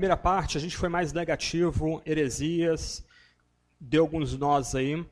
primeira 0.00 0.16
parte 0.16 0.56
a 0.56 0.60
gente 0.60 0.78
foi 0.78 0.88
mais 0.88 1.12
negativo, 1.12 2.00
heresias, 2.06 3.04
deu 3.78 4.04
alguns 4.04 4.34
nós 4.34 4.74
aí. 4.74 5.06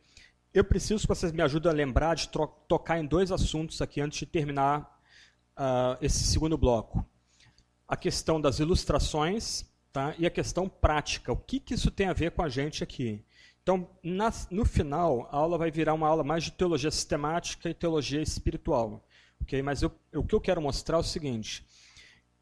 Eu 0.55 0.65
preciso 0.65 1.03
que 1.03 1.09
vocês 1.09 1.31
me 1.31 1.43
ajudem 1.43 1.71
a 1.71 1.75
lembrar 1.75 2.15
de 2.15 2.31
tocar 2.67 2.99
em 2.99 3.05
dois 3.05 3.31
assuntos 3.31 3.83
aqui 3.83 4.01
antes 4.01 4.21
de 4.21 4.25
terminar 4.25 4.99
uh, 5.59 5.99
esse 6.01 6.25
segundo 6.25 6.57
bloco. 6.57 7.05
A 7.87 7.99
questão 7.99 8.41
das 8.41 8.61
ilustrações 8.61 9.67
tá? 9.93 10.15
e 10.19 10.25
a 10.25 10.31
questão 10.31 10.67
prática. 10.67 11.33
O 11.33 11.37
que, 11.37 11.61
que 11.61 11.75
isso 11.75 11.91
tem 11.91 12.09
a 12.09 12.15
ver 12.15 12.31
com 12.31 12.41
a 12.41 12.49
gente 12.49 12.83
aqui? 12.83 13.23
Então, 13.63 13.91
na, 14.03 14.33
no 14.51 14.65
final, 14.65 15.29
a 15.31 15.37
aula 15.37 15.59
vai 15.59 15.71
virar 15.71 15.93
uma 15.93 16.09
aula 16.09 16.25
mais 16.25 16.45
de 16.45 16.53
teologia 16.53 16.91
sistemática 16.91 17.69
e 17.69 17.75
teologia 17.75 18.23
espiritual. 18.23 19.07
Okay? 19.43 19.61
Mas 19.61 19.83
eu, 19.83 19.93
o 20.15 20.25
que 20.25 20.35
eu 20.35 20.41
quero 20.41 20.63
mostrar 20.63 20.97
é 20.97 21.01
o 21.01 21.05
seguinte, 21.05 21.63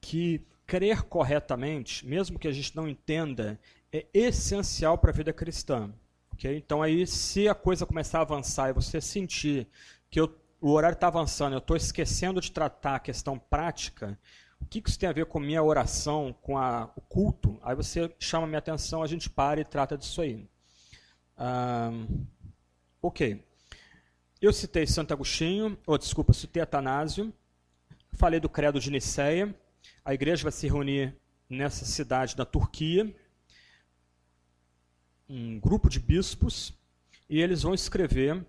que 0.00 0.46
crer 0.66 1.02
corretamente, 1.04 2.06
mesmo 2.06 2.38
que 2.38 2.48
a 2.48 2.52
gente 2.52 2.74
não 2.74 2.88
entenda, 2.88 3.58
é 3.92 4.06
essencial 4.12 4.98
para 4.98 5.10
a 5.10 5.14
vida 5.14 5.32
cristã. 5.32 5.92
Okay? 6.34 6.56
Então, 6.56 6.82
aí, 6.82 7.06
se 7.06 7.48
a 7.48 7.54
coisa 7.54 7.86
começar 7.86 8.18
a 8.18 8.22
avançar 8.22 8.68
e 8.68 8.72
você 8.72 9.00
sentir 9.00 9.68
que 10.10 10.20
eu, 10.20 10.34
o 10.60 10.70
horário 10.72 10.94
está 10.94 11.06
avançando, 11.06 11.54
eu 11.54 11.58
estou 11.58 11.76
esquecendo 11.76 12.40
de 12.40 12.50
tratar 12.50 12.96
a 12.96 13.00
questão 13.00 13.38
prática, 13.38 14.18
o 14.60 14.66
que 14.66 14.82
isso 14.84 14.98
tem 14.98 15.08
a 15.08 15.12
ver 15.12 15.26
com 15.26 15.38
minha 15.38 15.62
oração, 15.62 16.34
com 16.42 16.58
a, 16.58 16.90
o 16.96 17.00
culto? 17.00 17.58
Aí 17.62 17.74
você 17.74 18.12
chama 18.18 18.46
minha 18.46 18.58
atenção, 18.58 19.02
a 19.02 19.06
gente 19.06 19.30
para 19.30 19.60
e 19.60 19.64
trata 19.64 19.96
disso 19.96 20.20
aí. 20.20 20.48
ok. 23.00 23.44
Eu 24.40 24.52
citei 24.52 24.86
Santo 24.86 25.12
Agostinho, 25.12 25.78
ou 25.86 25.96
desculpa, 25.96 26.32
citei 26.32 26.62
Atanásio, 26.62 27.32
falei 28.12 28.38
do 28.40 28.48
credo 28.48 28.78
de 28.78 28.90
Nicéia, 28.90 29.54
a 30.06 30.14
igreja 30.14 30.44
vai 30.44 30.52
se 30.52 30.68
reunir 30.68 31.16
nessa 31.50 31.84
cidade 31.84 32.36
da 32.36 32.44
Turquia, 32.44 33.12
um 35.28 35.58
grupo 35.58 35.90
de 35.90 35.98
bispos 35.98 36.72
e 37.28 37.42
eles 37.42 37.62
vão 37.64 37.74
escrever 37.74 38.40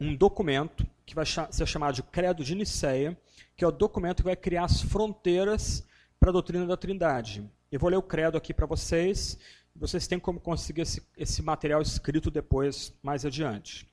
um 0.00 0.16
documento 0.16 0.84
que 1.06 1.14
vai 1.14 1.24
ser 1.24 1.64
chamado 1.66 1.94
de 1.94 2.02
Credo 2.02 2.42
de 2.42 2.56
Nicéia, 2.56 3.16
que 3.56 3.64
é 3.64 3.68
o 3.68 3.70
documento 3.70 4.16
que 4.16 4.24
vai 4.24 4.34
criar 4.34 4.64
as 4.64 4.82
fronteiras 4.82 5.86
para 6.18 6.30
a 6.30 6.32
doutrina 6.32 6.66
da 6.66 6.76
Trindade. 6.76 7.48
Eu 7.70 7.78
vou 7.78 7.88
ler 7.88 7.96
o 7.96 8.02
credo 8.02 8.36
aqui 8.36 8.52
para 8.52 8.66
vocês, 8.66 9.38
vocês 9.76 10.08
têm 10.08 10.18
como 10.18 10.40
conseguir 10.40 10.80
esse, 10.80 11.00
esse 11.16 11.40
material 11.40 11.82
escrito 11.82 12.32
depois, 12.32 12.92
mais 13.00 13.24
adiante. 13.24 13.86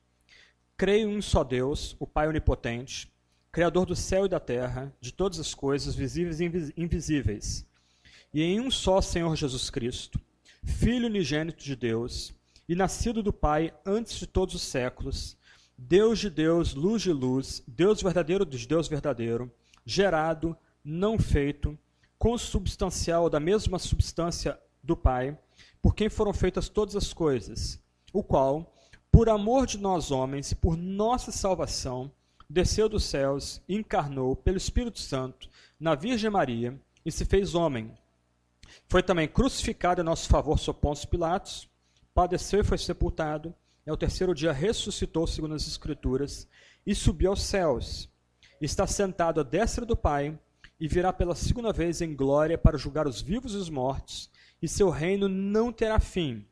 Creio 0.75 1.09
em 1.09 1.17
um 1.17 1.21
só 1.21 1.43
Deus, 1.43 1.95
o 1.99 2.07
Pai 2.07 2.27
Onipotente, 2.27 3.07
Criador 3.51 3.85
do 3.85 3.95
céu 3.95 4.25
e 4.25 4.29
da 4.29 4.39
terra, 4.39 4.93
de 5.01 5.11
todas 5.11 5.37
as 5.37 5.53
coisas, 5.53 5.93
visíveis 5.93 6.39
e 6.39 6.73
invisíveis, 6.77 7.65
e 8.33 8.41
em 8.41 8.61
um 8.61 8.71
só 8.71 9.01
Senhor 9.01 9.35
Jesus 9.35 9.69
Cristo, 9.69 10.21
Filho 10.63 11.07
unigênito 11.07 11.61
de 11.61 11.75
Deus, 11.75 12.33
e 12.69 12.75
nascido 12.75 13.21
do 13.21 13.33
Pai 13.33 13.73
antes 13.85 14.17
de 14.17 14.25
todos 14.25 14.55
os 14.55 14.61
séculos, 14.61 15.35
Deus 15.77 16.19
de 16.19 16.29
Deus, 16.29 16.73
luz 16.73 17.01
de 17.01 17.11
luz, 17.11 17.61
Deus 17.67 18.01
verdadeiro 18.01 18.45
dos 18.45 18.65
Deus 18.65 18.87
verdadeiro, 18.87 19.51
gerado, 19.85 20.55
não 20.81 21.19
feito, 21.19 21.77
consubstancial 22.17 23.29
da 23.29 23.39
mesma 23.39 23.79
substância 23.79 24.57
do 24.81 24.95
Pai, 24.95 25.37
por 25.81 25.93
quem 25.93 26.07
foram 26.07 26.31
feitas 26.31 26.69
todas 26.69 26.95
as 26.95 27.11
coisas, 27.11 27.81
o 28.13 28.23
qual, 28.23 28.73
por 29.11 29.27
amor 29.27 29.67
de 29.67 29.77
nós 29.77 30.09
homens 30.09 30.51
e 30.51 30.55
por 30.55 30.77
nossa 30.77 31.33
salvação, 31.33 32.09
desceu 32.51 32.87
dos 32.89 33.03
céus 33.03 33.61
encarnou 33.67 34.35
pelo 34.35 34.57
Espírito 34.57 34.99
Santo 34.99 35.49
na 35.79 35.95
Virgem 35.95 36.29
Maria 36.29 36.79
e 37.05 37.11
se 37.11 37.25
fez 37.25 37.55
homem 37.55 37.91
foi 38.87 39.01
também 39.01 39.27
crucificado 39.27 40.01
em 40.01 40.03
nosso 40.03 40.27
favor 40.27 40.59
sob 40.59 40.79
Pôncio 40.79 41.07
Pilatos, 41.07 41.67
padeceu 42.13 42.61
e 42.61 42.63
foi 42.63 42.77
sepultado, 42.77 43.53
e 43.85 43.89
ao 43.89 43.97
terceiro 43.97 44.35
dia 44.35 44.51
ressuscitou, 44.51 45.25
segundo 45.25 45.55
as 45.55 45.67
Escrituras, 45.67 46.47
e 46.85 46.93
subiu 46.93 47.31
aos 47.31 47.41
céus. 47.41 48.09
Está 48.59 48.85
sentado 48.85 49.39
à 49.39 49.43
destra 49.43 49.85
do 49.85 49.95
Pai, 49.95 50.37
e 50.79 50.87
virá 50.87 51.13
pela 51.13 51.35
segunda 51.35 51.71
vez 51.71 52.01
em 52.01 52.15
glória 52.15 52.57
para 52.57 52.77
julgar 52.77 53.07
os 53.07 53.21
vivos 53.21 53.53
e 53.53 53.57
os 53.57 53.69
mortos, 53.69 54.29
e 54.61 54.67
seu 54.67 54.89
reino 54.89 55.27
não 55.27 55.71
terá 55.71 55.99
fim. 55.99 56.45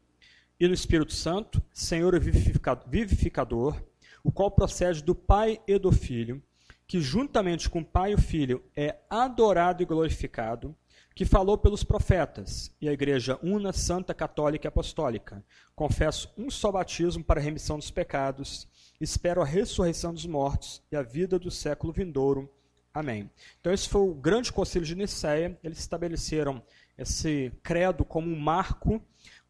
E 0.60 0.68
no 0.68 0.74
Espírito 0.74 1.14
Santo, 1.14 1.62
Senhor 1.74 2.20
vivificador, 2.20 3.82
o 4.24 4.32
qual 4.32 4.52
procede 4.52 5.04
do 5.04 5.16
Pai 5.16 5.60
e 5.68 5.78
do 5.78 5.92
Filho, 5.92 6.42
que 6.88 7.00
juntamente 7.00 7.70
com 7.70 7.82
o 7.82 7.86
Pai 7.86 8.12
e 8.12 8.16
o 8.16 8.22
Filho 8.22 8.64
é 8.76 8.98
adorado 9.10 9.84
e 9.84 9.86
glorificado, 9.86 10.76
que 11.16 11.26
falou 11.26 11.58
pelos 11.58 11.84
profetas, 11.84 12.74
e 12.80 12.88
a 12.88 12.94
Igreja 12.94 13.38
una, 13.44 13.74
santa, 13.74 14.14
católica 14.14 14.68
e 14.68 14.70
apostólica. 14.70 15.44
Confesso 15.76 16.34
um 16.38 16.50
só 16.50 16.72
batismo 16.72 17.24
para 17.24 17.40
a 17.40 17.44
remissão 17.44 17.78
dos 17.78 17.92
pecados, 17.92 18.68
espero 19.02 19.42
a 19.42 19.46
ressurreição 19.46 20.14
dos 20.14 20.26
mortos 20.26 20.82
e 20.92 20.96
a 20.96 21.02
vida 21.02 21.38
do 21.38 21.52
século 21.52 21.92
vindouro. 21.92 22.50
Amém. 22.94 23.30
Então 23.60 23.72
esse 23.72 23.88
foi 23.88 24.02
o 24.02 24.14
grande 24.14 24.52
concílio 24.52 24.88
de 24.88 24.96
Nicéia, 24.96 25.60
eles 25.64 25.80
estabeleceram 25.80 26.64
esse 26.98 27.52
credo 27.62 28.04
como 28.04 28.28
um 28.30 28.40
marco, 28.40 29.02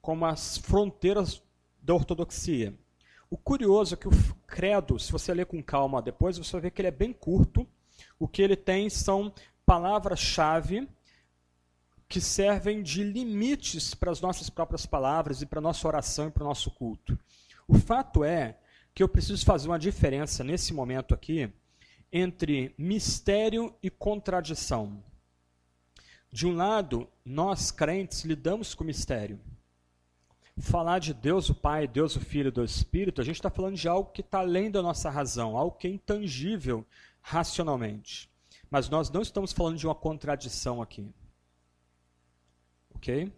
como 0.02 0.26
as 0.26 0.58
fronteiras 0.58 1.42
da 1.82 1.94
ortodoxia. 1.94 2.78
O 3.30 3.38
curioso 3.38 3.94
é 3.94 3.98
que 3.98 4.08
o 4.08 4.12
credo, 4.48 4.98
se 4.98 5.12
você 5.12 5.34
ler 5.34 5.46
com 5.46 5.62
calma 5.62 6.02
depois, 6.02 6.38
você 6.38 6.52
vai 6.54 6.62
ver 6.62 6.72
que 6.72 6.82
ele 6.82 6.88
é 6.88 6.92
bem 6.92 7.14
curto. 7.14 7.68
O 8.18 8.28
que 8.28 8.42
ele 8.42 8.56
tem 8.56 8.90
são 8.90 9.32
palavras-chave 9.66 10.88
que 12.08 12.20
servem 12.20 12.82
de 12.82 13.04
limites 13.04 13.94
para 13.94 14.10
as 14.10 14.20
nossas 14.20 14.50
próprias 14.50 14.88
palavras 14.88 15.44
e 15.44 15.46
para 15.46 15.60
a 15.60 15.62
nossa 15.62 15.88
oração 15.88 16.28
e 16.28 16.32
para 16.32 16.44
o 16.44 16.48
nosso 16.48 16.72
culto. 16.72 17.18
O 17.68 17.78
fato 17.78 18.24
é 18.24 18.58
que 18.96 19.04
eu 19.04 19.08
preciso 19.08 19.46
fazer 19.46 19.68
uma 19.68 19.78
diferença 19.78 20.44
nesse 20.44 20.74
momento 20.74 21.14
aqui 21.14 21.54
entre 22.12 22.74
mistério 22.80 23.72
e 23.84 23.92
contradição. 23.92 25.04
De 26.32 26.48
um 26.48 26.56
lado, 26.56 27.08
nós 27.24 27.70
crentes 27.70 28.24
lidamos 28.24 28.74
com 28.74 28.84
mistério. 28.84 29.40
Falar 30.60 31.00
de 31.00 31.14
Deus 31.14 31.50
o 31.50 31.56
Pai, 31.56 31.88
Deus 31.88 32.16
o 32.16 32.20
Filho 32.20 32.50
e 32.50 32.52
Deus 32.52 32.72
o 32.72 32.78
Espírito, 32.78 33.22
a 33.22 33.24
gente 33.24 33.36
está 33.36 33.50
falando 33.50 33.76
de 33.76 33.88
algo 33.88 34.12
que 34.12 34.22
está 34.22 34.40
além 34.40 34.70
da 34.70 34.82
nossa 34.82 35.10
razão, 35.10 35.56
algo 35.56 35.78
que 35.78 35.88
é 35.88 35.90
intangível 35.90 36.86
racionalmente. 37.22 38.30
Mas 38.70 38.90
nós 38.90 39.10
não 39.10 39.22
estamos 39.22 39.54
falando 39.54 39.78
de 39.78 39.88
uma 39.88 39.96
contradição 39.96 40.82
aqui. 40.82 41.14
Ok? 42.94 43.32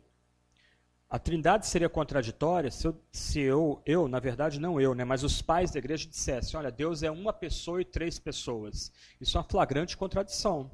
A 1.10 1.20
trindade 1.20 1.68
seria 1.68 1.90
contraditória 1.90 2.72
se, 2.72 2.88
eu, 2.88 3.00
se 3.12 3.40
eu, 3.40 3.82
eu, 3.86 4.08
na 4.08 4.20
verdade 4.20 4.60
não 4.60 4.80
eu, 4.80 4.96
né, 4.96 5.04
mas 5.04 5.24
os 5.24 5.42
pais 5.42 5.70
da 5.70 5.78
igreja 5.78 6.08
dissessem, 6.08 6.58
olha, 6.58 6.72
Deus 6.72 7.04
é 7.04 7.12
uma 7.12 7.34
pessoa 7.34 7.82
e 7.82 7.86
três 7.86 8.18
pessoas. 8.18 8.92
Isso 9.20 9.38
é 9.38 9.42
uma 9.42 9.48
flagrante 9.48 9.98
contradição. 9.98 10.72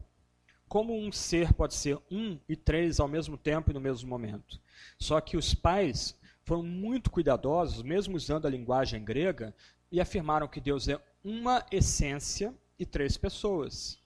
Como 0.67 0.95
um 0.95 1.11
ser 1.11 1.53
pode 1.53 1.73
ser 1.73 1.97
um 2.11 2.39
e 2.47 2.55
três 2.55 2.99
ao 2.99 3.07
mesmo 3.07 3.37
tempo 3.37 3.71
e 3.71 3.73
no 3.73 3.81
mesmo 3.81 4.07
momento? 4.07 4.61
Só 4.99 5.19
que 5.19 5.35
os 5.35 5.53
pais 5.53 6.15
foram 6.47 6.63
muito 6.63 7.11
cuidadosos, 7.11 7.83
mesmo 7.83 8.15
usando 8.15 8.47
a 8.47 8.49
linguagem 8.49 9.03
grega, 9.03 9.53
e 9.91 9.99
afirmaram 9.99 10.47
que 10.47 10.61
Deus 10.61 10.87
é 10.87 10.97
uma 11.21 11.65
essência 11.69 12.55
e 12.79 12.85
três 12.85 13.17
pessoas. 13.17 13.99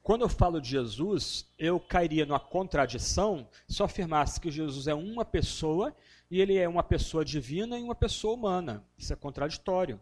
Quando 0.00 0.22
eu 0.22 0.28
falo 0.28 0.60
de 0.60 0.70
Jesus, 0.70 1.50
eu 1.58 1.80
cairia 1.80 2.24
numa 2.24 2.38
contradição 2.38 3.48
se 3.66 3.82
eu 3.82 3.86
afirmasse 3.86 4.40
que 4.40 4.52
Jesus 4.52 4.86
é 4.86 4.94
uma 4.94 5.24
pessoa 5.24 5.92
e 6.30 6.40
ele 6.40 6.56
é 6.56 6.68
uma 6.68 6.84
pessoa 6.84 7.24
divina 7.24 7.76
e 7.76 7.82
uma 7.82 7.94
pessoa 7.94 8.34
humana. 8.34 8.84
Isso 8.96 9.12
é 9.12 9.16
contraditório. 9.16 10.00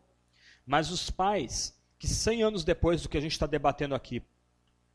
Mas 0.66 0.90
os 0.90 1.08
pais, 1.08 1.74
que 1.98 2.06
100 2.06 2.42
anos 2.42 2.64
depois 2.64 3.00
do 3.00 3.08
que 3.08 3.16
a 3.16 3.20
gente 3.20 3.32
está 3.32 3.46
debatendo 3.46 3.94
aqui, 3.94 4.22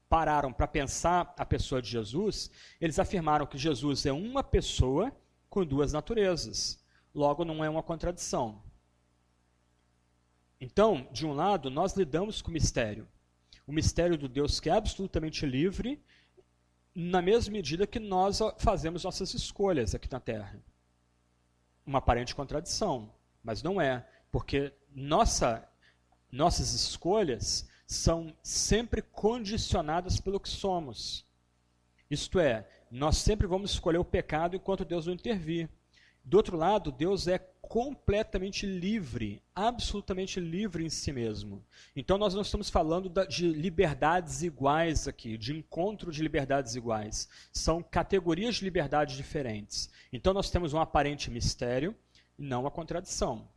pararam 0.07 0.53
para 0.53 0.67
pensar 0.67 1.33
a 1.39 1.45
pessoa 1.45 1.81
de 1.81 1.89
Jesus, 1.89 2.51
eles 2.79 2.99
afirmaram 2.99 3.47
que 3.47 3.57
Jesus 3.57 4.05
é 4.05 4.13
uma 4.13 4.44
pessoa 4.44 5.12
com 5.49 5.65
duas 5.65 5.94
naturezas. 5.94 6.83
Logo, 7.13 7.44
não 7.45 7.63
é 7.63 7.69
uma 7.69 7.83
contradição. 7.83 8.61
Então, 10.59 11.07
de 11.11 11.25
um 11.25 11.33
lado, 11.33 11.69
nós 11.69 11.95
lidamos 11.95 12.41
com 12.41 12.49
o 12.49 12.53
mistério 12.53 13.07
o 13.67 13.73
mistério 13.73 14.17
do 14.17 14.29
Deus 14.29 14.61
que 14.61 14.69
é 14.69 14.73
absolutamente 14.73 15.45
livre, 15.45 16.01
na 16.95 17.21
mesma 17.21 17.51
medida 17.51 17.85
que 17.85 17.99
nós 17.99 18.39
fazemos 18.57 19.03
nossas 19.03 19.33
escolhas 19.33 19.94
aqui 19.94 20.09
na 20.09 20.21
Terra. 20.21 20.63
Uma 21.85 21.99
aparente 21.99 22.33
contradição, 22.33 23.13
mas 23.44 23.61
não 23.61 23.79
é, 23.79 24.07
porque 24.31 24.73
nossa, 24.95 25.67
nossas 26.31 26.73
escolhas 26.73 27.67
são 27.85 28.35
sempre 28.41 29.01
condicionadas 29.01 30.19
pelo 30.19 30.39
que 30.39 30.49
somos. 30.49 31.25
Isto 32.09 32.39
é, 32.39 32.67
nós 32.92 33.18
sempre 33.18 33.48
vamos 33.48 33.72
escolher 33.72 33.98
o 33.98 34.06
pecado 34.06 34.56
enquanto 34.56 34.86
Deus 34.86 35.06
não 35.06 35.13
intervir. 35.13 35.69
Do 36.24 36.36
outro 36.38 36.57
lado, 36.57 36.92
Deus 36.92 37.28
é 37.28 37.38
completamente 37.62 38.66
livre, 38.66 39.42
absolutamente 39.56 40.39
livre 40.39 40.86
em 40.86 40.89
si 40.89 41.12
mesmo. 41.12 41.63
Então 41.95 42.18
nós 42.18 42.34
não 42.34 42.42
estamos 42.42 42.69
falando 42.69 43.10
de 43.28 43.48
liberdades 43.48 44.42
iguais 44.42 45.07
aqui, 45.07 45.38
de 45.38 45.56
encontro 45.56 46.12
de 46.12 46.22
liberdades 46.22 46.75
iguais. 46.75 47.30
São 47.51 47.81
categorias 47.81 48.56
de 48.56 48.66
liberdade 48.66 49.16
diferentes. 49.16 49.90
Então 50.12 50.33
nós 50.33 50.50
temos 50.50 50.74
um 50.74 50.80
aparente 50.80 51.31
mistério 51.31 51.95
e 52.38 52.44
não 52.44 52.62
uma 52.62 52.72
contradição. 52.72 53.48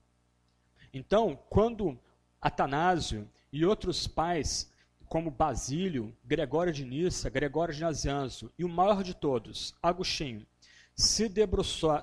Então, 0.93 1.39
quando 1.49 1.99
Atanásio 2.41 3.29
e 3.53 3.65
outros 3.65 4.07
pais, 4.07 4.70
como 5.11 5.29
Basílio, 5.29 6.17
Gregório 6.25 6.73
de 6.73 6.85
Nissa, 6.85 7.29
Gregório 7.29 7.75
de 7.75 7.81
Nazianzo 7.81 8.49
e 8.57 8.65
o 8.65 8.69
maior 8.69 9.03
de 9.03 9.13
todos, 9.13 9.75
Agostinho, 9.83 10.47
se, 10.95 11.29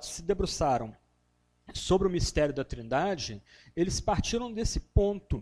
se 0.02 0.22
debruçaram 0.22 0.94
sobre 1.74 2.06
o 2.06 2.12
mistério 2.12 2.54
da 2.54 2.66
Trindade, 2.66 3.42
eles 3.78 4.02
partiram 4.02 4.52
desse 4.52 4.82
ponto. 4.82 5.42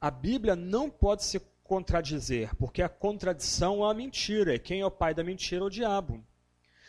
A 0.00 0.10
Bíblia 0.10 0.56
não 0.56 0.88
pode 0.88 1.24
se 1.24 1.42
contradizer, 1.62 2.54
porque 2.56 2.80
a 2.80 2.88
contradição 2.88 3.86
é 3.86 3.90
a 3.90 3.94
mentira, 3.94 4.54
e 4.54 4.58
quem 4.58 4.80
é 4.80 4.86
o 4.86 4.90
pai 4.90 5.12
da 5.12 5.22
mentira 5.22 5.60
é 5.62 5.66
o 5.66 5.70
diabo. 5.70 6.24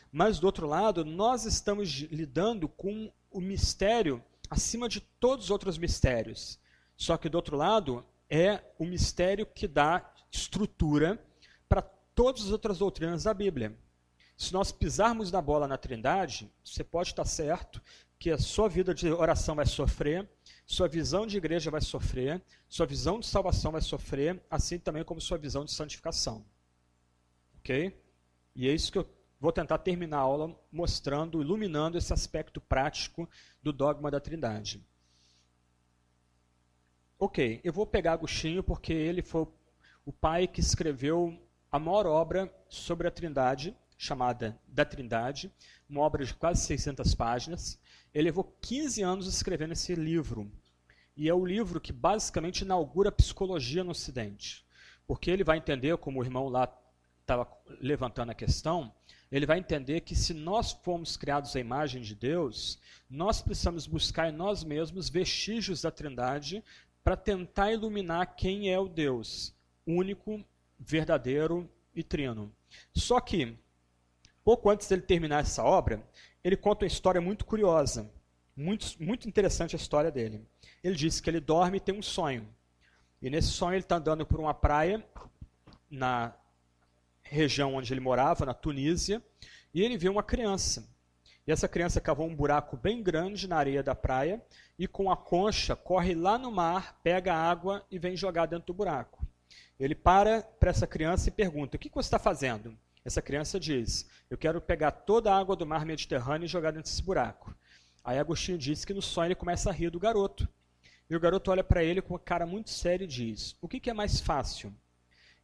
Mas, 0.09 0.39
do 0.39 0.47
outro 0.47 0.65
lado, 0.65 1.03
nós 1.03 1.43
estamos 1.43 1.89
lidando 1.89 2.69
com 2.69 3.11
o 3.29 3.41
mistério 3.41 4.23
acima 4.49 4.87
de 4.87 5.01
todos 5.01 5.45
os 5.45 5.51
outros 5.51 5.77
mistérios. 5.77 6.57
Só 6.95 7.17
que, 7.17 7.27
do 7.27 7.35
outro 7.35 7.57
lado, 7.57 8.05
é 8.29 8.63
o 8.79 8.85
mistério 8.85 9.45
que 9.45 9.67
dá 9.67 10.11
estrutura 10.31 11.23
para 11.67 11.81
todas 11.81 12.45
as 12.45 12.51
outras 12.51 12.79
doutrinas 12.79 13.23
da 13.23 13.33
Bíblia. 13.33 13.77
Se 14.37 14.51
nós 14.51 14.71
pisarmos 14.71 15.31
na 15.31 15.41
bola 15.41 15.67
na 15.67 15.77
Trindade, 15.77 16.51
você 16.63 16.83
pode 16.83 17.09
estar 17.09 17.25
certo 17.25 17.81
que 18.19 18.31
a 18.31 18.37
sua 18.37 18.67
vida 18.67 18.93
de 18.93 19.09
oração 19.09 19.55
vai 19.55 19.65
sofrer, 19.65 20.29
sua 20.65 20.87
visão 20.87 21.27
de 21.27 21.37
igreja 21.37 21.69
vai 21.69 21.81
sofrer, 21.81 22.43
sua 22.67 22.85
visão 22.85 23.19
de 23.19 23.27
salvação 23.27 23.71
vai 23.71 23.81
sofrer, 23.81 24.41
assim 24.49 24.79
também 24.79 25.03
como 25.03 25.21
sua 25.21 25.37
visão 25.37 25.63
de 25.63 25.71
santificação. 25.71 26.45
Ok? 27.59 27.97
E 28.55 28.69
é 28.69 28.73
isso 28.73 28.91
que 28.91 28.97
eu 28.97 29.07
vou 29.39 29.51
tentar 29.51 29.77
terminar 29.77 30.17
a 30.17 30.21
aula 30.21 30.59
mostrando, 30.71 31.41
iluminando 31.41 31.97
esse 31.97 32.13
aspecto 32.13 32.59
prático 32.59 33.29
do 33.61 33.71
dogma 33.71 34.09
da 34.09 34.19
Trindade. 34.19 34.83
Ok, 37.27 37.59
eu 37.63 37.73
vou 37.73 37.87
pegar 37.87 38.13
Agostinho 38.13 38.61
porque 38.61 38.93
ele 38.93 39.23
foi 39.23 39.47
o 40.05 40.13
pai 40.13 40.47
que 40.47 40.59
escreveu 40.59 41.35
a 41.71 41.79
maior 41.79 42.05
obra 42.05 42.53
sobre 42.69 43.07
a 43.07 43.11
Trindade, 43.11 43.75
chamada 43.97 44.55
Da 44.67 44.85
Trindade, 44.85 45.51
uma 45.89 46.01
obra 46.01 46.23
de 46.23 46.35
quase 46.35 46.63
600 46.63 47.15
páginas. 47.15 47.79
Ele 48.13 48.25
levou 48.25 48.55
15 48.61 49.01
anos 49.01 49.25
escrevendo 49.25 49.73
esse 49.73 49.95
livro. 49.95 50.51
E 51.17 51.27
é 51.27 51.33
o 51.33 51.43
livro 51.43 51.81
que 51.81 51.91
basicamente 51.91 52.61
inaugura 52.61 53.09
a 53.09 53.11
psicologia 53.11 53.83
no 53.83 53.89
Ocidente. 53.89 54.63
Porque 55.07 55.31
ele 55.31 55.43
vai 55.43 55.57
entender, 55.57 55.97
como 55.97 56.19
o 56.19 56.23
irmão 56.23 56.47
lá 56.47 56.71
estava 57.21 57.51
levantando 57.81 58.33
a 58.33 58.35
questão, 58.35 58.93
ele 59.31 59.47
vai 59.47 59.57
entender 59.57 60.01
que 60.01 60.15
se 60.15 60.31
nós 60.31 60.73
formos 60.73 61.17
criados 61.17 61.55
à 61.55 61.59
imagem 61.59 62.03
de 62.03 62.13
Deus, 62.13 62.79
nós 63.09 63.41
precisamos 63.41 63.87
buscar 63.87 64.29
em 64.29 64.31
nós 64.31 64.63
mesmos 64.63 65.09
vestígios 65.09 65.81
da 65.81 65.89
Trindade 65.89 66.63
para 67.05 67.15
tentar 67.15 67.71
iluminar 67.71 68.35
quem 68.35 68.73
é 68.73 68.79
o 68.79 68.89
Deus 68.89 69.55
único, 69.85 70.43
verdadeiro 70.79 71.69
e 71.93 72.01
trino. 72.01 72.51
Só 72.95 73.21
que, 73.21 73.55
pouco 74.43 74.71
antes 74.71 74.87
dele 74.87 75.03
terminar 75.03 75.41
essa 75.41 75.63
obra, 75.63 76.03
ele 76.43 76.57
conta 76.57 76.83
uma 76.83 76.87
história 76.87 77.21
muito 77.21 77.45
curiosa, 77.45 78.11
muito, 78.57 78.87
muito 78.99 79.29
interessante 79.29 79.75
a 79.75 79.79
história 79.79 80.09
dele. 80.09 80.47
Ele 80.83 80.95
disse 80.95 81.21
que 81.21 81.29
ele 81.29 81.39
dorme 81.39 81.77
e 81.77 81.79
tem 81.79 81.95
um 81.95 82.01
sonho. 82.01 82.49
E 83.21 83.29
nesse 83.29 83.49
sonho 83.49 83.75
ele 83.75 83.83
está 83.83 83.97
andando 83.97 84.25
por 84.25 84.39
uma 84.39 84.55
praia 84.55 85.05
na 85.87 86.33
região 87.21 87.75
onde 87.75 87.93
ele 87.93 88.01
morava, 88.01 88.47
na 88.47 88.53
Tunísia, 88.55 89.21
e 89.71 89.83
ele 89.83 89.95
vê 89.95 90.09
uma 90.09 90.23
criança. 90.23 90.89
E 91.45 91.51
essa 91.51 91.67
criança 91.67 92.01
cavou 92.01 92.27
um 92.27 92.35
buraco 92.35 92.75
bem 92.75 93.03
grande 93.03 93.47
na 93.47 93.57
areia 93.57 93.83
da 93.83 93.93
praia 93.93 94.43
e 94.77 94.87
com 94.87 95.11
a 95.11 95.17
concha 95.17 95.75
corre 95.75 96.13
lá 96.13 96.37
no 96.37 96.51
mar, 96.51 96.99
pega 97.01 97.33
água 97.33 97.85
e 97.89 97.97
vem 97.97 98.15
jogar 98.15 98.45
dentro 98.45 98.67
do 98.67 98.73
buraco. 98.73 99.25
Ele 99.79 99.95
para 99.95 100.41
para 100.41 100.69
essa 100.69 100.87
criança 100.87 101.29
e 101.29 101.31
pergunta: 101.31 101.77
O 101.77 101.79
que 101.79 101.89
você 101.89 102.07
está 102.07 102.19
fazendo? 102.19 102.77
Essa 103.03 103.21
criança 103.21 103.59
diz: 103.59 104.09
Eu 104.29 104.37
quero 104.37 104.61
pegar 104.61 104.91
toda 104.91 105.31
a 105.31 105.37
água 105.37 105.55
do 105.55 105.65
mar 105.65 105.85
Mediterrâneo 105.85 106.45
e 106.45 106.49
jogar 106.49 106.71
dentro 106.71 106.89
desse 106.89 107.03
buraco. 107.03 107.55
Aí 108.03 108.19
Agostinho 108.19 108.57
disse 108.57 108.85
que 108.85 108.93
no 108.93 109.01
sonho 109.01 109.27
ele 109.27 109.35
começa 109.35 109.69
a 109.69 109.73
rir 109.73 109.89
do 109.89 109.99
garoto. 109.99 110.47
E 111.09 111.15
o 111.15 111.19
garoto 111.19 111.51
olha 111.51 111.63
para 111.63 111.83
ele 111.83 112.01
com 112.01 112.13
uma 112.13 112.19
cara 112.19 112.45
muito 112.45 112.69
séria 112.69 113.05
e 113.05 113.07
diz: 113.07 113.55
O 113.61 113.67
que, 113.67 113.79
que 113.79 113.89
é 113.89 113.93
mais 113.93 114.19
fácil? 114.19 114.73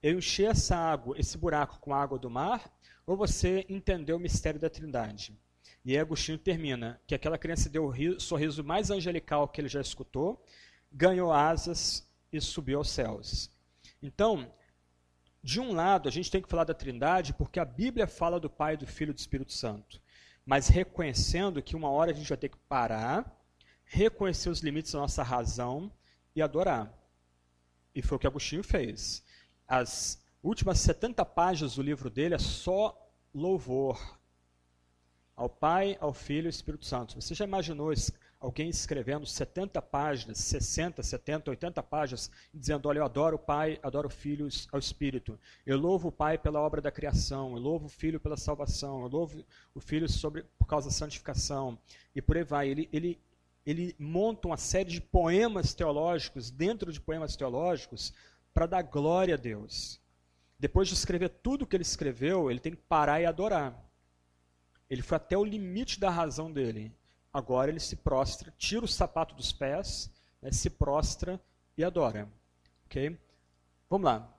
Eu 0.01 0.17
encher 0.17 0.49
essa 0.49 0.75
água, 0.75 1.15
esse 1.19 1.37
buraco 1.37 1.79
com 1.79 1.93
a 1.93 2.01
água 2.01 2.17
do 2.17 2.29
mar, 2.29 2.71
ou 3.05 3.15
você 3.15 3.65
entender 3.69 4.13
o 4.13 4.19
mistério 4.19 4.59
da 4.59 4.69
Trindade? 4.69 5.37
E 5.83 5.91
aí 5.91 5.99
Agostinho 5.99 6.37
termina 6.37 7.01
que 7.07 7.15
aquela 7.15 7.37
criança 7.37 7.69
deu 7.69 7.87
o 7.87 8.19
sorriso 8.19 8.63
mais 8.63 8.91
angelical 8.91 9.47
que 9.47 9.59
ele 9.59 9.67
já 9.67 9.81
escutou, 9.81 10.43
ganhou 10.91 11.31
asas 11.31 12.07
e 12.31 12.39
subiu 12.39 12.77
aos 12.77 12.89
céus. 12.89 13.49
Então, 14.01 14.51
de 15.43 15.59
um 15.59 15.73
lado, 15.73 16.07
a 16.07 16.11
gente 16.11 16.29
tem 16.29 16.41
que 16.41 16.49
falar 16.49 16.65
da 16.65 16.73
Trindade 16.73 17.33
porque 17.33 17.59
a 17.59 17.65
Bíblia 17.65 18.05
fala 18.05 18.39
do 18.39 18.49
Pai, 18.49 18.77
do 18.77 18.85
Filho 18.85 19.09
e 19.09 19.13
do 19.13 19.19
Espírito 19.19 19.53
Santo, 19.53 19.99
mas 20.45 20.67
reconhecendo 20.67 21.63
que 21.63 21.75
uma 21.75 21.89
hora 21.89 22.11
a 22.11 22.13
gente 22.13 22.29
vai 22.29 22.37
ter 22.37 22.49
que 22.49 22.57
parar, 22.69 23.39
reconhecer 23.83 24.49
os 24.49 24.59
limites 24.59 24.91
da 24.91 24.99
nossa 24.99 25.23
razão 25.23 25.91
e 26.35 26.41
adorar. 26.43 26.93
E 27.95 28.03
foi 28.03 28.17
o 28.17 28.19
que 28.19 28.27
Agostinho 28.27 28.63
fez. 28.63 29.23
As 29.67 30.23
últimas 30.43 30.79
70 30.79 31.25
páginas 31.25 31.75
do 31.75 31.81
livro 31.81 32.09
dele 32.09 32.35
é 32.35 32.39
só 32.39 32.95
louvor 33.33 34.20
ao 35.41 35.49
Pai, 35.49 35.97
ao 35.99 36.13
Filho 36.13 36.45
e 36.45 36.47
ao 36.47 36.51
Espírito 36.51 36.85
Santo. 36.85 37.19
Você 37.19 37.33
já 37.33 37.45
imaginou 37.45 37.91
alguém 38.39 38.69
escrevendo 38.69 39.25
70 39.25 39.81
páginas, 39.81 40.37
60, 40.37 41.01
70, 41.01 41.49
80 41.49 41.81
páginas, 41.81 42.29
dizendo: 42.53 42.87
Olha, 42.87 42.99
eu 42.99 43.05
adoro 43.05 43.37
o 43.37 43.39
Pai, 43.39 43.79
adoro 43.81 44.07
o 44.07 44.11
Filho 44.11 44.47
ao 44.71 44.77
Espírito. 44.77 45.39
Eu 45.65 45.79
louvo 45.79 46.09
o 46.09 46.11
Pai 46.11 46.37
pela 46.37 46.59
obra 46.59 46.79
da 46.79 46.91
criação, 46.91 47.55
eu 47.55 47.59
louvo 47.59 47.87
o 47.87 47.89
Filho 47.89 48.19
pela 48.19 48.37
salvação, 48.37 49.01
eu 49.01 49.07
louvo 49.07 49.43
o 49.73 49.79
Filho 49.79 50.07
sobre, 50.07 50.43
por 50.59 50.67
causa 50.67 50.89
da 50.89 50.93
santificação. 50.93 51.75
E 52.15 52.21
por 52.21 52.37
aí 52.37 52.43
vai. 52.43 52.69
Ele, 52.69 52.87
ele, 52.93 53.19
ele 53.65 53.95
monta 53.97 54.47
uma 54.47 54.57
série 54.57 54.91
de 54.91 55.01
poemas 55.01 55.73
teológicos, 55.73 56.51
dentro 56.51 56.93
de 56.93 57.01
poemas 57.01 57.35
teológicos, 57.35 58.13
para 58.53 58.67
dar 58.67 58.83
glória 58.83 59.33
a 59.33 59.37
Deus. 59.37 59.99
Depois 60.59 60.87
de 60.87 60.93
escrever 60.93 61.29
tudo 61.29 61.63
o 61.63 61.65
que 61.65 61.75
ele 61.75 61.81
escreveu, 61.81 62.51
ele 62.51 62.59
tem 62.59 62.73
que 62.73 62.81
parar 62.87 63.19
e 63.19 63.25
adorar. 63.25 63.90
Ele 64.91 65.01
foi 65.01 65.15
até 65.15 65.37
o 65.37 65.45
limite 65.45 66.01
da 66.01 66.09
razão 66.09 66.51
dele. 66.51 66.93
Agora 67.31 67.71
ele 67.71 67.79
se 67.79 67.95
prostra, 67.95 68.53
tira 68.57 68.83
o 68.83 68.89
sapato 68.89 69.33
dos 69.33 69.53
pés, 69.53 70.11
né, 70.41 70.51
se 70.51 70.69
prostra 70.69 71.39
e 71.77 71.83
adora. 71.83 72.29
Ok? 72.85 73.17
Vamos 73.89 74.05
lá. 74.05 74.29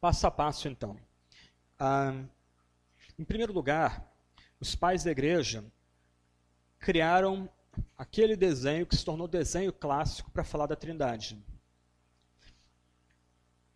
Passo 0.00 0.24
a 0.28 0.30
passo, 0.30 0.68
então. 0.68 0.96
Ah, 1.76 2.14
em 3.18 3.24
primeiro 3.24 3.52
lugar, 3.52 4.08
os 4.60 4.76
pais 4.76 5.02
da 5.02 5.10
igreja 5.10 5.64
criaram 6.78 7.50
aquele 7.98 8.36
desenho 8.36 8.86
que 8.86 8.94
se 8.94 9.04
tornou 9.04 9.26
desenho 9.26 9.72
clássico 9.72 10.30
para 10.30 10.44
falar 10.44 10.66
da 10.66 10.76
Trindade. 10.76 11.36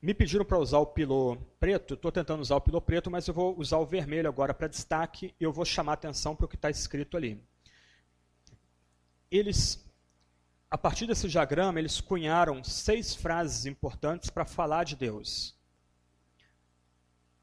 Me 0.05 0.15
pediram 0.15 0.45
para 0.45 0.59
usar 0.59 0.79
o 0.79 0.87
pilô 0.87 1.37
preto, 1.59 1.95
estou 1.95 2.13
tentando 2.13 2.41
usar 2.41 2.57
o 2.57 2.61
pilô 2.61 2.81
preto, 2.81 3.11
mas 3.11 3.27
eu 3.27 3.35
vou 3.35 3.59
usar 3.59 3.79
o 3.79 3.87
vermelho 3.87 4.29
agora 4.29 4.53
para 4.53 4.69
destaque 4.69 5.35
e 5.41 5.45
eu 5.45 5.53
vou 5.53 5.65
chamar 5.65 5.95
atenção 5.95 6.37
para 6.37 6.47
o 6.47 6.49
que 6.49 6.57
está 6.57 6.71
escrito 6.71 7.17
ali 7.17 7.43
eles, 9.37 9.85
a 10.71 10.79
partir 10.79 11.07
desse 11.07 11.29
diagrama, 11.29 11.79
eles 11.79 12.01
cunharam 12.01 12.63
seis 12.63 13.15
frases 13.15 13.67
importantes 13.67 14.31
para 14.31 14.45
falar 14.45 14.85
de 14.85 14.95
Deus. 14.95 15.57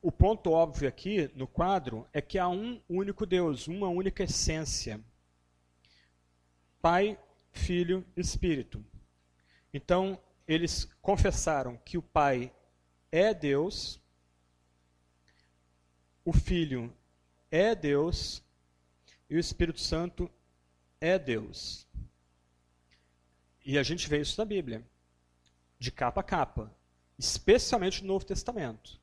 O 0.02 0.12
ponto 0.12 0.52
óbvio 0.52 0.88
aqui 0.88 1.30
no 1.36 1.46
quadro 1.46 2.08
é 2.14 2.22
que 2.22 2.40
há 2.40 2.48
um 2.48 2.82
único 2.90 3.26
Deus, 3.26 3.68
uma 3.68 3.90
única 3.90 4.24
essência. 4.24 5.00
Pai, 6.82 7.20
Filho 7.52 8.06
Espírito. 8.16 8.84
Então, 9.74 10.18
eles 10.54 10.84
confessaram 11.02 11.78
que 11.78 11.98
o 11.98 12.02
Pai 12.02 12.54
é 13.10 13.34
Deus, 13.34 14.02
o 16.26 16.34
Filho 16.34 16.94
é 17.50 17.74
Deus 17.74 18.44
e 19.30 19.38
o 19.38 19.40
Espírito 19.40 19.80
Santo 19.80 20.30
é 21.00 21.18
Deus. 21.18 21.88
E 23.64 23.78
a 23.78 23.84
gente 23.84 24.10
vê 24.10 24.20
isso 24.20 24.40
na 24.40 24.44
Bíblia, 24.44 24.86
de 25.80 25.90
capa 25.90 26.20
a 26.20 26.24
capa, 26.24 26.76
especialmente 27.18 28.02
no 28.02 28.10
Novo 28.10 28.26
Testamento. 28.26 29.00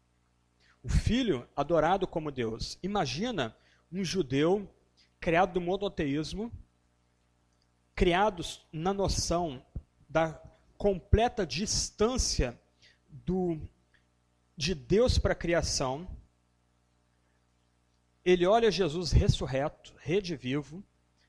O 0.82 0.88
Filho 0.90 1.48
adorado 1.56 2.06
como 2.06 2.30
Deus. 2.30 2.78
Imagina 2.82 3.56
um 3.90 4.04
judeu 4.04 4.70
criado 5.18 5.54
do 5.54 5.62
monoteísmo, 5.62 6.52
criados 7.94 8.66
na 8.70 8.92
noção 8.92 9.64
da 10.08 10.40
completa 10.78 11.44
distância 11.44 12.58
do, 13.08 13.58
de 14.56 14.74
Deus 14.74 15.18
para 15.18 15.32
a 15.32 15.36
criação. 15.36 16.08
Ele 18.24 18.46
olha 18.46 18.70
Jesus 18.70 19.10
ressurreto, 19.10 19.92
redivivo, 19.98 20.82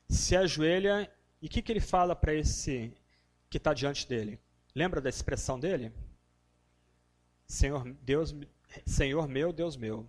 se 0.08 0.36
ajoelha 0.36 1.10
e 1.42 1.46
o 1.46 1.50
que, 1.50 1.60
que 1.60 1.72
ele 1.72 1.80
fala 1.80 2.14
para 2.14 2.32
esse 2.32 2.94
que 3.48 3.56
está 3.56 3.74
diante 3.74 4.08
dele? 4.08 4.38
Lembra 4.74 5.00
da 5.00 5.08
expressão 5.08 5.58
dele? 5.58 5.92
Senhor, 7.46 7.84
Deus, 8.02 8.34
Senhor 8.86 9.26
meu, 9.26 9.52
Deus 9.52 9.76
meu. 9.76 10.08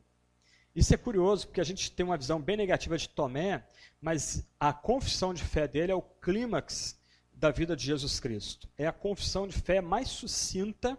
Isso 0.75 0.93
é 0.93 0.97
curioso, 0.97 1.47
porque 1.47 1.59
a 1.59 1.65
gente 1.65 1.91
tem 1.91 2.05
uma 2.05 2.17
visão 2.17 2.39
bem 2.39 2.55
negativa 2.55 2.97
de 2.97 3.09
Tomé, 3.09 3.65
mas 3.99 4.47
a 4.59 4.71
confissão 4.71 5.33
de 5.33 5.43
fé 5.43 5.67
dele 5.67 5.91
é 5.91 5.95
o 5.95 6.01
clímax 6.01 7.00
da 7.41 7.49
vida 7.49 7.75
de 7.75 7.83
Jesus 7.83 8.19
Cristo. 8.19 8.69
É 8.77 8.85
a 8.85 8.93
confissão 8.93 9.47
de 9.47 9.59
fé 9.59 9.81
mais 9.81 10.09
sucinta 10.09 10.95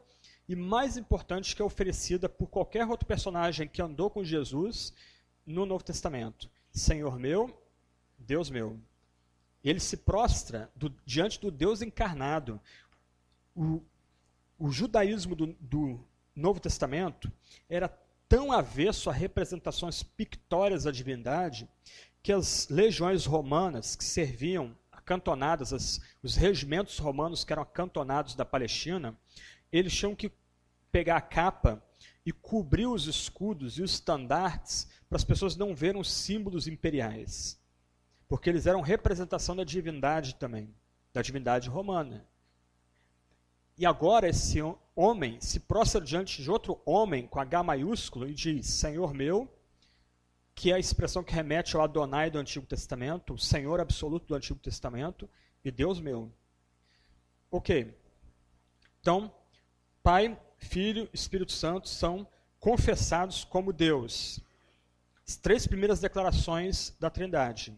e 0.49 0.57
mais 0.57 0.97
importante 0.97 1.55
que 1.55 1.63
é 1.63 1.65
oferecida 1.65 2.29
por 2.29 2.49
qualquer 2.49 2.85
outro 2.85 3.07
personagem 3.07 3.69
que 3.69 3.81
andou 3.81 4.11
com 4.11 4.25
Jesus 4.25 4.93
no 5.47 5.65
Novo 5.65 5.85
Testamento. 5.85 6.51
Senhor 6.73 7.17
meu, 7.17 7.57
Deus 8.19 8.51
meu. 8.51 8.77
Ele 9.63 9.79
se 9.79 9.99
prostra 9.99 10.69
do, 10.75 10.93
diante 11.07 11.41
do 11.41 11.49
Deus 11.49 11.81
encarnado. 11.81 12.61
O, 13.55 13.81
o 14.59 14.69
judaísmo 14.69 15.37
do, 15.37 15.47
do 15.61 16.05
Novo 16.35 16.59
Testamento 16.59 17.31
era 17.69 17.89
tão 18.29 18.51
avesso 18.51 19.09
a 19.09 19.13
representações 19.13 20.03
pictórias 20.03 20.83
da 20.83 20.91
divindade 20.91 21.69
que 22.21 22.33
as 22.33 22.67
legiões 22.69 23.27
romanas 23.27 23.95
que 23.95 24.03
serviam 24.03 24.77
acantonadas, 25.03 25.73
as, 25.73 26.01
os 26.23 26.37
regimentos 26.37 26.99
romanos 26.99 27.45
que 27.45 27.53
eram 27.53 27.63
acantonados 27.63 28.35
da 28.35 28.45
Palestina, 28.45 29.17
eles 29.71 29.95
tinham 29.95 30.15
que 30.15 30.33
pegar 30.91 31.17
a 31.17 31.21
capa 31.21 31.83
e 32.25 32.33
cobrir 32.33 32.87
os 32.87 33.07
escudos 33.07 33.79
e 33.79 33.83
os 33.83 33.93
estandartes 33.93 34.89
para 35.09 35.17
as 35.17 35.25
pessoas 35.25 35.57
não 35.57 35.75
verem 35.75 36.01
os 36.01 36.11
símbolos 36.11 36.67
imperiais. 36.67 37.61
Porque 38.29 38.49
eles 38.49 38.67
eram 38.67 38.81
representação 38.81 39.57
da 39.57 39.65
divindade 39.65 40.37
também, 40.37 40.75
da 41.13 41.21
divindade 41.21 41.69
romana. 41.69 42.25
E 43.77 43.85
agora 43.85 44.29
esse 44.29 44.59
homem 44.95 45.41
se 45.41 45.61
prostra 45.61 46.01
diante 46.01 46.43
de 46.43 46.51
outro 46.51 46.81
homem 46.85 47.27
com 47.27 47.41
H 47.41 47.63
maiúsculo 47.63 48.29
e 48.29 48.35
diz: 48.35 48.67
Senhor 48.67 49.13
meu, 49.13 49.53
que 50.55 50.71
é 50.71 50.75
a 50.75 50.79
expressão 50.79 51.25
que 51.25 51.35
remete 51.35 51.77
ao 51.77 51.83
Adonai 51.83 52.31
do 52.31 52.39
Antigo 52.39 52.67
Testamento, 52.67 53.35
o 53.35 53.39
Senhor 53.39 53.81
absoluto 53.81 54.27
do 54.27 54.35
Antigo 54.35 54.59
Testamento, 54.59 55.29
e 55.65 55.71
Deus 55.71 56.01
meu. 56.01 56.33
Ok. 57.51 57.97
Então, 59.01 59.33
Pai, 60.03 60.39
Filho, 60.59 61.09
Espírito 61.13 61.53
Santo 61.53 61.89
são 61.89 62.27
confessados 62.59 63.45
como 63.45 63.73
Deus. 63.73 64.41
As 65.27 65.37
três 65.37 65.67
primeiras 65.67 66.01
declarações 66.01 66.95
da 67.01 67.11
Trindade. 67.11 67.77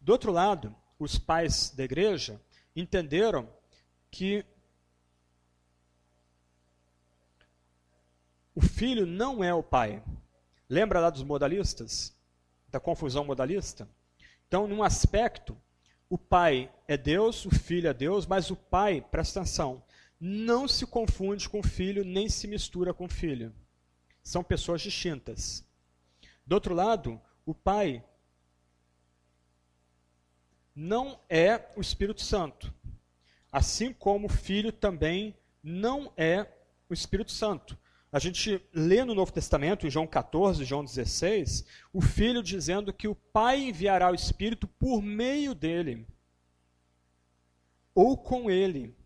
Do 0.00 0.12
outro 0.12 0.32
lado, 0.32 0.74
os 0.98 1.18
pais 1.18 1.70
da 1.70 1.84
igreja 1.84 2.40
entenderam 2.74 3.48
que 4.10 4.44
O 8.58 8.60
filho 8.60 9.06
não 9.06 9.44
é 9.44 9.54
o 9.54 9.62
pai. 9.62 10.02
Lembra 10.68 11.00
lá 11.00 11.10
dos 11.10 11.22
modalistas? 11.22 12.14
Da 12.68 12.78
confusão 12.78 13.24
modalista? 13.24 13.88
Então, 14.46 14.66
num 14.66 14.82
aspecto, 14.82 15.56
o 16.08 16.18
pai 16.18 16.72
é 16.86 16.96
Deus, 16.96 17.44
o 17.46 17.50
filho 17.50 17.88
é 17.88 17.94
Deus, 17.94 18.26
mas 18.26 18.50
o 18.50 18.56
pai, 18.56 19.00
presta 19.10 19.40
atenção, 19.40 19.82
não 20.20 20.66
se 20.66 20.86
confunde 20.86 21.48
com 21.48 21.60
o 21.60 21.66
filho, 21.66 22.04
nem 22.04 22.28
se 22.28 22.46
mistura 22.46 22.92
com 22.92 23.04
o 23.04 23.10
filho. 23.10 23.54
São 24.22 24.42
pessoas 24.42 24.82
distintas. 24.82 25.64
Do 26.46 26.54
outro 26.54 26.74
lado, 26.74 27.20
o 27.46 27.54
pai 27.54 28.04
não 30.74 31.18
é 31.28 31.70
o 31.76 31.80
Espírito 31.80 32.22
Santo. 32.22 32.72
Assim 33.50 33.92
como 33.92 34.26
o 34.26 34.30
filho 34.30 34.72
também 34.72 35.36
não 35.62 36.12
é 36.16 36.46
o 36.88 36.94
Espírito 36.94 37.32
Santo. 37.32 37.78
A 38.10 38.18
gente 38.18 38.62
lê 38.72 39.04
no 39.04 39.14
Novo 39.14 39.32
Testamento, 39.32 39.86
em 39.86 39.90
João 39.90 40.06
14, 40.06 40.64
João 40.64 40.82
16, 40.82 41.64
o 41.92 42.00
Filho 42.00 42.42
dizendo 42.42 42.92
que 42.92 43.06
o 43.06 43.14
Pai 43.14 43.60
enviará 43.60 44.10
o 44.10 44.14
Espírito 44.14 44.66
por 44.66 45.02
meio 45.02 45.54
dele, 45.54 46.06
ou 47.94 48.16
com 48.16 48.50
ele. 48.50 48.96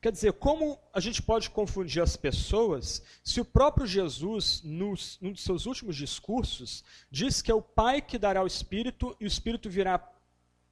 Quer 0.00 0.12
dizer, 0.12 0.32
como 0.34 0.78
a 0.94 1.00
gente 1.00 1.20
pode 1.20 1.50
confundir 1.50 2.00
as 2.00 2.16
pessoas 2.16 3.02
se 3.22 3.40
o 3.40 3.44
próprio 3.44 3.86
Jesus, 3.86 4.62
nos, 4.62 5.18
num 5.20 5.32
dos 5.32 5.42
seus 5.42 5.66
últimos 5.66 5.96
discursos, 5.96 6.84
diz 7.10 7.42
que 7.42 7.50
é 7.50 7.54
o 7.54 7.60
Pai 7.60 8.00
que 8.00 8.16
dará 8.16 8.42
o 8.42 8.46
Espírito 8.46 9.14
e 9.20 9.24
o 9.24 9.26
Espírito 9.26 9.68
virá 9.68 9.98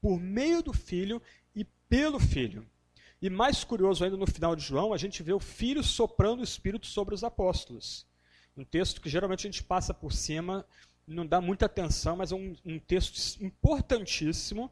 por 0.01 0.19
meio 0.19 0.63
do 0.63 0.73
Filho 0.73 1.21
e 1.55 1.65
pelo 1.89 2.21
Filho. 2.21 2.65
E 3.27 3.29
mais 3.29 3.65
curioso 3.65 4.05
ainda, 4.05 4.17
no 4.17 4.25
final 4.25 4.55
de 4.55 4.63
João, 4.63 4.93
a 4.93 4.97
gente 4.97 5.21
vê 5.21 5.33
o 5.33 5.41
Filho 5.41 5.83
soprando 5.83 6.39
o 6.39 6.45
Espírito 6.45 6.87
sobre 6.87 7.13
os 7.13 7.25
apóstolos. 7.25 8.07
Um 8.57 8.65
texto 8.65 9.01
que 9.01 9.09
geralmente 9.09 9.41
a 9.41 9.51
gente 9.51 9.65
passa 9.65 9.93
por 9.93 10.13
cima, 10.13 10.65
não 11.05 11.27
dá 11.27 11.41
muita 11.41 11.67
atenção, 11.67 12.15
mas 12.15 12.31
é 12.31 12.37
um, 12.37 12.55
um 12.65 12.79
texto 12.79 13.43
importantíssimo, 13.43 14.71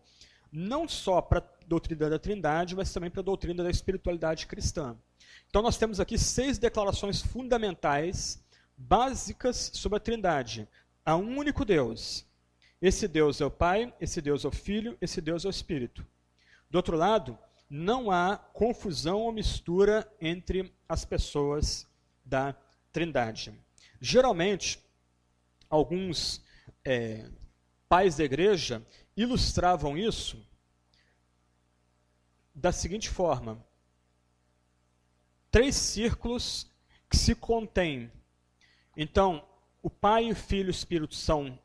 não 0.52 0.86
só 0.86 1.20
para 1.20 1.40
a 1.40 1.66
doutrina 1.66 2.08
da 2.08 2.16
Trindade, 2.16 2.76
mas 2.76 2.92
também 2.92 3.10
para 3.10 3.22
a 3.22 3.24
doutrina 3.24 3.60
da 3.60 3.70
espiritualidade 3.70 4.46
cristã. 4.46 4.96
Então 5.48 5.60
nós 5.60 5.76
temos 5.76 5.98
aqui 5.98 6.16
seis 6.16 6.56
declarações 6.56 7.20
fundamentais, 7.20 8.40
básicas 8.76 9.72
sobre 9.74 9.96
a 9.96 10.00
Trindade. 10.00 10.68
Há 11.04 11.16
um 11.16 11.38
único 11.38 11.64
Deus. 11.64 12.24
Esse 12.80 13.08
Deus 13.08 13.40
é 13.40 13.44
o 13.44 13.50
Pai, 13.50 13.92
esse 14.00 14.22
Deus 14.22 14.44
é 14.44 14.48
o 14.48 14.52
Filho, 14.52 14.96
esse 15.00 15.20
Deus 15.20 15.44
é 15.44 15.48
o 15.48 15.50
Espírito. 15.50 16.06
Do 16.70 16.76
outro 16.76 16.96
lado, 16.96 17.36
não 17.68 18.10
há 18.10 18.36
confusão 18.36 19.20
ou 19.22 19.32
mistura 19.32 20.10
entre 20.20 20.72
as 20.88 21.04
pessoas 21.04 21.88
da 22.24 22.54
Trindade. 22.92 23.52
Geralmente, 24.00 24.78
alguns 25.68 26.44
é, 26.84 27.28
pais 27.88 28.16
da 28.16 28.24
igreja 28.24 28.86
ilustravam 29.16 29.96
isso 29.96 30.46
da 32.54 32.70
seguinte 32.70 33.10
forma: 33.10 33.64
três 35.50 35.74
círculos 35.74 36.70
que 37.10 37.16
se 37.16 37.34
contêm. 37.34 38.12
Então, 38.96 39.44
o 39.82 39.90
Pai, 39.90 40.30
o 40.30 40.36
Filho 40.36 40.68
e 40.68 40.70
o 40.70 40.70
Espírito 40.70 41.14
são 41.14 41.58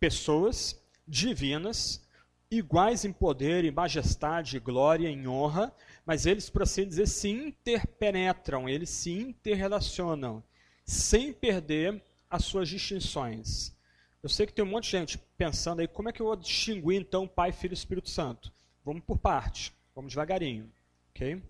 pessoas 0.00 0.82
divinas 1.06 2.05
iguais 2.50 3.04
em 3.04 3.12
poder, 3.12 3.64
em 3.64 3.70
majestade, 3.70 4.58
glória, 4.58 5.08
em 5.08 5.26
honra, 5.26 5.74
mas 6.04 6.26
eles, 6.26 6.48
por 6.48 6.62
assim 6.62 6.86
dizer, 6.86 7.06
se 7.08 7.28
interpenetram, 7.28 8.68
eles 8.68 8.90
se 8.90 9.12
interrelacionam, 9.12 10.42
sem 10.84 11.32
perder 11.32 12.02
as 12.30 12.44
suas 12.44 12.68
distinções. 12.68 13.74
Eu 14.22 14.28
sei 14.28 14.46
que 14.46 14.52
tem 14.52 14.64
um 14.64 14.68
monte 14.68 14.84
de 14.84 14.90
gente 14.90 15.18
pensando 15.36 15.80
aí, 15.80 15.88
como 15.88 16.08
é 16.08 16.12
que 16.12 16.20
eu 16.20 16.26
vou 16.26 16.36
distinguir 16.36 17.00
então 17.00 17.28
Pai, 17.28 17.52
Filho 17.52 17.72
e 17.72 17.74
Espírito 17.74 18.10
Santo? 18.10 18.52
Vamos 18.84 19.02
por 19.04 19.18
parte, 19.18 19.72
vamos 19.94 20.10
devagarinho. 20.10 20.70
ok? 21.10 21.42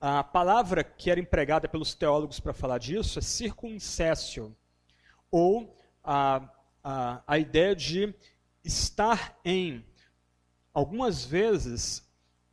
A 0.00 0.22
palavra 0.22 0.84
que 0.84 1.10
era 1.10 1.18
empregada 1.18 1.66
pelos 1.66 1.94
teólogos 1.94 2.38
para 2.38 2.52
falar 2.52 2.78
disso 2.78 3.18
é 3.18 3.22
circuncessio, 3.22 4.54
ou 5.30 5.74
a, 6.02 6.46
a, 6.82 7.22
a 7.26 7.38
ideia 7.38 7.74
de 7.74 8.14
estar 8.62 9.38
em, 9.44 9.84
Algumas 10.74 11.24
vezes 11.24 12.02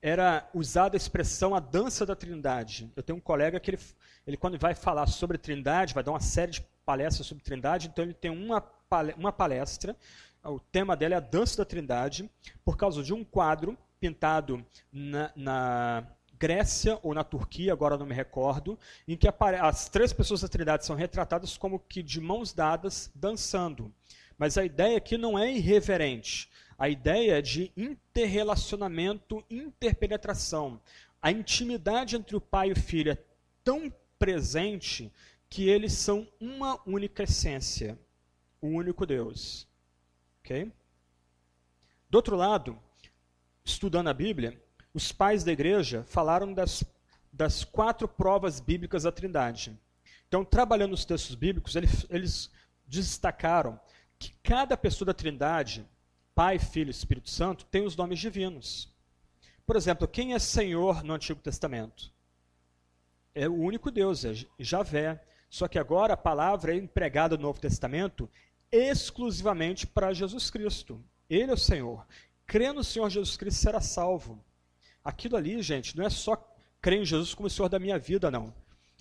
era 0.01 0.48
usada 0.54 0.96
a 0.96 0.98
expressão 0.98 1.56
a 1.56 1.60
dança 1.60 2.06
da 2.06 2.16
trindade. 2.16 2.92
Eu 2.96 3.04
tenho 3.04 3.18
um 3.18 3.22
colega 3.22 3.60
que 3.60 3.72
ele, 3.72 3.80
ele 4.25 4.38
quando 4.38 4.58
vai 4.60 4.75
falar 4.75 5.08
sobre 5.08 5.38
trindade, 5.38 5.94
vai 5.94 6.04
dar 6.04 6.12
uma 6.12 6.20
série 6.22 6.51
de 6.51 6.62
palestras 6.86 7.25
sobre 7.25 7.44
trindade, 7.44 7.88
então 7.88 8.06
ele 8.06 8.13
tem 8.13 8.32
uma, 8.32 8.63
uma 9.18 9.32
palestra, 9.32 9.96
o 10.44 10.60
tema 10.60 10.96
dela 10.96 11.16
é 11.16 11.18
a 11.18 11.22
dança 11.22 11.58
da 11.58 11.66
trindade, 11.66 12.30
por 12.63 12.78
causa 12.78 13.04
de 13.04 13.13
um 13.13 13.24
quadro 13.24 13.78
pintado 14.00 14.66
na, 14.92 15.32
na 15.36 16.08
Grécia 16.42 17.00
ou 17.04 17.13
na 17.13 17.24
Turquia, 17.24 17.72
agora 17.72 17.96
não 17.96 18.06
me 18.08 18.16
recordo, 18.16 18.78
em 19.08 19.16
que 19.16 19.28
as 19.28 19.90
três 19.90 20.12
pessoas 20.12 20.42
da 20.42 20.48
Trindade 20.48 20.84
são 20.84 20.96
retratadas 20.96 21.56
como 21.56 21.80
que 21.80 22.01
de 22.01 22.20
mãos 22.20 22.51
dadas 22.51 23.12
dançando. 23.13 23.94
Mas 24.40 24.58
a 24.58 24.66
ideia 24.66 24.98
aqui 24.98 25.20
não 25.20 25.38
é 25.38 25.51
irreverente. 25.51 26.50
A 26.78 26.90
ideia 26.90 27.42
de 27.42 27.72
interrelacionamento, 27.75 29.44
interpenetração. 29.50 30.82
A 31.22 31.32
intimidade 31.32 32.16
entre 32.16 32.36
o 32.36 32.42
pai 32.42 32.70
e 32.70 32.72
o 32.72 32.80
filho 32.80 33.12
é 33.12 33.18
tão 33.63 33.94
presente 34.18 35.12
que 35.50 35.68
eles 35.70 35.94
são 35.94 36.28
uma 36.40 36.82
única 36.88 37.24
essência, 37.24 38.00
o 38.62 38.68
um 38.68 38.75
único 38.75 39.06
Deus. 39.06 39.68
Ok? 40.40 40.72
Do 42.10 42.16
outro 42.16 42.36
lado, 42.36 42.80
estudando 43.63 44.08
a 44.08 44.13
Bíblia, 44.13 44.62
os 44.94 45.12
pais 45.12 45.44
da 45.44 45.51
igreja 45.51 46.04
falaram 46.04 46.54
das, 46.54 46.84
das 47.32 47.63
quatro 47.63 48.08
provas 48.08 48.60
bíblicas 48.60 49.04
da 49.04 49.12
Trindade. 49.12 49.78
Então, 50.28 50.44
trabalhando 50.44 50.94
os 50.94 51.06
textos 51.06 51.36
bíblicos, 51.36 51.75
eles, 51.75 52.06
eles 52.10 52.51
destacaram 52.88 53.80
que 54.18 54.34
cada 54.44 54.78
pessoa 54.78 55.08
da 55.08 55.13
Trindade, 55.13 55.86
Pai, 56.34 56.60
Filho 56.60 56.90
e 56.90 56.92
Espírito 56.92 57.30
Santo, 57.30 57.66
tem 57.66 57.86
os 57.86 57.96
nomes 57.96 58.20
divinos. 58.20 58.90
Por 59.66 59.76
exemplo, 59.76 60.08
quem 60.08 60.34
é 60.34 60.40
Senhor 60.40 61.04
no 61.04 61.14
Antigo 61.14 61.42
Testamento? 61.42 62.12
É 63.34 63.48
o 63.48 63.56
único 63.56 63.92
Deus, 63.92 64.26
é 64.26 64.34
Javé. 64.60 65.24
Só 65.50 65.68
que 65.68 65.78
agora 65.78 66.14
a 66.14 66.18
palavra 66.18 66.74
é 66.74 66.78
empregada 66.78 67.36
no 67.36 67.44
Novo 67.44 67.60
Testamento 67.60 68.30
exclusivamente 68.72 69.86
para 69.86 70.14
Jesus 70.14 70.50
Cristo. 70.50 71.04
Ele 71.30 71.52
é 71.52 71.54
o 71.54 71.58
Senhor. 71.58 72.08
Crer 72.48 72.74
no 72.74 72.84
Senhor 72.84 73.10
Jesus 73.10 73.36
Cristo 73.36 73.60
será 73.60 73.82
salvo. 73.82 74.44
Aquilo 75.04 75.36
ali, 75.36 75.62
gente, 75.62 75.98
não 75.98 76.06
é 76.06 76.10
só 76.10 76.36
crer 76.82 77.02
em 77.02 77.06
Jesus 77.06 77.34
como 77.34 77.48
o 77.48 77.50
Senhor 77.50 77.68
da 77.68 77.80
minha 77.80 78.00
vida, 78.00 78.32
não. 78.32 78.54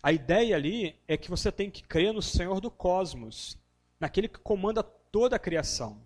A 0.03 0.13
ideia 0.13 0.57
ali 0.57 0.97
é 1.07 1.17
que 1.17 1.31
você 1.31 1.53
tem 1.53 1.71
que 1.71 1.83
crer 1.83 2.13
no 2.13 2.23
Senhor 2.23 2.61
do 2.61 2.71
cosmos, 2.71 3.59
naquele 3.99 4.29
que 4.29 4.39
comanda 4.39 4.83
toda 4.83 5.37
a 5.37 5.39
criação. 5.39 6.01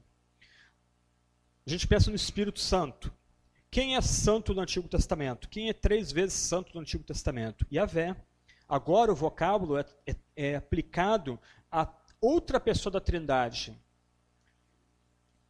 A 1.66 1.70
gente 1.70 1.86
pensa 1.86 2.10
no 2.10 2.16
Espírito 2.16 2.60
Santo. 2.60 3.12
Quem 3.70 3.96
é 3.96 4.00
santo 4.02 4.52
no 4.52 4.60
Antigo 4.60 4.86
Testamento? 4.86 5.48
Quem 5.48 5.70
é 5.70 5.72
três 5.72 6.12
vezes 6.12 6.34
santo 6.34 6.74
no 6.74 6.80
Antigo 6.82 7.02
Testamento? 7.02 7.66
Yahvé. 7.72 8.14
Agora 8.68 9.10
o 9.10 9.16
vocábulo 9.16 9.78
é, 9.78 9.84
é, 10.06 10.16
é 10.36 10.56
aplicado 10.56 11.40
a 11.72 11.88
outra 12.20 12.60
pessoa 12.60 12.92
da 12.92 13.00
Trindade, 13.00 13.76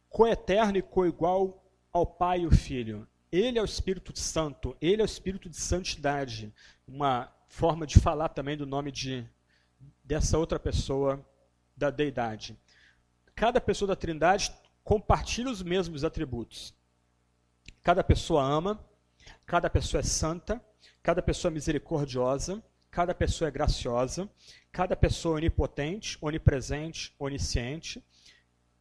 coeterno 0.09 0.77
e 0.77 0.81
coigual 0.81 1.63
ao 1.91 2.05
Pai 2.05 2.41
e 2.41 2.47
o 2.47 2.51
Filho. 2.51 3.07
Ele 3.31 3.59
é 3.59 3.61
o 3.61 3.65
Espírito 3.65 4.17
Santo, 4.17 4.75
ele 4.81 5.01
é 5.01 5.05
o 5.05 5.05
Espírito 5.05 5.49
de 5.49 5.57
santidade. 5.57 6.53
Uma 6.87 7.31
forma 7.47 7.85
de 7.85 7.99
falar 7.99 8.29
também 8.29 8.55
do 8.55 8.65
nome 8.65 8.91
de, 8.91 9.27
dessa 10.03 10.37
outra 10.37 10.59
pessoa 10.59 11.25
da 11.75 11.89
deidade. 11.89 12.57
Cada 13.35 13.59
pessoa 13.59 13.89
da 13.89 13.95
Trindade 13.95 14.53
compartilha 14.85 15.49
os 15.49 15.63
mesmos 15.63 16.03
atributos. 16.03 16.73
Cada 17.81 18.03
pessoa 18.03 18.43
ama, 18.43 18.79
cada 19.43 19.67
pessoa 19.67 19.99
é 19.99 20.03
santa, 20.03 20.63
cada 21.01 21.23
pessoa 21.23 21.51
é 21.51 21.53
misericordiosa, 21.55 22.63
cada 22.91 23.13
pessoa 23.13 23.47
é 23.47 23.51
graciosa, 23.51 24.29
cada 24.71 24.95
pessoa 24.95 25.35
é 25.35 25.37
onipotente, 25.37 26.17
onipresente, 26.21 27.13
onisciente. 27.17 28.01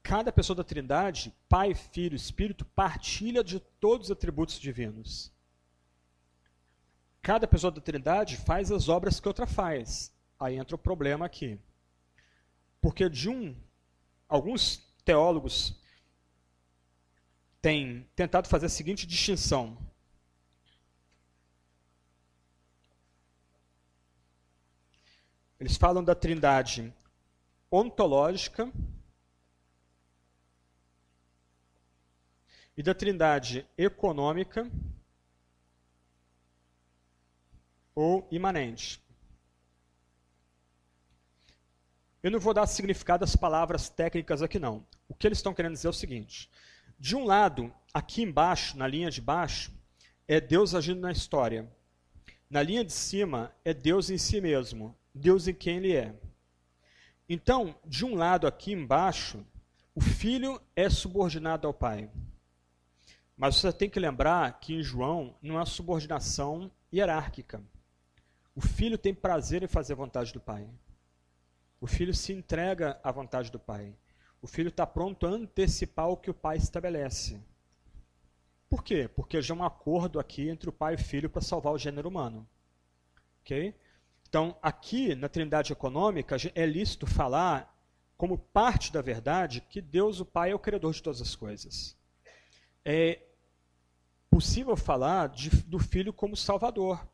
Cada 0.02 0.30
pessoa 0.30 0.54
da 0.54 0.62
Trindade, 0.62 1.34
Pai, 1.48 1.74
Filho, 1.74 2.14
Espírito, 2.14 2.66
partilha 2.66 3.42
de 3.42 3.58
todos 3.58 4.08
os 4.08 4.12
atributos 4.12 4.60
divinos. 4.60 5.32
Cada 7.22 7.48
pessoa 7.48 7.70
da 7.70 7.80
Trindade 7.80 8.36
faz 8.36 8.70
as 8.70 8.90
obras 8.90 9.18
que 9.18 9.26
outra 9.26 9.46
faz. 9.46 10.14
Aí 10.38 10.56
entra 10.56 10.76
o 10.76 10.78
problema 10.78 11.24
aqui. 11.24 11.58
Porque 12.82 13.08
de 13.08 13.30
um, 13.30 13.56
alguns 14.28 14.86
teólogos 15.02 15.82
têm 17.64 18.06
tentado 18.14 18.46
fazer 18.46 18.66
a 18.66 18.68
seguinte 18.68 19.06
distinção. 19.06 19.78
Eles 25.58 25.74
falam 25.78 26.04
da 26.04 26.14
trindade 26.14 26.92
ontológica 27.70 28.70
e 32.76 32.82
da 32.82 32.94
trindade 32.94 33.66
econômica 33.78 34.70
ou 37.94 38.28
imanente. 38.30 39.02
Eu 42.22 42.30
não 42.30 42.38
vou 42.38 42.52
dar 42.52 42.66
significado 42.66 43.24
às 43.24 43.34
palavras 43.34 43.88
técnicas 43.88 44.42
aqui 44.42 44.58
não. 44.58 44.86
O 45.08 45.14
que 45.14 45.26
eles 45.26 45.38
estão 45.38 45.54
querendo 45.54 45.72
dizer 45.72 45.86
é 45.86 45.90
o 45.90 45.94
seguinte: 45.94 46.50
de 46.98 47.16
um 47.16 47.24
lado, 47.24 47.72
aqui 47.92 48.22
embaixo, 48.22 48.76
na 48.76 48.86
linha 48.86 49.10
de 49.10 49.20
baixo, 49.20 49.72
é 50.26 50.40
Deus 50.40 50.74
agindo 50.74 51.00
na 51.00 51.12
história. 51.12 51.70
Na 52.48 52.62
linha 52.62 52.84
de 52.84 52.92
cima 52.92 53.54
é 53.64 53.74
Deus 53.74 54.10
em 54.10 54.18
si 54.18 54.40
mesmo, 54.40 54.96
Deus 55.14 55.48
em 55.48 55.54
quem 55.54 55.76
ele 55.78 55.94
é. 55.94 56.14
Então, 57.28 57.74
de 57.84 58.04
um 58.04 58.14
lado 58.14 58.46
aqui 58.46 58.72
embaixo, 58.72 59.44
o 59.94 60.00
filho 60.00 60.60
é 60.76 60.90
subordinado 60.90 61.66
ao 61.66 61.72
pai. 61.72 62.10
Mas 63.36 63.56
você 63.56 63.72
tem 63.72 63.90
que 63.90 63.98
lembrar 63.98 64.60
que 64.60 64.74
em 64.74 64.82
João 64.82 65.36
não 65.42 65.58
há 65.58 65.66
subordinação 65.66 66.70
hierárquica. 66.92 67.62
O 68.54 68.60
filho 68.60 68.96
tem 68.96 69.12
prazer 69.12 69.62
em 69.62 69.66
fazer 69.68 69.94
a 69.94 69.96
vontade 69.96 70.32
do 70.32 70.40
pai. 70.40 70.68
O 71.80 71.86
filho 71.86 72.14
se 72.14 72.32
entrega 72.32 73.00
à 73.02 73.10
vontade 73.10 73.50
do 73.50 73.58
pai. 73.58 73.92
O 74.44 74.46
filho 74.46 74.68
está 74.68 74.86
pronto 74.86 75.26
a 75.26 75.30
antecipar 75.30 76.10
o 76.10 76.18
que 76.18 76.30
o 76.30 76.34
pai 76.34 76.58
estabelece. 76.58 77.40
Por 78.68 78.84
quê? 78.84 79.08
Porque 79.08 79.40
já 79.40 79.54
há 79.54 79.56
um 79.56 79.64
acordo 79.64 80.20
aqui 80.20 80.50
entre 80.50 80.68
o 80.68 80.72
pai 80.72 80.92
e 80.92 80.96
o 80.96 81.02
filho 81.02 81.30
para 81.30 81.40
salvar 81.40 81.72
o 81.72 81.78
gênero 81.78 82.10
humano. 82.10 82.46
Ok? 83.40 83.74
Então, 84.28 84.54
aqui 84.60 85.14
na 85.14 85.30
Trindade 85.30 85.72
Econômica, 85.72 86.36
é 86.54 86.66
lícito 86.66 87.06
falar, 87.06 87.74
como 88.18 88.36
parte 88.36 88.92
da 88.92 89.00
verdade, 89.00 89.62
que 89.62 89.80
Deus, 89.80 90.20
o 90.20 90.26
Pai, 90.26 90.50
é 90.50 90.54
o 90.54 90.58
Criador 90.58 90.92
de 90.92 91.02
todas 91.02 91.22
as 91.22 91.34
coisas. 91.34 91.96
É 92.84 93.22
possível 94.28 94.76
falar 94.76 95.30
de, 95.30 95.48
do 95.62 95.78
Filho 95.78 96.12
como 96.12 96.36
Salvador, 96.36 97.08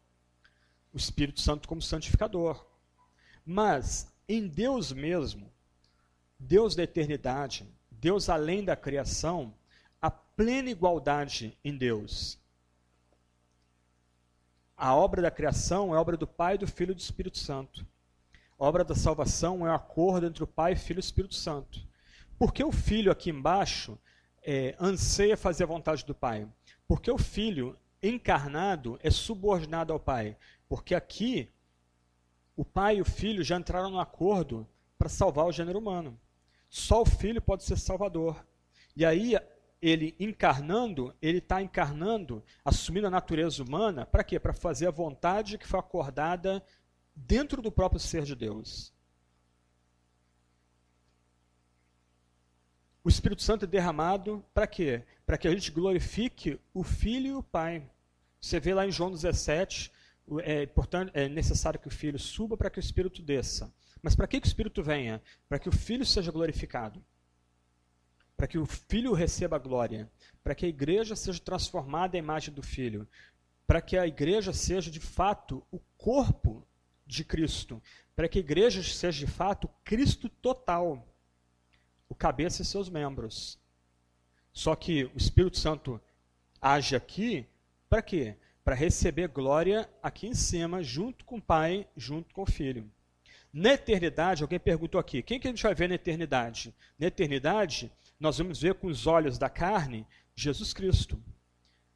o 0.92 0.96
Espírito 0.96 1.40
Santo 1.40 1.68
como 1.68 1.80
Santificador. 1.80 2.66
Mas, 3.46 4.12
em 4.28 4.48
Deus 4.48 4.90
mesmo, 4.90 5.48
Deus 6.42 6.74
da 6.74 6.82
eternidade, 6.82 7.68
Deus 7.90 8.30
além 8.30 8.64
da 8.64 8.74
criação, 8.74 9.52
a 10.00 10.10
plena 10.10 10.70
igualdade 10.70 11.56
em 11.62 11.76
Deus. 11.76 12.38
A 14.74 14.96
obra 14.96 15.20
da 15.20 15.30
criação 15.30 15.94
é 15.94 15.98
obra 15.98 16.16
do 16.16 16.26
Pai, 16.26 16.56
do 16.56 16.66
Filho 16.66 16.92
e 16.92 16.94
do 16.94 17.00
Espírito 17.00 17.36
Santo. 17.36 17.86
A 18.58 18.64
obra 18.64 18.82
da 18.82 18.94
salvação 18.94 19.66
é 19.66 19.70
um 19.70 19.74
acordo 19.74 20.26
entre 20.26 20.42
o 20.42 20.46
Pai, 20.46 20.74
Filho 20.74 20.98
e 20.98 21.00
Espírito 21.00 21.34
Santo. 21.34 21.86
Porque 22.38 22.64
o 22.64 22.72
Filho 22.72 23.12
aqui 23.12 23.28
embaixo 23.28 23.98
é, 24.42 24.74
anseia 24.80 25.36
fazer 25.36 25.64
a 25.64 25.66
vontade 25.66 26.06
do 26.06 26.14
Pai? 26.14 26.48
Porque 26.88 27.10
o 27.10 27.18
Filho 27.18 27.78
encarnado 28.02 28.98
é 29.02 29.10
subordinado 29.10 29.92
ao 29.92 30.00
Pai. 30.00 30.38
Porque 30.66 30.94
aqui 30.94 31.50
o 32.56 32.64
Pai 32.64 32.96
e 32.96 33.02
o 33.02 33.04
Filho 33.04 33.44
já 33.44 33.58
entraram 33.58 33.90
no 33.90 34.00
acordo 34.00 34.66
para 34.98 35.10
salvar 35.10 35.44
o 35.44 35.52
gênero 35.52 35.78
humano. 35.78 36.18
Só 36.70 37.02
o 37.02 37.06
Filho 37.06 37.42
pode 37.42 37.64
ser 37.64 37.76
Salvador. 37.76 38.46
E 38.96 39.04
aí 39.04 39.36
ele 39.82 40.14
encarnando, 40.20 41.14
ele 41.20 41.38
está 41.38 41.60
encarnando, 41.60 42.44
assumindo 42.64 43.08
a 43.08 43.10
natureza 43.10 43.62
humana, 43.62 44.06
para 44.06 44.22
quê? 44.22 44.38
Para 44.38 44.52
fazer 44.52 44.86
a 44.86 44.92
vontade 44.92 45.58
que 45.58 45.66
foi 45.66 45.80
acordada 45.80 46.64
dentro 47.14 47.60
do 47.60 47.72
próprio 47.72 47.98
ser 47.98 48.22
de 48.22 48.36
Deus. 48.36 48.94
O 53.02 53.08
Espírito 53.08 53.42
Santo 53.42 53.64
é 53.64 53.68
derramado 53.68 54.44
para 54.52 54.66
quê? 54.66 55.02
Para 55.24 55.38
que 55.38 55.48
a 55.48 55.50
gente 55.50 55.70
glorifique 55.70 56.60
o 56.72 56.84
Filho 56.84 57.26
e 57.26 57.34
o 57.34 57.42
Pai. 57.42 57.90
Você 58.38 58.60
vê 58.60 58.74
lá 58.74 58.86
em 58.86 58.92
João 58.92 59.10
17, 59.10 59.90
é, 60.42 60.62
importante, 60.62 61.10
é 61.14 61.28
necessário 61.28 61.80
que 61.80 61.88
o 61.88 61.90
Filho 61.90 62.18
suba 62.18 62.56
para 62.56 62.70
que 62.70 62.78
o 62.78 62.80
Espírito 62.80 63.22
desça. 63.22 63.72
Mas 64.02 64.14
para 64.14 64.26
que, 64.26 64.40
que 64.40 64.46
o 64.46 64.48
Espírito 64.48 64.82
venha? 64.82 65.22
Para 65.48 65.58
que 65.58 65.68
o 65.68 65.72
Filho 65.72 66.04
seja 66.04 66.32
glorificado 66.32 67.02
para 68.40 68.46
que 68.46 68.56
o 68.56 68.64
Filho 68.64 69.12
receba 69.12 69.56
a 69.56 69.58
glória, 69.58 70.10
para 70.42 70.54
que 70.54 70.64
a 70.64 70.68
igreja 70.70 71.14
seja 71.14 71.38
transformada 71.38 72.16
à 72.16 72.18
imagem 72.18 72.54
do 72.54 72.62
Filho, 72.62 73.06
para 73.66 73.82
que 73.82 73.98
a 73.98 74.06
igreja 74.06 74.50
seja 74.50 74.90
de 74.90 74.98
fato 74.98 75.62
o 75.70 75.78
corpo 75.98 76.66
de 77.04 77.22
Cristo, 77.22 77.82
para 78.16 78.26
que 78.30 78.38
a 78.38 78.40
igreja 78.40 78.82
seja 78.82 79.26
de 79.26 79.30
fato 79.30 79.68
Cristo 79.84 80.26
total, 80.26 81.06
o 82.08 82.14
cabeça 82.14 82.62
e 82.62 82.64
seus 82.64 82.88
membros. 82.88 83.58
Só 84.54 84.74
que 84.74 85.04
o 85.04 85.18
Espírito 85.18 85.58
Santo 85.58 86.00
age 86.62 86.96
aqui 86.96 87.46
para 87.90 88.00
quê? 88.00 88.38
Para 88.64 88.74
receber 88.74 89.28
glória 89.28 89.86
aqui 90.02 90.26
em 90.26 90.34
cima, 90.34 90.82
junto 90.82 91.26
com 91.26 91.36
o 91.36 91.42
Pai, 91.42 91.86
junto 91.94 92.32
com 92.34 92.40
o 92.40 92.50
Filho. 92.50 92.90
Na 93.52 93.72
eternidade, 93.72 94.42
alguém 94.42 94.60
perguntou 94.60 95.00
aqui, 95.00 95.22
quem 95.22 95.40
que 95.40 95.48
a 95.48 95.50
gente 95.50 95.62
vai 95.62 95.74
ver 95.74 95.88
na 95.88 95.96
eternidade? 95.96 96.74
Na 96.98 97.06
eternidade, 97.06 97.92
nós 98.18 98.38
vamos 98.38 98.60
ver 98.60 98.74
com 98.74 98.86
os 98.86 99.06
olhos 99.06 99.38
da 99.38 99.48
carne 99.48 100.06
Jesus 100.34 100.72
Cristo. 100.72 101.20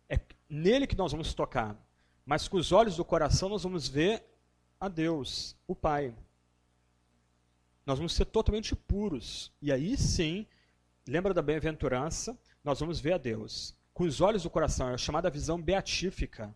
É 0.08 0.18
nele 0.48 0.86
que 0.86 0.96
nós 0.96 1.12
vamos 1.12 1.32
tocar. 1.32 1.76
Mas 2.26 2.48
com 2.48 2.56
os 2.56 2.72
olhos 2.72 2.96
do 2.96 3.04
coração 3.04 3.48
nós 3.48 3.62
vamos 3.62 3.86
ver 3.86 4.24
a 4.80 4.88
Deus, 4.88 5.56
o 5.66 5.74
Pai. 5.74 6.14
Nós 7.86 7.98
vamos 7.98 8.14
ser 8.14 8.24
totalmente 8.24 8.74
puros. 8.74 9.52
E 9.60 9.70
aí 9.70 9.96
sim, 9.96 10.46
lembra 11.06 11.34
da 11.34 11.42
bem-aventurança? 11.42 12.36
nós 12.64 12.80
vamos 12.80 12.98
ver 12.98 13.12
a 13.12 13.18
Deus. 13.18 13.76
Com 13.92 14.04
os 14.04 14.20
olhos 14.20 14.42
do 14.42 14.50
coração, 14.50 14.88
é 14.88 14.94
a 14.94 14.98
chamada 14.98 15.28
visão 15.28 15.60
beatífica. 15.60 16.52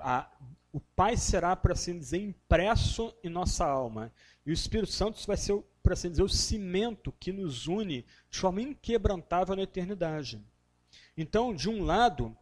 A, 0.00 0.28
o 0.72 0.80
Pai 0.80 1.16
será, 1.16 1.54
por 1.54 1.70
assim 1.70 1.96
dizer, 1.96 2.18
impresso 2.18 3.14
em 3.22 3.30
nossa 3.30 3.64
alma. 3.64 4.12
E 4.46 4.50
o 4.50 4.52
Espírito 4.52 4.92
Santo 4.92 5.24
vai 5.26 5.36
ser, 5.36 5.54
por 5.82 5.92
assim 5.92 6.10
dizer, 6.10 6.22
o 6.22 6.28
cimento 6.28 7.12
que 7.18 7.32
nos 7.32 7.66
une 7.66 8.04
de 8.30 8.38
forma 8.38 8.60
inquebrantável 8.60 9.56
na 9.56 9.62
eternidade. 9.62 10.42
Então, 11.16 11.54
de 11.54 11.68
um 11.68 11.82
lado, 11.82 12.36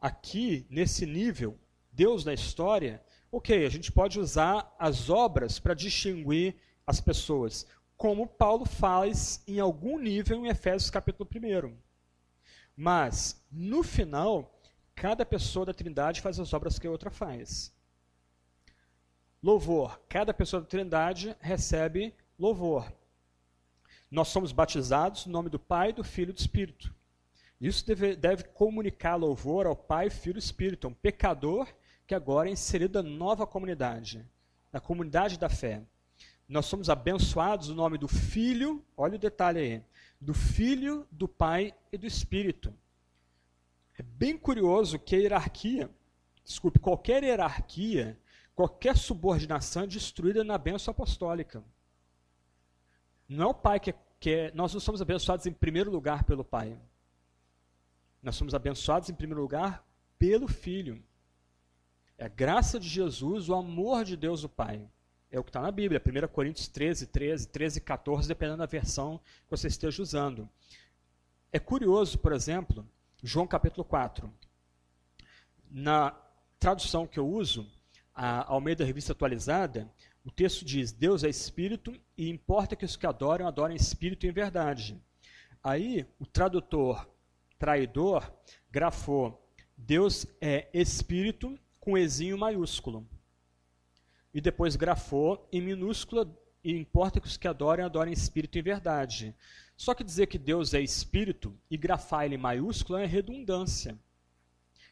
aqui, 0.00 0.66
nesse 0.70 1.04
nível, 1.04 1.58
Deus 1.92 2.24
na 2.24 2.32
história, 2.32 3.02
ok, 3.30 3.66
a 3.66 3.68
gente 3.68 3.92
pode 3.92 4.18
usar 4.18 4.74
as 4.78 5.10
obras 5.10 5.58
para 5.58 5.74
distinguir 5.74 6.56
as 6.86 7.00
pessoas, 7.00 7.66
como 7.96 8.26
Paulo 8.26 8.64
faz 8.64 9.42
em 9.46 9.60
algum 9.60 9.98
nível 9.98 10.44
em 10.44 10.48
Efésios 10.48 10.90
capítulo 10.90 11.28
1. 11.32 11.76
Mas, 12.76 13.44
no 13.50 13.82
final, 13.82 14.58
cada 14.94 15.24
pessoa 15.24 15.66
da 15.66 15.74
Trindade 15.74 16.20
faz 16.20 16.40
as 16.40 16.52
obras 16.52 16.78
que 16.78 16.86
a 16.86 16.90
outra 16.90 17.10
faz. 17.10 17.72
Louvor. 19.42 20.00
Cada 20.08 20.32
pessoa 20.32 20.62
da 20.62 20.68
Trindade 20.68 21.36
recebe 21.40 22.14
louvor. 22.38 22.92
Nós 24.08 24.28
somos 24.28 24.52
batizados 24.52 25.26
no 25.26 25.32
nome 25.32 25.48
do 25.48 25.58
Pai, 25.58 25.92
do 25.92 26.04
Filho 26.04 26.30
e 26.30 26.32
do 26.32 26.38
Espírito. 26.38 26.94
Isso 27.60 27.84
deve, 27.86 28.14
deve 28.14 28.44
comunicar 28.44 29.16
louvor 29.16 29.66
ao 29.66 29.74
Pai, 29.74 30.10
Filho 30.10 30.36
e 30.36 30.38
Espírito. 30.38 30.86
É 30.86 30.90
um 30.90 30.94
pecador 30.94 31.66
que 32.06 32.14
agora 32.14 32.48
é 32.48 32.52
inserido 32.52 33.02
na 33.02 33.08
nova 33.08 33.46
comunidade, 33.46 34.24
na 34.72 34.80
comunidade 34.80 35.38
da 35.38 35.48
fé. 35.48 35.82
Nós 36.48 36.66
somos 36.66 36.90
abençoados 36.90 37.68
no 37.68 37.74
nome 37.74 37.98
do 37.98 38.06
Filho, 38.06 38.84
olha 38.96 39.16
o 39.16 39.18
detalhe 39.18 39.58
aí, 39.58 39.82
do 40.20 40.34
Filho, 40.34 41.06
do 41.10 41.26
Pai 41.26 41.74
e 41.90 41.96
do 41.96 42.06
Espírito. 42.06 42.72
É 43.98 44.02
bem 44.02 44.36
curioso 44.36 44.98
que 44.98 45.16
a 45.16 45.18
hierarquia, 45.18 45.90
desculpe, 46.44 46.78
qualquer 46.78 47.24
hierarquia, 47.24 48.18
qualquer 48.62 48.96
subordinação 48.96 49.82
é 49.82 49.86
destruída 49.88 50.44
na 50.44 50.56
bênção 50.56 50.92
apostólica. 50.92 51.64
Não 53.28 53.46
é 53.46 53.48
o 53.48 53.54
Pai 53.54 53.80
que 53.80 53.90
é, 53.90 53.94
que 54.20 54.30
é, 54.30 54.52
Nós 54.54 54.72
não 54.72 54.80
somos 54.80 55.02
abençoados 55.02 55.46
em 55.46 55.52
primeiro 55.52 55.90
lugar 55.90 56.22
pelo 56.22 56.44
Pai. 56.44 56.78
Nós 58.22 58.36
somos 58.36 58.54
abençoados 58.54 59.10
em 59.10 59.14
primeiro 59.14 59.40
lugar 59.40 59.84
pelo 60.16 60.46
Filho. 60.46 61.02
É 62.16 62.26
a 62.26 62.28
graça 62.28 62.78
de 62.78 62.88
Jesus, 62.88 63.48
o 63.48 63.54
amor 63.56 64.04
de 64.04 64.16
Deus 64.16 64.44
o 64.44 64.48
Pai. 64.48 64.88
É 65.28 65.40
o 65.40 65.42
que 65.42 65.50
está 65.50 65.60
na 65.60 65.72
Bíblia, 65.72 66.00
1 66.00 66.28
Coríntios 66.28 66.68
13, 66.68 67.08
13, 67.08 67.48
13 67.48 67.80
14, 67.80 68.28
dependendo 68.28 68.58
da 68.58 68.66
versão 68.66 69.18
que 69.18 69.50
você 69.50 69.66
esteja 69.66 70.00
usando. 70.00 70.48
É 71.50 71.58
curioso, 71.58 72.16
por 72.16 72.32
exemplo, 72.32 72.86
João 73.24 73.44
capítulo 73.44 73.84
4. 73.84 74.32
Na 75.68 76.16
tradução 76.60 77.08
que 77.08 77.18
eu 77.18 77.28
uso, 77.28 77.68
a 78.14 78.50
Almeida 78.52 78.84
Revista 78.84 79.12
Atualizada, 79.12 79.90
o 80.24 80.30
texto 80.30 80.64
diz: 80.64 80.92
Deus 80.92 81.24
é 81.24 81.28
espírito 81.28 81.98
e 82.16 82.28
importa 82.28 82.76
que 82.76 82.84
os 82.84 82.96
que 82.96 83.06
adoram, 83.06 83.46
adorem 83.46 83.76
espírito 83.76 84.26
em 84.26 84.32
verdade. 84.32 85.00
Aí, 85.62 86.06
o 86.18 86.26
tradutor 86.26 87.08
traidor 87.58 88.32
grafou: 88.70 89.40
Deus 89.76 90.26
é 90.40 90.68
espírito 90.74 91.56
com 91.78 91.96
ezinho 91.96 92.36
maiúsculo. 92.36 93.06
E 94.34 94.40
depois 94.40 94.74
grafou 94.74 95.48
em 95.52 95.60
minúscula, 95.60 96.28
e 96.64 96.72
importa 96.72 97.20
que 97.20 97.26
os 97.26 97.36
que 97.36 97.46
adorem, 97.46 97.84
adorem 97.84 98.12
espírito 98.12 98.58
em 98.58 98.62
verdade. 98.62 99.34
Só 99.76 99.94
que 99.94 100.04
dizer 100.04 100.26
que 100.26 100.38
Deus 100.38 100.74
é 100.74 100.80
espírito 100.80 101.56
e 101.70 101.76
grafar 101.76 102.24
ele 102.24 102.36
em 102.36 102.38
maiúsculo 102.38 102.98
é 102.98 103.06
redundância. 103.06 103.98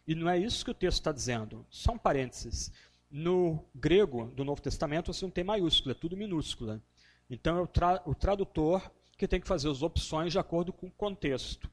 E 0.07 0.15
não 0.15 0.29
é 0.29 0.39
isso 0.39 0.65
que 0.65 0.71
o 0.71 0.75
texto 0.75 0.99
está 0.99 1.13
dizendo. 1.13 1.65
Só 1.71 1.93
um 1.93 1.99
parênteses. 1.99 2.73
No 3.11 3.65
grego 3.75 4.27
do 4.27 4.45
Novo 4.45 4.63
Testamento 4.63 5.13
você 5.13 5.25
não 5.25 5.31
tem 5.31 5.43
maiúscula, 5.43 5.93
é 5.93 5.99
tudo 5.99 6.17
minúscula. 6.17 6.81
Então 7.29 7.59
é 7.59 7.61
o, 7.61 7.67
tra 7.67 8.03
o 8.07 8.15
tradutor 8.15 8.91
que 9.19 9.27
tem 9.27 9.41
que 9.41 9.49
fazer 9.49 9.69
as 9.69 9.83
opções 9.83 10.33
de 10.33 10.39
acordo 10.39 10.73
com 10.73 10.87
o 10.87 10.93
contexto. 10.93 11.71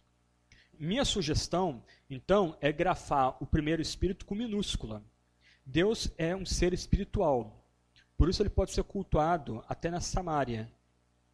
Minha 0.79 1.05
sugestão, 1.05 1.83
então, 2.09 2.55
é 2.61 2.71
grafar 2.71 3.35
o 3.41 3.45
primeiro 3.45 3.81
espírito 3.81 4.25
com 4.25 4.35
minúscula. 4.35 5.03
Deus 5.65 6.11
é 6.17 6.35
um 6.35 6.45
ser 6.45 6.73
espiritual. 6.73 7.65
Por 8.17 8.29
isso 8.29 8.41
ele 8.41 8.49
pode 8.49 8.71
ser 8.71 8.83
cultuado 8.83 9.63
até 9.67 9.89
na 9.89 9.99
Samária, 9.99 10.71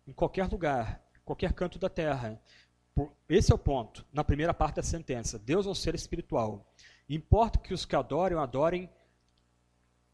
em 0.07 0.13
qualquer 0.13 0.47
lugar, 0.47 1.03
qualquer 1.23 1.53
canto 1.53 1.77
da 1.77 1.89
terra. 1.89 2.41
Esse 3.27 3.51
é 3.51 3.55
o 3.55 3.59
ponto, 3.59 4.05
na 4.11 4.23
primeira 4.23 4.53
parte 4.53 4.77
da 4.77 4.83
sentença. 4.83 5.37
Deus 5.37 5.65
é 5.65 5.69
um 5.69 5.75
ser 5.75 5.93
espiritual. 5.93 6.65
Importa 7.09 7.59
que 7.59 7.73
os 7.73 7.85
que 7.85 7.95
adorem, 7.95 8.37
adorem 8.37 8.89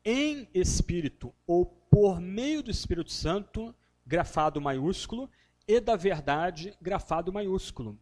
em 0.10 0.48
espírito 0.56 1.32
ou 1.45 1.67
por 1.67 2.19
meio 2.19 2.63
do 2.63 2.72
Espírito 2.72 3.12
Santo, 3.12 3.76
grafado 4.04 4.60
maiúsculo, 4.60 5.30
e 5.67 5.80
da 5.80 5.95
verdade, 5.95 6.74
grafado 6.82 7.32
maiúsculo. 7.32 7.95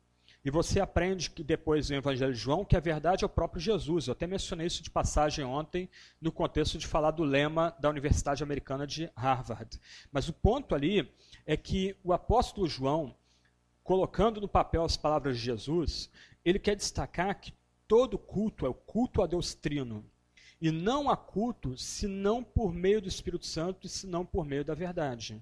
E 0.45 0.49
você 0.49 0.79
aprende 0.79 1.29
que 1.29 1.43
depois 1.43 1.89
no 1.89 1.97
Evangelho 1.97 2.31
de 2.31 2.39
João 2.39 2.63
que 2.63 2.77
a 2.77 2.79
verdade 2.79 3.25
é 3.25 3.27
o 3.27 3.29
próprio 3.29 3.59
Jesus. 3.59 4.07
Eu 4.07 4.13
até 4.13 4.25
mencionei 4.25 4.67
isso 4.67 4.81
de 4.81 4.89
passagem 4.89 5.43
ontem 5.43 5.89
no 6.21 6.31
contexto 6.31 6.77
de 6.77 6.87
falar 6.87 7.11
do 7.11 7.25
lema 7.25 7.75
da 7.77 7.89
Universidade 7.89 8.41
Americana 8.41 8.87
de 8.87 9.11
Harvard. 9.13 9.77
Mas 10.09 10.29
o 10.29 10.33
ponto 10.33 10.73
ali 10.73 11.11
é 11.45 11.57
que 11.57 11.93
o 12.05 12.13
apóstolo 12.13 12.67
João, 12.67 13.13
colocando 13.83 14.39
no 14.39 14.47
papel 14.47 14.85
as 14.85 14.95
palavras 14.95 15.37
de 15.37 15.43
Jesus, 15.43 16.09
ele 16.45 16.57
quer 16.57 16.77
destacar 16.77 17.37
que 17.37 17.53
todo 17.85 18.17
culto 18.17 18.65
é 18.65 18.69
o 18.69 18.73
culto 18.73 19.21
a 19.21 19.27
Deus 19.27 19.53
Trino. 19.53 20.09
E 20.59 20.71
não 20.71 21.09
há 21.09 21.15
culto 21.15 21.77
senão 21.77 22.43
por 22.43 22.73
meio 22.73 23.01
do 23.01 23.07
Espírito 23.07 23.45
Santo 23.45 23.85
e 23.85 23.89
senão 23.89 24.25
por 24.25 24.45
meio 24.45 24.65
da 24.65 24.73
verdade. 24.73 25.41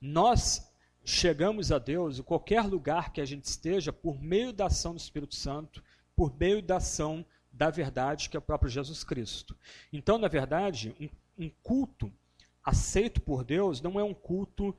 Nós 0.00 0.72
chegamos 1.04 1.70
a 1.70 1.78
Deus 1.78 2.18
em 2.18 2.22
qualquer 2.22 2.62
lugar 2.62 3.12
que 3.12 3.20
a 3.20 3.24
gente 3.24 3.44
esteja 3.44 3.92
por 3.92 4.20
meio 4.20 4.52
da 4.52 4.66
ação 4.66 4.94
do 4.94 5.00
Espírito 5.00 5.34
Santo, 5.34 5.82
por 6.16 6.34
meio 6.36 6.62
da 6.62 6.76
ação 6.76 7.24
da 7.52 7.70
verdade 7.70 8.30
que 8.30 8.36
é 8.36 8.38
o 8.38 8.42
próprio 8.42 8.70
Jesus 8.70 9.04
Cristo. 9.04 9.56
Então, 9.92 10.16
na 10.16 10.28
verdade, 10.28 10.96
um, 10.98 11.44
um 11.44 11.50
culto 11.62 12.10
aceito 12.64 13.20
por 13.20 13.44
Deus 13.44 13.80
não 13.80 14.00
é 14.00 14.04
um 14.04 14.14
culto 14.14 14.74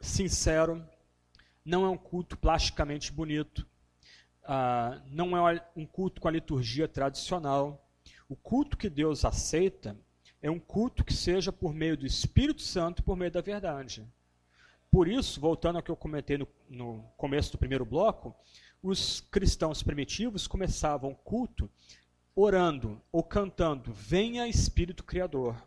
sincero, 0.00 0.86
não 1.64 1.84
é 1.84 1.88
um 1.88 1.96
culto 1.96 2.36
plasticamente 2.36 3.12
bonito, 3.12 3.66
uh, 4.48 5.00
não 5.06 5.36
é 5.36 5.62
um 5.76 5.84
culto 5.84 6.20
com 6.20 6.28
a 6.28 6.32
liturgia 6.32 6.88
tradicional. 6.88 7.86
O 8.28 8.34
culto 8.34 8.76
que 8.76 8.88
Deus 8.88 9.24
aceita 9.24 9.96
é 10.40 10.50
um 10.50 10.58
culto 10.58 11.04
que 11.04 11.12
seja 11.12 11.52
por 11.52 11.74
meio 11.74 11.96
do 11.96 12.06
Espírito 12.06 12.62
Santo, 12.62 13.02
por 13.02 13.16
meio 13.16 13.30
da 13.30 13.40
verdade. 13.40 14.06
Por 14.90 15.06
isso, 15.06 15.40
voltando 15.40 15.76
ao 15.76 15.82
que 15.82 15.90
eu 15.90 15.96
comentei 15.96 16.38
no, 16.38 16.48
no 16.68 17.04
começo 17.16 17.52
do 17.52 17.58
primeiro 17.58 17.84
bloco, 17.84 18.34
os 18.82 19.20
cristãos 19.20 19.82
primitivos 19.82 20.46
começavam 20.46 21.10
o 21.10 21.16
culto 21.16 21.70
orando 22.34 23.00
ou 23.12 23.22
cantando: 23.22 23.92
Venha 23.92 24.48
Espírito 24.48 25.04
Criador. 25.04 25.62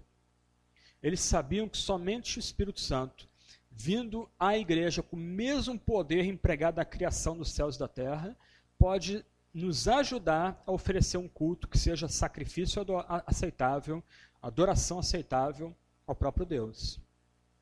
Eles 1.04 1.20
sabiam 1.20 1.68
que 1.68 1.78
somente 1.78 2.38
o 2.38 2.40
Espírito 2.40 2.80
Santo, 2.80 3.28
vindo 3.70 4.30
à 4.40 4.58
igreja 4.58 5.04
com 5.04 5.16
o 5.16 5.20
mesmo 5.20 5.78
poder 5.78 6.26
empregado 6.26 6.78
na 6.78 6.86
criação 6.86 7.38
dos 7.38 7.52
céus 7.52 7.76
e 7.76 7.80
da 7.80 7.88
terra, 7.88 8.38
pode 8.82 9.24
nos 9.54 9.88
ajudar 9.88 10.64
a 10.66 10.72
oferecer 10.72 11.18
um 11.18 11.28
culto 11.28 11.68
que 11.68 11.78
seja 11.78 12.08
sacrifício 12.08 12.82
aceitável, 13.28 14.04
adoração 14.42 14.98
aceitável 14.98 15.76
ao 16.08 16.16
próprio 16.16 16.48
Deus. 16.48 17.00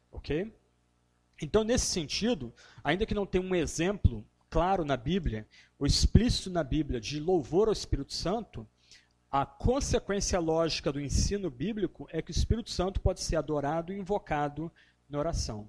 Ok? 0.10 0.56
Então, 1.42 1.66
nesse 1.66 1.88
sentido, 1.88 2.54
ainda 2.82 3.06
que 3.06 3.14
não 3.14 3.26
tenha 3.26 3.44
um 3.44 3.54
exemplo 3.54 4.26
claro 4.50 4.86
na 4.86 4.96
Bíblia, 4.96 5.46
ou 5.78 5.86
explícito 5.86 6.50
na 6.50 6.64
Bíblia, 6.64 7.02
de 7.02 7.20
louvor 7.20 7.68
ao 7.68 7.74
Espírito 7.74 8.14
Santo, 8.14 8.66
a 9.30 9.46
consequência 9.46 10.40
lógica 10.40 10.90
do 10.90 11.02
ensino 11.02 11.50
bíblico 11.50 12.08
é 12.12 12.22
que 12.22 12.32
o 12.32 12.38
Espírito 12.38 12.72
Santo 12.72 13.02
pode 13.02 13.20
ser 13.20 13.36
adorado 13.36 13.92
e 13.92 14.00
invocado 14.00 14.72
na 15.10 15.20
oração. 15.20 15.68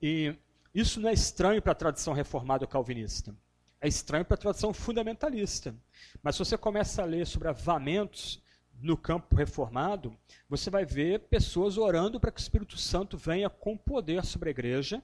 E 0.00 0.34
isso 0.74 0.98
não 0.98 1.10
é 1.10 1.12
estranho 1.12 1.60
para 1.60 1.72
a 1.72 1.76
tradição 1.76 2.14
reformada 2.14 2.66
calvinista. 2.66 3.36
É 3.82 3.88
estranho 3.88 4.24
para 4.24 4.36
a 4.36 4.38
tradição 4.38 4.72
fundamentalista. 4.72 5.74
Mas 6.22 6.36
se 6.36 6.38
você 6.38 6.56
começa 6.56 7.02
a 7.02 7.04
ler 7.04 7.26
sobre 7.26 7.48
avamentos 7.48 8.40
no 8.80 8.96
campo 8.96 9.34
reformado, 9.34 10.16
você 10.48 10.70
vai 10.70 10.84
ver 10.84 11.18
pessoas 11.22 11.76
orando 11.76 12.20
para 12.20 12.30
que 12.30 12.40
o 12.40 12.40
Espírito 12.40 12.78
Santo 12.78 13.18
venha 13.18 13.50
com 13.50 13.76
poder 13.76 14.24
sobre 14.24 14.50
a 14.50 14.52
igreja, 14.52 15.02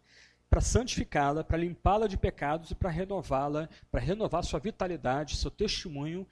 para 0.48 0.60
santificá-la, 0.60 1.42
para 1.42 1.58
limpá-la 1.58 2.06
de 2.06 2.16
pecados 2.16 2.70
e 2.70 2.74
para 2.76 2.88
renová-la, 2.88 3.68
para 3.90 4.00
renovar 4.00 4.44
sua 4.44 4.60
vitalidade, 4.60 5.36
seu 5.36 5.50
testemunho 5.50 6.24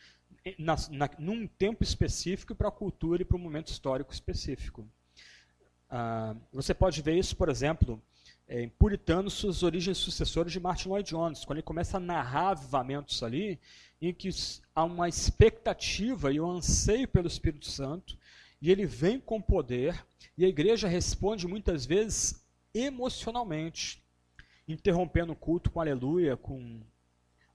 na, 0.56 0.76
na, 0.92 1.10
num 1.18 1.48
tempo 1.48 1.82
específico 1.82 2.54
para 2.54 2.68
a 2.68 2.72
cultura 2.72 3.22
e 3.22 3.24
para 3.24 3.36
um 3.36 3.40
momento 3.40 3.72
histórico 3.72 4.12
específico. 4.12 4.86
Ah, 5.90 6.36
você 6.52 6.72
pode 6.72 7.02
ver 7.02 7.18
isso, 7.18 7.36
por 7.36 7.48
exemplo, 7.48 8.00
é, 8.48 8.68
puritanos 8.78 9.34
suas 9.34 9.62
origens 9.62 9.98
sucessoras 9.98 10.52
de 10.52 10.60
Martin 10.60 10.88
Lloyd 10.88 11.08
Jones, 11.08 11.44
quando 11.44 11.58
ele 11.58 11.66
começa 11.66 11.96
a 11.96 12.00
narrar 12.00 12.50
avivamentos 12.50 13.22
ali, 13.22 13.58
em 14.00 14.12
que 14.12 14.28
há 14.74 14.84
uma 14.84 15.08
expectativa 15.08 16.32
e 16.32 16.40
um 16.40 16.50
anseio 16.50 17.08
pelo 17.08 17.26
Espírito 17.26 17.66
Santo, 17.66 18.16
e 18.60 18.70
ele 18.70 18.86
vem 18.86 19.18
com 19.18 19.40
poder, 19.40 20.04
e 20.36 20.44
a 20.44 20.48
igreja 20.48 20.86
responde 20.86 21.46
muitas 21.46 21.84
vezes 21.84 22.44
emocionalmente, 22.74 24.02
interrompendo 24.68 25.32
o 25.32 25.36
culto 25.36 25.70
com 25.70 25.80
aleluia, 25.80 26.36
com 26.36 26.80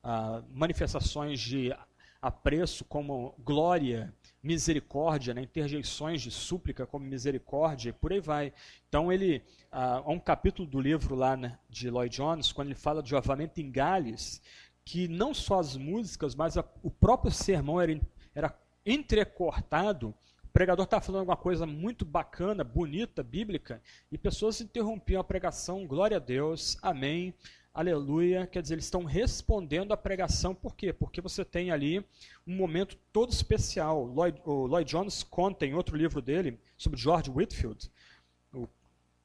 ah, 0.04 0.42
manifestações 0.52 1.40
de 1.40 1.74
apreço 2.22 2.84
como 2.86 3.36
glória, 3.40 4.14
misericórdia, 4.44 5.34
né, 5.34 5.42
interjeições 5.42 6.22
de 6.22 6.32
súplica 6.32 6.86
como 6.86 7.06
misericórdia, 7.06 7.90
e 7.90 7.94
por 7.94 8.12
aí 8.12 8.20
vai. 8.20 8.54
Então 8.88 9.12
ele 9.12 9.44
ah, 9.72 9.98
há 10.06 10.10
um 10.10 10.20
capítulo 10.20 10.68
do 10.68 10.80
livro 10.80 11.16
lá 11.16 11.38
né, 11.38 11.58
de 11.70 11.90
Lloyd 11.90 12.16
Jones, 12.16 12.52
quando 12.52 12.70
ele 12.70 12.76
fala 12.76 13.04
de 13.04 13.16
avamento 13.16 13.62
em 13.62 13.72
Gales, 13.72 14.42
que 14.84 15.08
não 15.08 15.34
só 15.34 15.60
as 15.60 15.78
músicas, 15.78 16.36
mas 16.36 16.58
a, 16.58 16.66
o 16.82 16.90
próprio 16.90 17.32
sermão 17.32 17.80
era, 17.80 18.00
era 18.34 18.60
entrecortado 18.86 20.16
o 20.44 20.54
pregador 20.54 20.84
está 20.84 21.00
falando 21.00 21.22
alguma 21.22 21.38
coisa 21.38 21.66
muito 21.66 22.04
bacana, 22.04 22.62
bonita, 22.62 23.24
bíblica, 23.24 23.82
e 24.12 24.18
pessoas 24.18 24.60
interrompiam 24.60 25.22
a 25.22 25.24
pregação, 25.24 25.88
glória 25.88 26.18
a 26.18 26.20
Deus, 26.20 26.78
amém, 26.82 27.34
aleluia. 27.74 28.48
Quer 28.48 28.62
dizer, 28.62 28.76
eles 28.76 28.86
estão 28.86 29.04
respondendo 29.04 29.92
à 29.92 29.98
pregação, 29.98 30.54
por 30.54 30.76
quê? 30.76 30.92
Porque 30.92 31.22
você 31.22 31.44
tem 31.46 31.72
ali 31.72 32.00
um 32.46 32.56
momento 32.56 32.98
todo 33.12 33.32
especial. 33.32 34.06
Lloyd, 34.06 34.42
o 34.46 34.66
Lloyd 34.68 34.90
Jones 34.90 35.24
conta 35.24 35.66
em 35.66 35.74
outro 35.74 35.96
livro 35.96 36.22
dele, 36.22 36.60
sobre 36.78 37.00
George 37.00 37.30
Whitfield, 37.30 37.92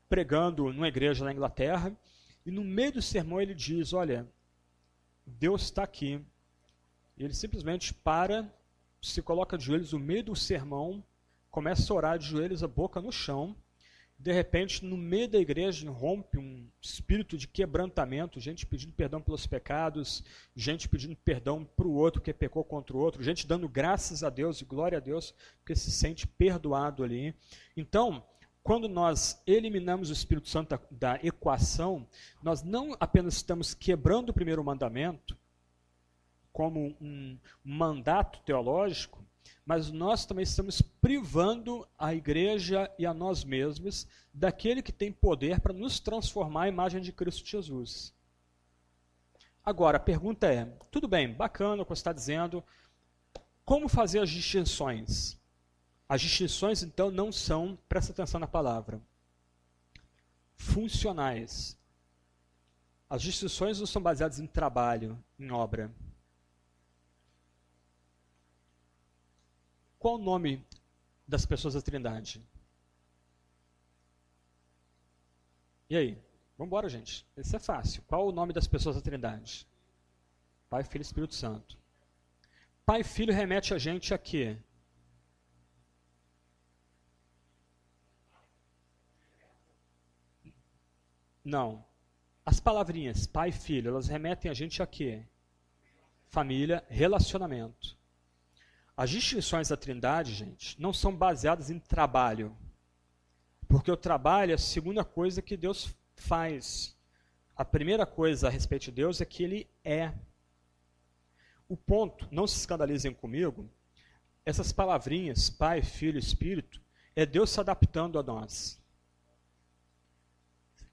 pregando 0.09 0.72
numa 0.72 0.88
igreja 0.88 1.24
na 1.24 1.32
Inglaterra, 1.32 1.96
e 2.44 2.50
no 2.50 2.62
meio 2.62 2.92
do 2.92 3.02
sermão 3.02 3.40
ele 3.40 3.54
diz: 3.54 3.92
Olha, 3.92 4.26
Deus 5.26 5.62
está 5.62 5.82
aqui. 5.82 6.20
E 7.16 7.24
ele 7.24 7.35
simplesmente 7.35 7.94
para, 7.94 8.48
se 9.00 9.22
coloca 9.22 9.56
de 9.56 9.64
joelhos 9.64 9.92
no 9.92 9.98
meio 9.98 10.22
do 10.22 10.37
sermão 10.37 11.02
começa 11.56 11.90
a 11.90 11.96
orar 11.96 12.18
de 12.18 12.26
joelhos, 12.26 12.62
a 12.62 12.68
boca 12.68 13.00
no 13.00 13.11
chão. 13.11 13.56
De 14.18 14.30
repente, 14.30 14.85
no 14.85 14.94
meio 14.94 15.26
da 15.26 15.38
igreja, 15.38 15.90
rompe 15.90 16.37
um 16.37 16.45
espírito 16.92 17.37
de 17.37 17.46
quebrantamento, 17.46 18.40
gente 18.40 18.66
pedindo 18.66 18.92
perdão 18.92 19.20
pelos 19.20 19.46
pecados, 19.46 20.25
gente 20.55 20.88
pedindo 20.88 21.16
perdão 21.16 21.64
para 21.64 21.87
o 21.87 21.94
outro 21.94 22.22
que 22.22 22.33
pecou 22.33 22.64
contra 22.64 22.96
o 22.96 23.01
outro, 23.01 23.22
gente 23.22 23.46
dando 23.46 23.68
graças 23.68 24.22
a 24.22 24.31
Deus 24.31 24.61
e 24.61 24.64
glória 24.64 24.99
a 24.99 25.01
Deus 25.01 25.35
porque 25.59 25.75
se 25.75 25.90
sente 25.90 26.27
perdoado 26.27 27.03
ali. 27.03 27.35
Então, 27.77 28.25
quando 28.62 28.88
nós 28.88 29.42
eliminamos 29.46 30.11
o 30.11 30.12
Espírito 30.12 30.49
Santo 30.49 30.79
da, 30.90 31.18
equação, 31.22 32.07
nós 32.42 32.62
não 32.62 32.96
apenas 32.99 33.35
estamos 33.35 33.75
quebrando 33.75 34.31
o 34.31 34.35
primeiro 34.35 34.64
mandamento, 34.64 35.37
como 36.53 36.96
um 37.01 37.38
mandato 37.62 38.40
teológico, 38.40 39.26
mas 39.64 39.90
nós 39.90 40.24
também 40.24 40.42
estamos 40.42 40.80
privando 40.80 41.87
a 41.98 42.14
igreja 42.14 42.90
e 42.98 43.06
a 43.06 43.12
nós 43.12 43.44
mesmos 43.44 44.06
daquele 44.32 44.82
que 44.82 44.92
tem 44.92 45.12
poder 45.12 45.61
para 45.61 45.72
nos 45.72 46.00
transformar 46.00 46.64
à 46.64 46.68
imagem 46.68 47.00
de 47.00 47.12
Cristo 47.12 47.46
Jesus. 47.46 48.14
Agora, 49.64 49.96
a 49.96 50.00
pergunta 50.00 50.46
é: 50.46 50.64
tudo 50.90 51.09
bem, 51.09 51.32
bacana 51.32 51.82
o 51.82 51.85
que 51.85 51.88
você 51.90 52.00
está 52.00 52.12
dizendo, 52.12 52.62
como 53.64 53.88
fazer 53.88 54.20
as 54.20 54.30
distinções? 54.30 55.37
As 56.09 56.20
distinções, 56.20 56.85
então, 56.85 57.11
não 57.11 57.32
são, 57.32 57.76
presta 57.88 58.12
atenção 58.12 58.38
na 58.38 58.46
palavra, 58.46 59.00
funcionais. 60.54 61.76
As 63.11 63.22
distinções 63.22 63.80
não 63.80 63.87
são 63.87 64.00
baseadas 64.00 64.38
em 64.38 64.46
trabalho, 64.46 65.18
em 65.38 65.50
obra. 65.50 65.92
Qual 69.98 70.14
o 70.14 70.18
nome 70.18 70.64
das 71.26 71.44
pessoas 71.46 71.74
da 71.74 71.82
Trindade? 71.82 72.42
E 75.88 75.96
aí? 75.96 76.18
Vamos 76.56 76.68
embora, 76.68 76.88
gente. 76.88 77.26
Isso 77.37 77.54
é 77.54 77.59
fácil. 77.59 78.02
Qual 78.06 78.26
o 78.26 78.32
nome 78.32 78.52
das 78.52 78.66
pessoas 78.66 78.96
da 78.96 79.02
Trindade? 79.02 79.66
Pai, 80.68 80.82
Filho 80.82 81.02
e 81.02 81.06
Espírito 81.06 81.35
Santo. 81.35 81.78
Pai 82.85 83.00
e 83.00 83.04
Filho 83.04 83.32
remete 83.32 83.74
a 83.74 83.78
gente 83.78 84.12
a 84.14 84.18
quê? 84.18 84.59
Não. 91.46 91.85
As 92.44 92.59
palavrinhas 92.59 93.24
pai 93.24 93.50
e 93.50 93.52
filho, 93.52 93.90
elas 93.90 94.09
remetem 94.09 94.50
a 94.50 94.54
gente 94.54 94.82
a 94.82 94.87
quê? 94.87 95.24
Família, 96.26 96.85
relacionamento. 96.88 97.95
As 98.96 99.11
distinções 99.11 99.68
da 99.68 99.76
Trindade, 99.76 100.32
gente, 100.32 100.80
não 100.80 100.92
são 100.92 101.14
baseadas 101.14 101.68
em 101.68 101.78
trabalho. 101.78 102.56
Porque 103.68 103.90
o 103.90 103.96
trabalho 103.96 104.52
é 104.52 104.54
a 104.54 104.59
segunda 104.59 105.04
coisa 105.04 105.42
que 105.42 105.56
Deus 105.56 105.94
faz. 106.14 106.96
A 107.54 107.64
primeira 107.64 108.06
coisa 108.06 108.46
a 108.46 108.50
respeito 108.50 108.85
de 108.85 108.92
Deus 108.92 109.20
é 109.20 109.24
que 109.24 109.42
ele 109.42 109.68
é. 109.85 110.14
O 111.68 111.76
ponto, 111.76 112.26
não 112.30 112.46
se 112.46 112.56
escandalizem 112.56 113.12
comigo, 113.12 113.68
essas 114.46 114.72
palavrinhas, 114.72 115.50
Pai, 115.50 115.82
Filho, 115.82 116.18
Espírito, 116.18 116.80
é 117.14 117.26
Deus 117.26 117.50
se 117.50 117.61
adaptando 117.61 118.18
a 118.18 118.22
nós. 118.22 118.80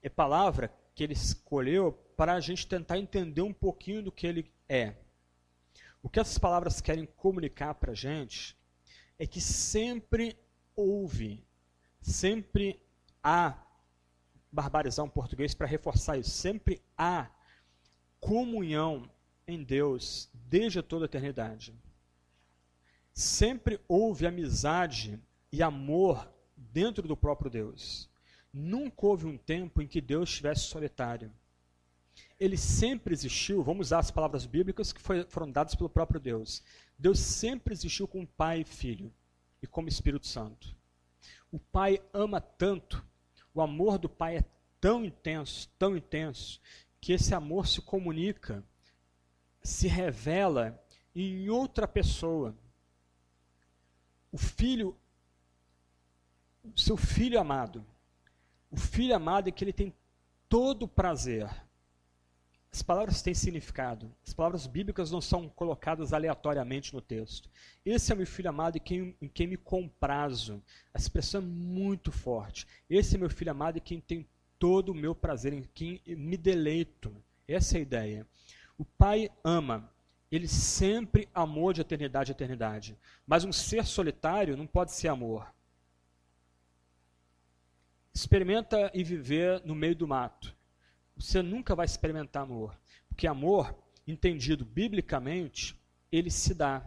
É 0.02 0.08
palavra 0.08 0.74
que 0.94 1.04
ele 1.04 1.12
escolheu 1.12 1.92
para 2.16 2.34
a 2.34 2.40
gente 2.40 2.66
tentar 2.66 2.98
entender 2.98 3.42
um 3.42 3.52
pouquinho 3.52 4.02
do 4.02 4.12
que 4.12 4.26
ele 4.26 4.52
é. 4.68 4.94
O 6.04 6.08
que 6.10 6.20
essas 6.20 6.36
palavras 6.36 6.82
querem 6.82 7.06
comunicar 7.06 7.72
para 7.76 7.92
a 7.92 7.94
gente 7.94 8.54
é 9.18 9.26
que 9.26 9.40
sempre 9.40 10.36
houve, 10.76 11.42
sempre 12.02 12.78
há, 13.22 13.56
barbarizar 14.52 15.02
um 15.02 15.08
português 15.08 15.54
para 15.54 15.66
reforçar 15.66 16.18
isso, 16.18 16.28
sempre 16.28 16.82
há 16.94 17.30
comunhão 18.20 19.10
em 19.48 19.64
Deus 19.64 20.28
desde 20.34 20.82
toda 20.82 21.06
a 21.06 21.06
eternidade. 21.06 21.74
Sempre 23.14 23.80
houve 23.88 24.26
amizade 24.26 25.18
e 25.50 25.62
amor 25.62 26.30
dentro 26.54 27.08
do 27.08 27.16
próprio 27.16 27.50
Deus. 27.50 28.10
Nunca 28.52 29.06
houve 29.06 29.24
um 29.24 29.38
tempo 29.38 29.80
em 29.80 29.88
que 29.88 30.02
Deus 30.02 30.28
estivesse 30.28 30.64
solitário 30.64 31.32
ele 32.38 32.56
sempre 32.56 33.14
existiu, 33.14 33.62
vamos 33.62 33.88
usar 33.88 34.00
as 34.00 34.10
palavras 34.10 34.44
bíblicas 34.44 34.92
que 34.92 35.00
foram 35.00 35.50
dadas 35.50 35.74
pelo 35.74 35.88
próprio 35.88 36.20
Deus. 36.20 36.62
Deus 36.98 37.18
sempre 37.18 37.72
existiu 37.72 38.08
como 38.08 38.26
Pai 38.26 38.60
e 38.60 38.64
Filho 38.64 39.12
e 39.62 39.66
como 39.66 39.88
Espírito 39.88 40.26
Santo. 40.26 40.74
O 41.50 41.58
Pai 41.58 42.02
ama 42.12 42.40
tanto, 42.40 43.04
o 43.52 43.60
amor 43.60 43.98
do 43.98 44.08
Pai 44.08 44.38
é 44.38 44.44
tão 44.80 45.04
intenso, 45.04 45.70
tão 45.78 45.96
intenso, 45.96 46.60
que 47.00 47.12
esse 47.12 47.34
amor 47.34 47.66
se 47.66 47.80
comunica, 47.80 48.64
se 49.62 49.86
revela 49.86 50.82
em 51.14 51.48
outra 51.48 51.86
pessoa. 51.86 52.54
O 54.32 54.36
filho, 54.38 54.96
seu 56.76 56.96
filho 56.96 57.38
amado, 57.38 57.86
o 58.70 58.76
filho 58.76 59.14
amado 59.14 59.48
é 59.48 59.52
que 59.52 59.62
ele 59.62 59.72
tem 59.72 59.94
todo 60.48 60.82
o 60.82 60.88
prazer 60.88 61.48
as 62.74 62.82
palavras 62.82 63.22
têm 63.22 63.32
significado. 63.32 64.12
As 64.26 64.34
palavras 64.34 64.66
bíblicas 64.66 65.08
não 65.08 65.20
são 65.20 65.48
colocadas 65.48 66.12
aleatoriamente 66.12 66.92
no 66.92 67.00
texto. 67.00 67.48
Esse 67.86 68.10
é 68.10 68.16
meu 68.16 68.26
filho 68.26 68.50
amado 68.50 68.78
em 68.78 68.80
quem, 68.80 69.16
em 69.22 69.28
quem 69.28 69.46
me 69.46 69.56
comprazo. 69.56 70.60
A 70.92 70.98
expressão 70.98 71.40
é 71.40 71.44
muito 71.44 72.10
forte. 72.10 72.66
Esse 72.90 73.14
é 73.14 73.18
meu 73.18 73.30
filho 73.30 73.52
amado 73.52 73.76
em 73.76 73.80
quem 73.80 74.00
tem 74.00 74.26
todo 74.58 74.88
o 74.88 74.94
meu 74.94 75.14
prazer, 75.14 75.52
em 75.52 75.62
quem 75.72 76.02
me 76.04 76.36
deleito. 76.36 77.14
Essa 77.46 77.76
é 77.76 77.78
a 77.78 77.82
ideia. 77.82 78.26
O 78.76 78.84
Pai 78.84 79.30
ama. 79.44 79.88
Ele 80.28 80.48
sempre 80.48 81.28
amou 81.32 81.72
de 81.72 81.80
eternidade 81.80 82.32
a 82.32 82.34
eternidade. 82.34 82.98
Mas 83.24 83.44
um 83.44 83.52
ser 83.52 83.86
solitário 83.86 84.56
não 84.56 84.66
pode 84.66 84.90
ser 84.90 85.06
amor. 85.06 85.46
Experimenta 88.12 88.90
e 88.92 89.04
viver 89.04 89.62
no 89.64 89.76
meio 89.76 89.94
do 89.94 90.08
mato 90.08 90.53
você 91.16 91.42
nunca 91.42 91.74
vai 91.74 91.86
experimentar 91.86 92.42
amor. 92.42 92.78
Porque 93.08 93.26
amor, 93.26 93.74
entendido 94.06 94.64
biblicamente, 94.64 95.78
ele 96.10 96.30
se 96.30 96.54
dá. 96.54 96.84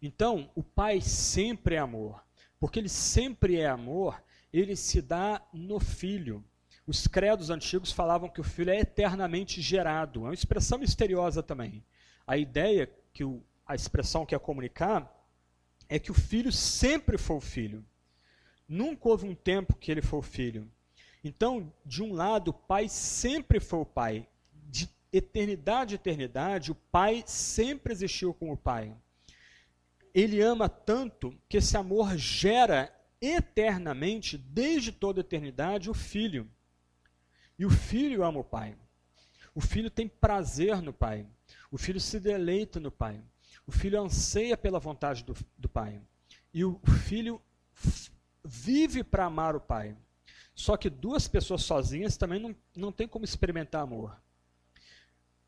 Então, 0.00 0.50
o 0.54 0.62
Pai 0.62 1.00
sempre 1.00 1.76
é 1.76 1.78
amor. 1.78 2.22
Porque 2.58 2.78
ele 2.78 2.88
sempre 2.88 3.58
é 3.58 3.68
amor, 3.68 4.22
ele 4.52 4.76
se 4.76 5.02
dá 5.02 5.42
no 5.52 5.80
Filho. 5.80 6.44
Os 6.86 7.06
credos 7.06 7.50
antigos 7.50 7.92
falavam 7.92 8.28
que 8.28 8.40
o 8.40 8.44
Filho 8.44 8.70
é 8.70 8.80
eternamente 8.80 9.60
gerado. 9.60 10.20
É 10.20 10.24
uma 10.24 10.34
expressão 10.34 10.78
misteriosa 10.78 11.42
também. 11.42 11.84
A 12.26 12.36
ideia 12.36 12.90
que 13.12 13.24
o, 13.24 13.42
a 13.66 13.74
expressão 13.74 14.26
quer 14.26 14.38
comunicar 14.38 15.10
é 15.88 15.98
que 15.98 16.10
o 16.10 16.14
Filho 16.14 16.52
sempre 16.52 17.18
foi 17.18 17.36
o 17.36 17.40
Filho. 17.40 17.84
Nunca 18.68 19.08
houve 19.08 19.26
um 19.26 19.34
tempo 19.34 19.76
que 19.76 19.90
ele 19.90 20.02
foi 20.02 20.18
o 20.18 20.22
Filho. 20.22 20.70
Então, 21.24 21.72
de 21.84 22.02
um 22.02 22.12
lado, 22.12 22.48
o 22.48 22.54
pai 22.54 22.88
sempre 22.88 23.60
foi 23.60 23.80
o 23.80 23.86
pai. 23.86 24.28
De 24.68 24.88
eternidade 25.12 25.94
a 25.94 25.96
eternidade, 25.96 26.72
o 26.72 26.74
pai 26.74 27.22
sempre 27.26 27.92
existiu 27.92 28.34
como 28.34 28.56
pai. 28.56 28.94
Ele 30.14 30.40
ama 30.40 30.68
tanto 30.68 31.34
que 31.48 31.58
esse 31.58 31.76
amor 31.76 32.16
gera 32.16 32.92
eternamente, 33.20 34.36
desde 34.36 34.90
toda 34.90 35.20
a 35.20 35.22
eternidade, 35.22 35.88
o 35.88 35.94
filho. 35.94 36.50
E 37.58 37.64
o 37.64 37.70
filho 37.70 38.24
ama 38.24 38.40
o 38.40 38.44
pai. 38.44 38.76
O 39.54 39.60
filho 39.60 39.90
tem 39.90 40.08
prazer 40.08 40.82
no 40.82 40.92
pai. 40.92 41.26
O 41.70 41.78
filho 41.78 42.00
se 42.00 42.18
deleita 42.18 42.80
no 42.80 42.90
pai. 42.90 43.22
O 43.66 43.70
filho 43.70 44.02
anseia 44.02 44.56
pela 44.56 44.80
vontade 44.80 45.22
do, 45.22 45.34
do 45.56 45.68
pai. 45.68 46.00
E 46.52 46.64
o 46.64 46.80
filho 47.06 47.40
vive 48.44 49.04
para 49.04 49.26
amar 49.26 49.54
o 49.54 49.60
pai. 49.60 49.96
Só 50.54 50.76
que 50.76 50.90
duas 50.90 51.26
pessoas 51.26 51.62
sozinhas 51.62 52.16
também 52.16 52.40
não, 52.40 52.54
não 52.76 52.92
tem 52.92 53.08
como 53.08 53.24
experimentar 53.24 53.82
amor. 53.82 54.20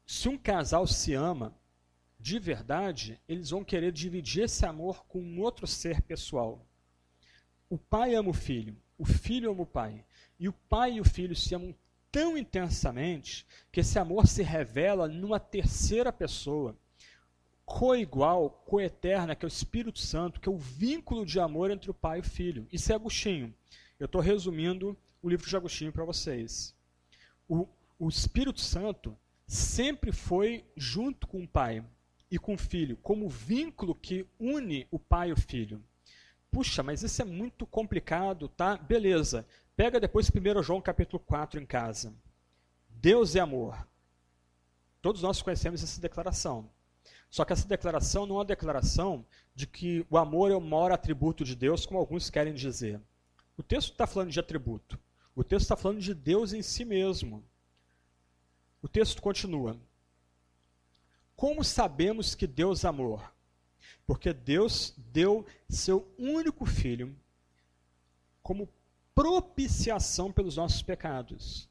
Se 0.06 0.28
um 0.28 0.36
casal 0.36 0.86
se 0.86 1.14
ama 1.14 1.54
de 2.18 2.38
verdade, 2.38 3.20
eles 3.28 3.50
vão 3.50 3.64
querer 3.64 3.92
dividir 3.92 4.44
esse 4.44 4.64
amor 4.64 5.04
com 5.06 5.20
um 5.20 5.40
outro 5.40 5.66
ser 5.66 6.00
pessoal. 6.02 6.66
O 7.68 7.76
pai 7.76 8.14
ama 8.14 8.30
o 8.30 8.34
filho, 8.34 8.76
o 8.96 9.04
filho 9.04 9.50
ama 9.50 9.62
o 9.62 9.66
pai. 9.66 10.04
E 10.38 10.48
o 10.48 10.52
pai 10.52 10.94
e 10.94 11.00
o 11.00 11.04
filho 11.04 11.36
se 11.36 11.54
amam 11.54 11.74
tão 12.10 12.38
intensamente 12.38 13.46
que 13.72 13.80
esse 13.80 13.98
amor 13.98 14.26
se 14.26 14.42
revela 14.42 15.08
numa 15.08 15.40
terceira 15.40 16.12
pessoa, 16.12 16.76
coigual, 17.64 18.50
coeterna, 18.64 19.34
que 19.34 19.44
é 19.44 19.48
o 19.48 19.48
Espírito 19.48 19.98
Santo, 19.98 20.40
que 20.40 20.48
é 20.48 20.52
o 20.52 20.56
vínculo 20.58 21.26
de 21.26 21.40
amor 21.40 21.70
entre 21.70 21.90
o 21.90 21.94
pai 21.94 22.18
e 22.18 22.20
o 22.20 22.24
filho. 22.24 22.68
Isso 22.70 22.92
é 22.92 22.94
Agostinho. 22.94 23.52
Eu 23.98 24.06
estou 24.06 24.20
resumindo 24.20 24.96
o 25.22 25.28
livro 25.28 25.48
de 25.48 25.56
Agostinho 25.56 25.92
para 25.92 26.04
vocês. 26.04 26.74
O, 27.48 27.68
o 27.98 28.08
Espírito 28.08 28.60
Santo 28.60 29.16
sempre 29.46 30.10
foi 30.12 30.64
junto 30.76 31.26
com 31.26 31.44
o 31.44 31.48
pai 31.48 31.84
e 32.30 32.38
com 32.38 32.54
o 32.54 32.58
filho, 32.58 32.96
como 32.96 33.28
vínculo 33.28 33.94
que 33.94 34.26
une 34.38 34.86
o 34.90 34.98
pai 34.98 35.30
e 35.30 35.32
o 35.32 35.36
filho. 35.36 35.82
Puxa, 36.50 36.82
mas 36.82 37.02
isso 37.02 37.20
é 37.22 37.24
muito 37.24 37.66
complicado, 37.66 38.48
tá? 38.48 38.76
Beleza. 38.76 39.46
Pega 39.76 40.00
depois 40.00 40.30
1 40.30 40.62
João 40.62 40.80
capítulo 40.80 41.22
4 41.24 41.60
em 41.60 41.66
casa. 41.66 42.14
Deus 42.88 43.36
é 43.36 43.40
amor. 43.40 43.86
Todos 45.02 45.22
nós 45.22 45.42
conhecemos 45.42 45.82
essa 45.82 46.00
declaração. 46.00 46.70
Só 47.28 47.44
que 47.44 47.52
essa 47.52 47.68
declaração 47.68 48.26
não 48.26 48.36
é 48.36 48.38
uma 48.38 48.44
declaração 48.44 49.26
de 49.54 49.66
que 49.66 50.06
o 50.08 50.16
amor 50.16 50.50
é 50.50 50.56
o 50.56 50.60
maior 50.60 50.92
atributo 50.92 51.44
de 51.44 51.54
Deus, 51.54 51.84
como 51.84 51.98
alguns 51.98 52.30
querem 52.30 52.54
dizer. 52.54 53.00
O 53.56 53.62
texto 53.62 53.92
está 53.92 54.06
falando 54.06 54.30
de 54.30 54.40
atributo. 54.40 54.98
O 55.34 55.42
texto 55.42 55.62
está 55.62 55.76
falando 55.76 56.00
de 56.00 56.14
Deus 56.14 56.52
em 56.52 56.62
si 56.62 56.84
mesmo. 56.84 57.44
O 58.82 58.88
texto 58.88 59.22
continua. 59.22 59.76
Como 61.36 61.64
sabemos 61.64 62.34
que 62.34 62.46
Deus 62.46 62.84
é 62.84 62.88
amor? 62.88 63.32
Porque 64.06 64.32
Deus 64.32 64.94
deu 64.96 65.46
seu 65.68 66.06
único 66.18 66.64
filho 66.64 67.16
como 68.42 68.68
propiciação 69.14 70.30
pelos 70.30 70.56
nossos 70.56 70.82
pecados. 70.82 71.68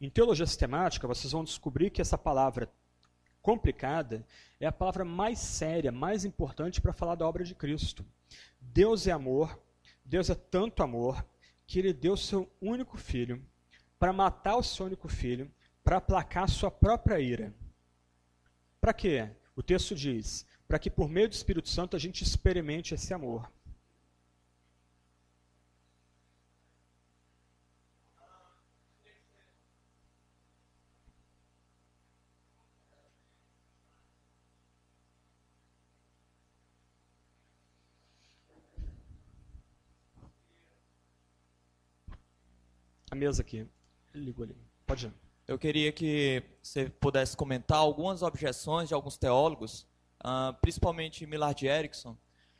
Em 0.00 0.10
teologia 0.10 0.46
sistemática, 0.46 1.08
vocês 1.08 1.32
vão 1.32 1.44
descobrir 1.44 1.90
que 1.90 2.00
essa 2.00 2.18
palavra 2.18 2.70
complicada 3.40 4.26
é 4.60 4.66
a 4.66 4.72
palavra 4.72 5.04
mais 5.04 5.38
séria, 5.38 5.90
mais 5.90 6.24
importante 6.24 6.80
para 6.80 6.92
falar 6.92 7.14
da 7.14 7.26
obra 7.26 7.44
de 7.44 7.54
Cristo. 7.54 8.04
Deus 8.60 9.06
é 9.06 9.12
amor, 9.12 9.58
Deus 10.08 10.30
é 10.30 10.34
tanto 10.34 10.82
amor, 10.82 11.22
que 11.66 11.78
ele 11.78 11.92
deu 11.92 12.16
seu 12.16 12.50
único 12.62 12.96
filho 12.96 13.44
para 13.98 14.10
matar 14.10 14.56
o 14.56 14.62
seu 14.62 14.86
único 14.86 15.06
filho, 15.06 15.52
para 15.84 15.98
aplacar 15.98 16.48
sua 16.48 16.70
própria 16.70 17.20
ira. 17.20 17.54
Para 18.80 18.94
quê? 18.94 19.30
O 19.54 19.62
texto 19.62 19.94
diz: 19.94 20.46
para 20.66 20.78
que 20.78 20.90
por 20.90 21.10
meio 21.10 21.28
do 21.28 21.34
Espírito 21.34 21.68
Santo 21.68 21.94
a 21.94 21.98
gente 21.98 22.22
experimente 22.22 22.94
esse 22.94 23.12
amor. 23.12 23.52
A 43.07 43.07
mesa 43.18 43.42
aqui. 43.42 43.66
Ligou 44.14 44.44
ali. 44.44 44.56
Pode 44.86 45.06
ir. 45.06 45.12
Eu 45.46 45.58
queria 45.58 45.90
que 45.90 46.42
você 46.62 46.90
pudesse 46.90 47.36
comentar 47.36 47.78
algumas 47.78 48.22
objeções 48.22 48.88
de 48.88 48.94
alguns 48.94 49.16
teólogos, 49.16 49.86
uh, 50.20 50.52
principalmente 50.60 51.26
Millard 51.26 51.66
Erickson, 51.66 52.16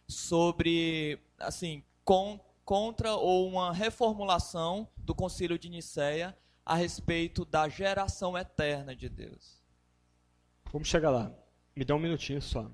sobre, 0.07 1.21
assim, 1.39 1.85
com, 2.03 2.41
contra 2.65 3.15
ou 3.15 3.47
uma 3.47 3.73
reformulação 3.73 4.89
do 4.97 5.15
Concílio 5.15 5.59
de 5.59 5.69
Nicéia 5.69 6.37
a 6.65 6.75
respeito 6.75 7.45
da 7.45 7.69
geração 7.69 8.37
eterna 8.37 8.97
de 8.97 9.09
Deus. 9.09 9.59
Vamos 10.73 10.89
chegar 10.89 11.11
lá. 11.11 11.31
Me 11.77 11.85
dá 11.85 11.95
um 11.95 11.99
minutinho 11.99 12.41
só. 12.41 12.71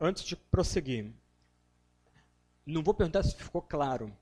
Antes 0.00 0.24
de 0.24 0.36
prosseguir, 0.36 1.12
não 2.66 2.82
vou 2.82 2.94
perguntar 2.94 3.22
se 3.22 3.34
ficou 3.34 3.62
claro, 3.62 4.16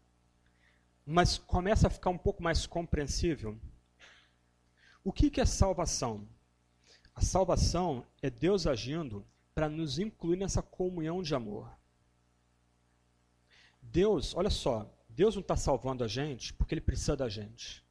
mas 1.07 1.39
começa 1.39 1.87
a 1.87 1.91
ficar 1.91 2.11
um 2.11 2.19
pouco 2.19 2.43
mais 2.43 2.67
compreensível. 2.67 3.57
O 5.05 5.13
que, 5.13 5.31
que 5.31 5.41
é 5.41 5.47
salvação? 5.47 6.29
A 7.15 7.21
salvação 7.21 8.05
é 8.21 8.29
Deus 8.29 8.67
agindo 8.67 9.25
para 9.55 9.69
nos 9.69 10.01
incluir 10.01 10.37
nessa 10.37 10.61
comunhão 10.61 11.23
de 11.23 11.33
amor. 11.33 11.71
Deus, 13.81 14.35
olha 14.35 14.51
só, 14.51 14.93
Deus 15.09 15.37
não 15.37 15.41
está 15.41 15.57
salvando 15.57 16.03
a 16.03 16.09
gente 16.09 16.53
porque 16.53 16.75
Ele 16.75 16.81
precisa 16.81 17.17
da 17.17 17.29
gente. 17.29 17.85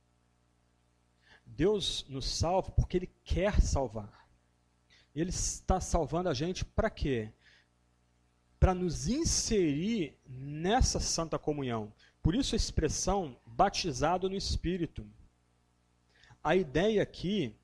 Deus 1.46 2.06
nos 2.10 2.30
salva 2.30 2.70
porque 2.72 2.98
Ele 2.98 3.12
quer 3.24 3.62
salvar. 3.62 4.28
Ele 5.16 5.30
está 5.30 5.80
salvando 5.80 6.28
a 6.28 6.34
gente 6.34 6.66
para 6.66 6.90
quê? 6.90 7.32
Para 8.60 8.74
nos 8.74 9.08
inserir 9.08 10.20
nessa 10.28 11.00
santa 11.00 11.40
comunhão. 11.40 11.94
Por 12.26 12.34
isso 12.34 12.56
a 12.56 12.58
expressão 12.58 13.40
batizado 13.46 14.28
no 14.28 14.36
Espírito. 14.36 15.08
A 16.44 16.56
ideia 16.56 17.04
aqui 17.04 17.56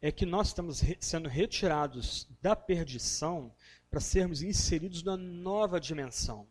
é 0.00 0.12
que 0.12 0.24
nós 0.24 0.46
estamos 0.46 0.80
sendo 1.00 1.28
retirados 1.28 2.28
da 2.40 2.54
perdição 2.54 3.52
para 3.90 3.98
sermos 3.98 4.42
inseridos 4.42 5.02
na 5.02 5.16
nova 5.16 5.80
dimensão. 5.80 6.46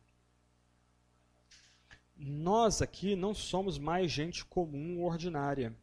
Nós 2.13 2.81
aqui 2.81 3.15
não 3.15 3.33
somos 3.33 3.77
mais 3.77 4.11
gente 4.11 4.43
comum 4.43 4.99
ou 4.99 5.09
ordinária, 5.09 5.73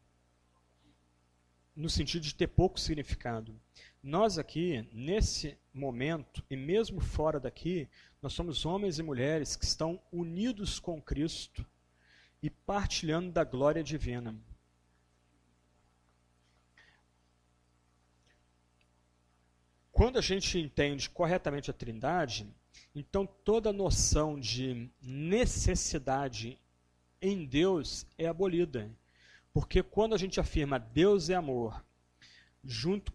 no 1.75 1.89
sentido 1.89 2.21
de 2.21 2.35
ter 2.35 2.49
pouco 2.49 2.79
significado. 2.79 3.59
Nós 4.03 4.37
aqui, 4.37 4.87
nesse 4.93 5.57
momento, 5.73 6.43
e 6.49 6.55
mesmo 6.55 6.99
fora 6.99 7.39
daqui, 7.39 7.89
nós 8.21 8.33
somos 8.33 8.65
homens 8.65 8.99
e 8.99 9.03
mulheres 9.03 9.55
que 9.55 9.65
estão 9.65 9.99
unidos 10.11 10.79
com 10.79 11.01
Cristo 11.01 11.65
e 12.41 12.49
partilhando 12.49 13.31
da 13.31 13.43
glória 13.43 13.83
divina. 13.83 14.35
Quando 19.91 20.17
a 20.17 20.21
gente 20.21 20.59
entende 20.59 21.09
corretamente 21.09 21.69
a 21.69 21.73
Trindade, 21.73 22.47
então 22.95 23.25
toda 23.25 23.71
noção 23.71 24.39
de 24.39 24.89
necessidade 25.01 26.59
em 27.21 27.45
Deus 27.45 28.05
é 28.17 28.27
abolida. 28.27 28.91
Porque 29.53 29.83
quando 29.83 30.15
a 30.15 30.17
gente 30.17 30.39
afirma 30.39 30.79
Deus 30.79 31.29
é 31.29 31.35
amor, 31.35 31.85
junto 32.63 33.13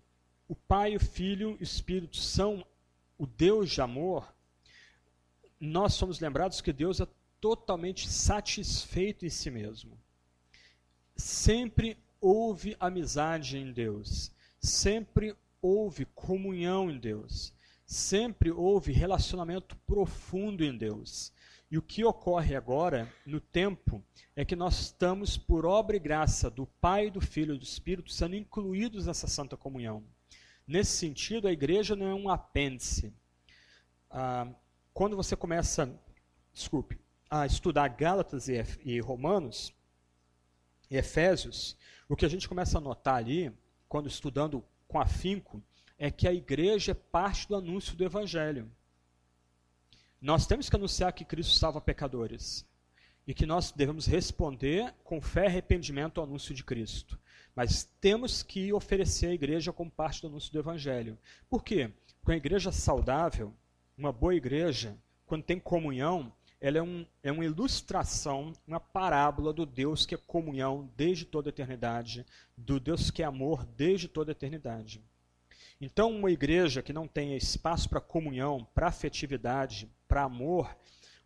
o 0.49 0.57
Pai, 0.57 0.97
o 0.97 1.01
Filho 1.01 1.57
e 1.61 1.63
o 1.63 1.63
Espírito 1.63 2.17
são 2.17 2.65
o 3.19 3.27
Deus 3.27 3.71
de 3.71 3.81
amor, 3.81 4.35
nós 5.61 5.95
somos 5.95 6.21
lembrados 6.21 6.61
que 6.61 6.73
Deus 6.73 7.01
é 7.01 7.07
totalmente 7.41 8.09
satisfeito 8.09 9.27
em 9.27 9.31
si 9.31 9.51
mesmo. 9.51 9.99
Sempre 11.17 11.99
houve 12.21 12.77
amizade 12.81 13.59
em 13.59 13.73
Deus, 13.73 14.33
sempre 14.61 15.37
houve 15.61 16.05
comunhão 16.07 16.91
em 16.91 16.99
Deus, 16.99 17.53
sempre 17.85 18.51
houve 18.51 18.93
relacionamento 18.93 19.77
profundo 19.87 20.65
em 20.65 20.77
Deus. 20.77 21.33
E 21.71 21.77
o 21.77 21.83
que 21.83 22.05
ocorre 22.05 22.57
agora, 22.57 23.13
no 23.27 23.41
tempo, 23.41 24.03
é 24.35 24.45
que 24.45 24.57
nós 24.57 24.81
estamos, 24.81 25.37
por 25.37 25.67
obra 25.67 25.97
e 25.97 26.01
graça 26.01 26.49
do 26.49 26.67
Pai, 26.81 27.11
do 27.11 27.21
Filho 27.21 27.55
e 27.55 27.59
do 27.59 27.65
Espírito, 27.65 28.11
sendo 28.11 28.37
incluídos 28.37 29.07
nessa 29.07 29.27
santa 29.27 29.57
comunhão. 29.57 30.03
Nesse 30.69 30.99
sentido, 30.99 31.49
a 31.49 31.53
igreja 31.53 31.97
não 31.97 32.07
é 32.07 32.15
um 32.15 32.29
apêndice. 32.29 33.11
Ah, 34.11 34.47
quando 34.93 35.17
você 35.17 35.35
começa, 35.35 35.99
desculpe, 36.53 37.01
a 37.31 37.47
estudar 37.47 37.89
Gálatas 37.89 38.49
e, 38.49 38.63
e 38.85 39.01
Romanos, 39.01 39.73
Efésios, 40.91 41.75
o 42.07 42.15
que 42.15 42.27
a 42.27 42.29
gente 42.29 42.47
começa 42.47 42.77
a 42.77 42.81
notar 42.83 43.15
ali, 43.15 43.51
quando 43.89 44.09
estudando 44.09 44.63
com 44.87 45.01
afinco, 45.01 45.63
é 45.97 46.11
que 46.11 46.29
a 46.29 46.35
igreja 46.35 46.93
é 46.93 46.95
parte 46.95 47.49
do 47.49 47.57
anúncio 47.57 47.97
do 47.97 48.05
evangelho. 48.05 48.71
Nós 50.21 50.47
temos 50.47 50.69
que 50.69 50.77
anunciar 50.77 51.15
que 51.15 51.25
Cristo 51.25 51.55
salva 51.55 51.81
pecadores 51.81 52.67
e 53.27 53.33
que 53.33 53.47
nós 53.47 53.73
devemos 53.73 54.05
responder 54.05 54.95
com 55.03 55.19
fé 55.19 55.45
e 55.45 55.47
arrependimento 55.47 56.21
ao 56.21 56.27
anúncio 56.27 56.55
de 56.55 56.63
Cristo. 56.63 57.19
Mas 57.59 57.83
temos 58.01 58.41
que 58.41 58.73
oferecer 58.73 59.27
à 59.27 59.35
igreja 59.35 59.73
como 59.73 59.91
parte 59.91 60.23
do 60.23 60.29
anúncio 60.29 60.53
do 60.53 60.61
evangelho. 60.61 61.19
Por 61.51 61.65
quê? 61.65 61.91
Porque 62.21 62.31
a 62.31 62.37
igreja 62.37 62.71
saudável, 62.71 63.53
uma 63.97 64.13
boa 64.13 64.33
igreja, 64.33 64.97
quando 65.27 65.43
tem 65.43 65.59
comunhão, 65.59 66.33
ela 66.61 66.79
é, 66.79 66.83
um, 66.83 67.05
é 67.21 67.33
uma 67.33 67.45
ilustração, 67.45 68.53
uma 68.65 68.79
parábola 68.79 69.53
do 69.53 69.67
Deus 69.67 70.07
que 70.07 70.15
é 70.15 70.19
comunhão 70.19 70.89
desde 70.97 71.25
toda 71.25 71.49
a 71.49 71.51
eternidade, 71.51 72.25
do 72.57 72.79
Deus 72.79 73.11
que 73.11 73.25
é 73.25 73.27
amor 73.27 73.67
desde 73.67 74.07
toda 74.07 74.31
a 74.31 74.39
eternidade. 74.39 75.03
Então, 75.81 76.13
uma 76.13 76.31
igreja 76.31 76.81
que 76.81 76.93
não 76.93 77.09
tenha 77.09 77.37
espaço 77.37 77.89
para 77.89 78.01
comunhão, 78.01 78.69
para 78.73 78.87
afetividade, 78.87 79.91
para 80.07 80.23
amor, 80.23 80.73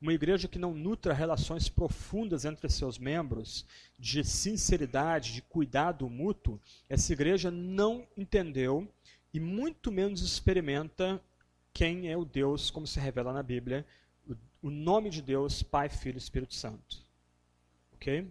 uma 0.02 0.12
igreja 0.12 0.48
que 0.48 0.58
não 0.58 0.74
nutra 0.74 1.14
relações 1.14 1.68
profundas 1.68 2.44
entre 2.44 2.68
seus 2.68 2.98
membros, 2.98 3.64
de 3.96 4.24
sinceridade, 4.24 5.32
de 5.32 5.42
cuidado 5.42 6.10
mútuo, 6.10 6.60
essa 6.88 7.12
igreja 7.12 7.52
não 7.52 8.04
entendeu 8.16 8.92
e 9.32 9.38
muito 9.38 9.92
menos 9.92 10.20
experimenta 10.20 11.22
quem 11.72 12.10
é 12.10 12.16
o 12.16 12.24
Deus, 12.24 12.68
como 12.68 12.84
se 12.84 12.98
revela 12.98 13.32
na 13.32 13.44
Bíblia, 13.44 13.86
o 14.60 14.70
nome 14.70 15.08
de 15.08 15.22
Deus, 15.22 15.62
Pai, 15.62 15.88
Filho 15.88 16.16
e 16.16 16.18
Espírito 16.18 16.54
Santo. 16.54 17.00
Ok? 17.94 18.26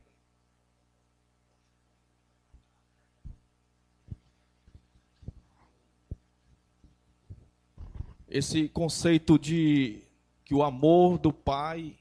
Esse 8.29 8.67
conceito 8.67 9.39
de 9.39 10.03
que 10.51 10.55
o 10.55 10.63
amor 10.63 11.17
do 11.17 11.31
Pai 11.31 11.95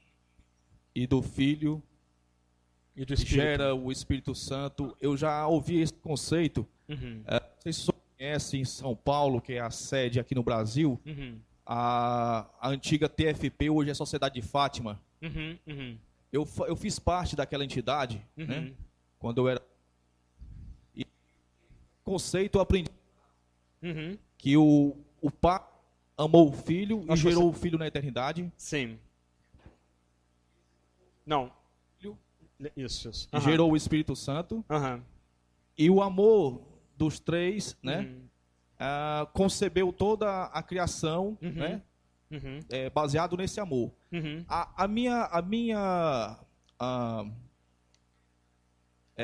e 0.93 1.07
do 1.07 1.21
Filho 1.21 1.81
e 2.93 3.05
do 3.05 3.15
gera 3.15 3.73
o 3.73 3.89
Espírito 3.89 4.35
Santo, 4.35 4.93
eu 4.99 5.15
já 5.15 5.47
ouvi 5.47 5.79
esse 5.79 5.93
conceito. 5.93 6.67
Uhum. 6.89 7.23
É, 7.25 7.41
vocês 7.57 7.89
conhecem 8.17 8.59
em 8.59 8.65
São 8.65 8.93
Paulo, 8.93 9.39
que 9.39 9.53
é 9.53 9.61
a 9.61 9.71
sede 9.71 10.19
aqui 10.19 10.35
no 10.35 10.43
Brasil. 10.43 10.99
Uhum 11.05 11.39
a, 11.65 12.49
a 12.59 12.67
antiga 12.67 13.07
TFP, 13.07 13.69
hoje 13.69 13.89
é 13.89 13.93
Sociedade 13.93 14.35
de 14.35 14.41
Fátima. 14.41 15.01
Uhum, 15.21 15.57
uhum. 15.65 15.97
Eu, 16.29 16.45
eu 16.67 16.75
fiz 16.75 16.99
parte 16.99 17.33
daquela 17.33 17.63
entidade, 17.63 18.21
uhum. 18.35 18.47
né? 18.47 18.73
Quando 19.17 19.37
eu 19.37 19.47
era. 19.47 19.61
E 20.93 21.05
conceito 22.03 22.57
eu 22.57 22.61
aprendi 22.61 22.91
uhum. 23.81 24.17
que 24.37 24.57
o, 24.57 24.97
o 25.21 25.31
pai 25.31 25.61
amou 26.25 26.49
o 26.49 26.53
filho 26.53 27.03
Acho 27.07 27.27
e 27.27 27.31
gerou 27.31 27.51
você... 27.51 27.57
o 27.57 27.61
filho 27.61 27.77
na 27.77 27.87
eternidade. 27.87 28.51
Sim. 28.57 28.97
Não. 31.25 31.51
Isso, 32.77 33.09
isso. 33.09 33.27
E 33.33 33.39
gerou 33.39 33.71
o 33.71 33.75
Espírito 33.75 34.15
Santo. 34.15 34.63
E 35.77 35.89
o 35.89 36.01
amor 36.01 36.61
dos 36.95 37.19
três, 37.19 37.75
né? 37.81 38.01
Uhum 38.01 38.31
uh, 38.81 39.27
concebeu 39.27 39.93
toda 39.93 40.45
a 40.45 40.63
criação, 40.63 41.37
uhum. 41.41 41.51
né? 41.51 41.81
Uhum. 42.31 42.59
É, 42.69 42.89
baseado 42.89 43.37
nesse 43.37 43.59
amor. 43.59 43.91
Uhum. 44.11 44.43
A, 44.47 44.83
a, 44.83 44.87
minha, 44.87 45.25
a 45.25 45.41
minha 45.41 46.37
uh, 46.81 47.31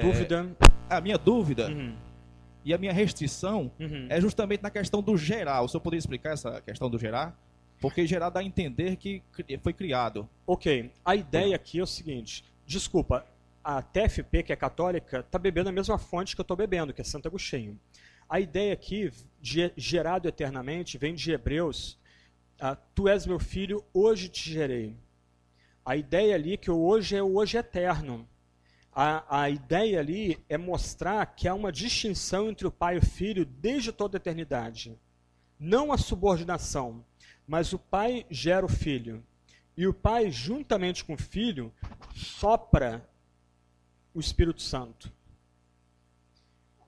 dúvida, 0.01 0.55
é, 0.89 0.95
a 0.95 1.01
minha 1.01 1.17
dúvida 1.17 1.69
uhum. 1.69 1.95
E 2.67 2.73
a 2.73 2.77
minha 2.77 2.91
restrição 2.91 3.71
uhum. 3.79 4.07
é 4.09 4.19
justamente 4.19 4.61
na 4.61 4.69
questão 4.69 5.01
do 5.01 5.15
gerar. 5.15 5.61
O 5.61 5.69
senhor 5.69 5.79
poderia 5.79 5.99
explicar 5.99 6.33
essa 6.33 6.59
questão 6.59 6.89
do 6.89 6.99
gerar? 6.99 7.33
Porque 7.79 8.05
gerar 8.05 8.29
dá 8.29 8.41
a 8.41 8.43
entender 8.43 8.97
que 8.97 9.23
foi 9.63 9.71
criado. 9.71 10.27
Ok. 10.45 10.91
A 11.05 11.15
ideia 11.15 11.55
aqui 11.55 11.79
é 11.79 11.83
o 11.83 11.87
seguinte. 11.87 12.43
Desculpa, 12.65 13.25
a 13.63 13.81
TFP, 13.81 14.43
que 14.43 14.51
é 14.51 14.55
católica, 14.57 15.21
está 15.21 15.39
bebendo 15.39 15.69
a 15.69 15.71
mesma 15.71 15.97
fonte 15.97 16.35
que 16.35 16.41
eu 16.41 16.43
estou 16.43 16.57
bebendo, 16.57 16.93
que 16.93 16.99
é 16.99 17.05
Santo 17.05 17.29
Agostinho. 17.29 17.79
A 18.29 18.41
ideia 18.41 18.73
aqui, 18.73 19.13
de 19.41 19.71
gerado 19.77 20.27
eternamente, 20.27 20.97
vem 20.97 21.15
de 21.15 21.31
Hebreus. 21.31 21.97
Ah, 22.59 22.75
tu 22.93 23.07
és 23.07 23.25
meu 23.25 23.39
filho, 23.39 23.81
hoje 23.93 24.27
te 24.27 24.51
gerei. 24.51 24.93
A 25.85 25.95
ideia 25.95 26.35
ali 26.35 26.55
é 26.55 26.57
que 26.57 26.69
o 26.69 26.77
hoje 26.77 27.15
é 27.15 27.23
o 27.23 27.37
hoje 27.37 27.57
eterno. 27.57 28.27
A, 28.99 29.41
a 29.43 29.49
ideia 29.49 29.99
ali 29.99 30.43
é 30.49 30.57
mostrar 30.57 31.23
que 31.27 31.47
há 31.47 31.53
uma 31.53 31.71
distinção 31.71 32.49
entre 32.49 32.65
o 32.65 32.71
pai 32.71 32.95
e 32.95 32.97
o 32.97 33.05
filho 33.05 33.45
desde 33.45 33.91
toda 33.91 34.17
a 34.17 34.19
eternidade. 34.19 34.97
Não 35.59 35.91
a 35.91 35.97
subordinação, 35.97 37.05
mas 37.47 37.73
o 37.73 37.77
pai 37.77 38.25
gera 38.31 38.65
o 38.65 38.69
filho. 38.69 39.23
E 39.75 39.85
o 39.85 39.93
pai, 39.93 40.31
juntamente 40.31 41.05
com 41.05 41.13
o 41.13 41.21
filho, 41.21 41.71
sopra 42.15 43.07
o 44.15 44.19
Espírito 44.19 44.63
Santo 44.63 45.11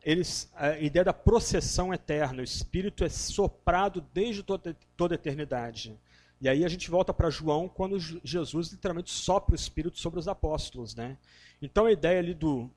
eles, 0.01 0.49
a 0.55 0.77
ideia 0.79 1.03
da 1.05 1.13
processão 1.13 1.93
eterna, 1.93 2.41
o 2.41 2.43
Espírito 2.43 3.03
é 3.03 3.09
soprado 3.09 4.05
desde 4.13 4.43
toda, 4.43 4.75
toda 4.95 5.13
a 5.13 5.17
eternidade. 5.17 5.97
E 6.41 6.47
aí 6.47 6.63
a 6.63 6.69
gente 6.69 6.89
volta 6.89 7.13
para 7.13 7.29
João, 7.29 7.67
quando 7.67 7.99
Jesus 7.99 8.71
literalmente 8.71 9.11
sopra 9.11 9.51
o 9.51 9.55
Espírito 9.55 9.99
sobre 9.99 10.19
os 10.19 10.27
apóstolos. 10.27 10.95
Né? 10.95 11.17
Então 11.61 11.85
a 11.85 11.91
ideia 11.91 12.19
ali 12.19 12.33
do 12.33 12.69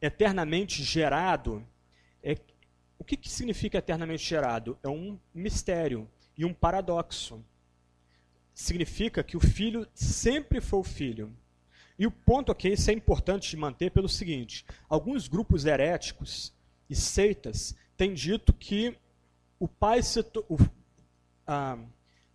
eternamente 0.00 0.82
gerado, 0.82 1.66
é, 2.22 2.36
o 2.98 3.04
que, 3.04 3.16
que 3.16 3.30
significa 3.30 3.78
eternamente 3.78 4.22
gerado? 4.22 4.78
É 4.82 4.88
um 4.88 5.18
mistério 5.34 6.08
e 6.36 6.44
um 6.44 6.52
paradoxo. 6.52 7.42
Significa 8.54 9.22
que 9.22 9.36
o 9.36 9.40
filho 9.40 9.86
sempre 9.94 10.60
foi 10.60 10.80
o 10.80 10.84
filho 10.84 11.32
e 11.98 12.06
o 12.06 12.10
ponto 12.10 12.52
aqui, 12.52 12.68
isso 12.68 12.90
é 12.90 12.94
importante 12.94 13.50
de 13.50 13.56
manter 13.56 13.90
pelo 13.90 14.08
seguinte: 14.08 14.64
alguns 14.88 15.28
grupos 15.28 15.64
heréticos 15.64 16.52
e 16.88 16.94
seitas 16.94 17.74
têm 17.96 18.12
dito 18.12 18.52
que 18.52 18.96
o 19.58 19.66
pai 19.66 20.02
se 20.02 20.20
o, 20.20 20.58
ah, 21.46 21.78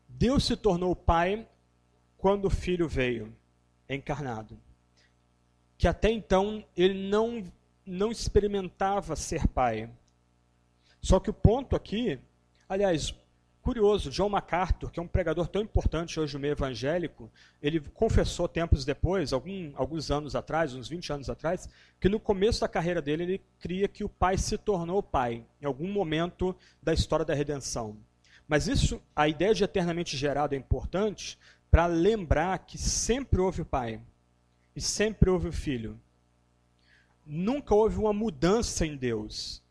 Deus 0.09 0.45
se 0.45 0.57
tornou 0.57 0.95
pai 0.95 1.47
quando 2.18 2.45
o 2.45 2.49
filho 2.49 2.88
veio 2.88 3.36
encarnado. 3.88 4.57
Que 5.82 5.88
até 5.88 6.11
então 6.11 6.63
ele 6.77 7.09
não, 7.09 7.43
não 7.84 8.11
experimentava 8.11 9.15
ser 9.15 9.47
pai. 9.47 9.89
Só 11.01 11.19
que 11.19 11.32
o 11.32 11.34
ponto 11.34 11.75
aqui, 11.75 12.19
aliás, 12.69 13.15
Curioso, 13.63 14.11
John 14.11 14.29
MacArthur, 14.29 14.91
que 14.91 14.99
é 14.99 15.03
um 15.03 15.07
pregador 15.07 15.47
tão 15.47 15.59
importante 15.59 16.19
hoje 16.19 16.36
no 16.36 16.39
meio 16.39 16.51
evangélico, 16.51 17.32
ele 17.59 17.79
confessou 17.79 18.47
tempos 18.47 18.86
depois, 18.86 19.34
algum, 19.34 19.71
alguns 19.73 20.11
anos 20.11 20.36
atrás, 20.36 20.75
uns 20.75 20.88
20 20.88 21.13
anos 21.13 21.29
atrás, 21.32 21.67
que 21.99 22.07
no 22.07 22.19
começo 22.19 22.61
da 22.61 22.67
carreira 22.67 23.01
dele 23.01 23.23
ele 23.23 23.41
cria 23.59 23.88
que 23.88 24.03
o 24.03 24.09
pai 24.09 24.38
se 24.38 24.59
tornou 24.59 25.01
pai, 25.01 25.43
em 25.59 25.65
algum 25.65 25.91
momento 25.91 26.55
da 26.79 26.93
história 26.93 27.25
da 27.25 27.34
redenção. 27.34 27.97
Mas 28.47 28.67
isso, 28.67 29.01
a 29.15 29.27
ideia 29.27 29.55
de 29.55 29.63
eternamente 29.63 30.15
gerado 30.15 30.53
é 30.53 30.59
importante 30.59 31.39
para 31.71 31.88
lembrar 31.88 32.59
que 32.59 32.77
sempre 32.77 33.41
houve 33.41 33.63
pai 33.63 33.99
e 34.76 34.82
sempre 34.82 35.30
houve 35.30 35.47
o 35.47 35.53
filho. 35.53 35.99
Nunca 37.26 37.76
houve 37.76 37.97
uma 37.97 38.13
mudança 38.13 38.86
em 38.86 38.95
Deus 38.95 39.61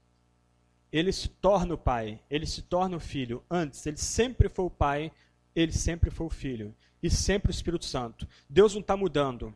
ele 0.92 1.12
se 1.12 1.28
torna 1.28 1.74
o 1.74 1.78
pai, 1.78 2.20
ele 2.28 2.46
se 2.46 2.62
torna 2.62 2.96
o 2.96 3.01
filho. 3.01 3.42
Antes, 3.51 3.86
ele 3.86 3.96
sempre 3.96 4.48
foi 4.48 4.64
o 4.64 4.70
pai, 4.70 5.12
ele 5.55 5.72
sempre 5.72 6.11
foi 6.11 6.26
o 6.26 6.30
filho. 6.30 6.74
E 7.03 7.09
sempre 7.09 7.51
o 7.51 7.55
Espírito 7.55 7.84
Santo. 7.84 8.26
Deus 8.48 8.74
não 8.74 8.80
está 8.80 8.96
mudando 8.96 9.55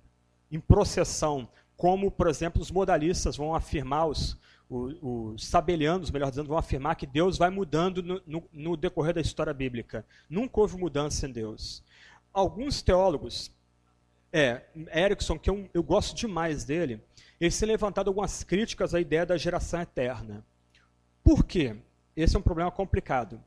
em 0.50 0.60
processão, 0.60 1.48
como, 1.76 2.10
por 2.10 2.28
exemplo, 2.28 2.62
os 2.62 2.70
modalistas 2.70 3.36
vão 3.36 3.54
afirmar, 3.54 4.06
os, 4.06 4.38
os, 4.70 4.96
os 5.02 5.44
sabelianos, 5.44 6.10
melhor 6.10 6.30
dizendo, 6.30 6.48
vão 6.48 6.58
afirmar 6.58 6.94
que 6.94 7.06
Deus 7.06 7.36
vai 7.36 7.50
mudando 7.50 8.02
no, 8.02 8.22
no, 8.26 8.44
no 8.52 8.76
decorrer 8.76 9.14
da 9.14 9.20
história 9.20 9.52
bíblica. 9.52 10.06
Nunca 10.30 10.60
houve 10.60 10.78
mudança 10.78 11.26
em 11.26 11.32
Deus. 11.32 11.82
Alguns 12.32 12.80
teólogos, 12.80 13.50
é, 14.36 14.62
Erickson, 14.92 15.38
que 15.38 15.48
eu, 15.48 15.70
eu 15.72 15.80
gosto 15.80 16.16
demais 16.16 16.64
dele, 16.64 17.00
ele 17.40 17.52
se 17.52 17.64
levantado 17.64 18.08
algumas 18.08 18.42
críticas 18.42 18.92
à 18.92 19.00
ideia 19.00 19.24
da 19.24 19.36
geração 19.36 19.80
eterna. 19.80 20.44
Por 21.22 21.44
quê? 21.44 21.76
Esse 22.16 22.34
é 22.34 22.38
um 22.40 22.42
problema 22.42 22.68
complicado. 22.72 23.40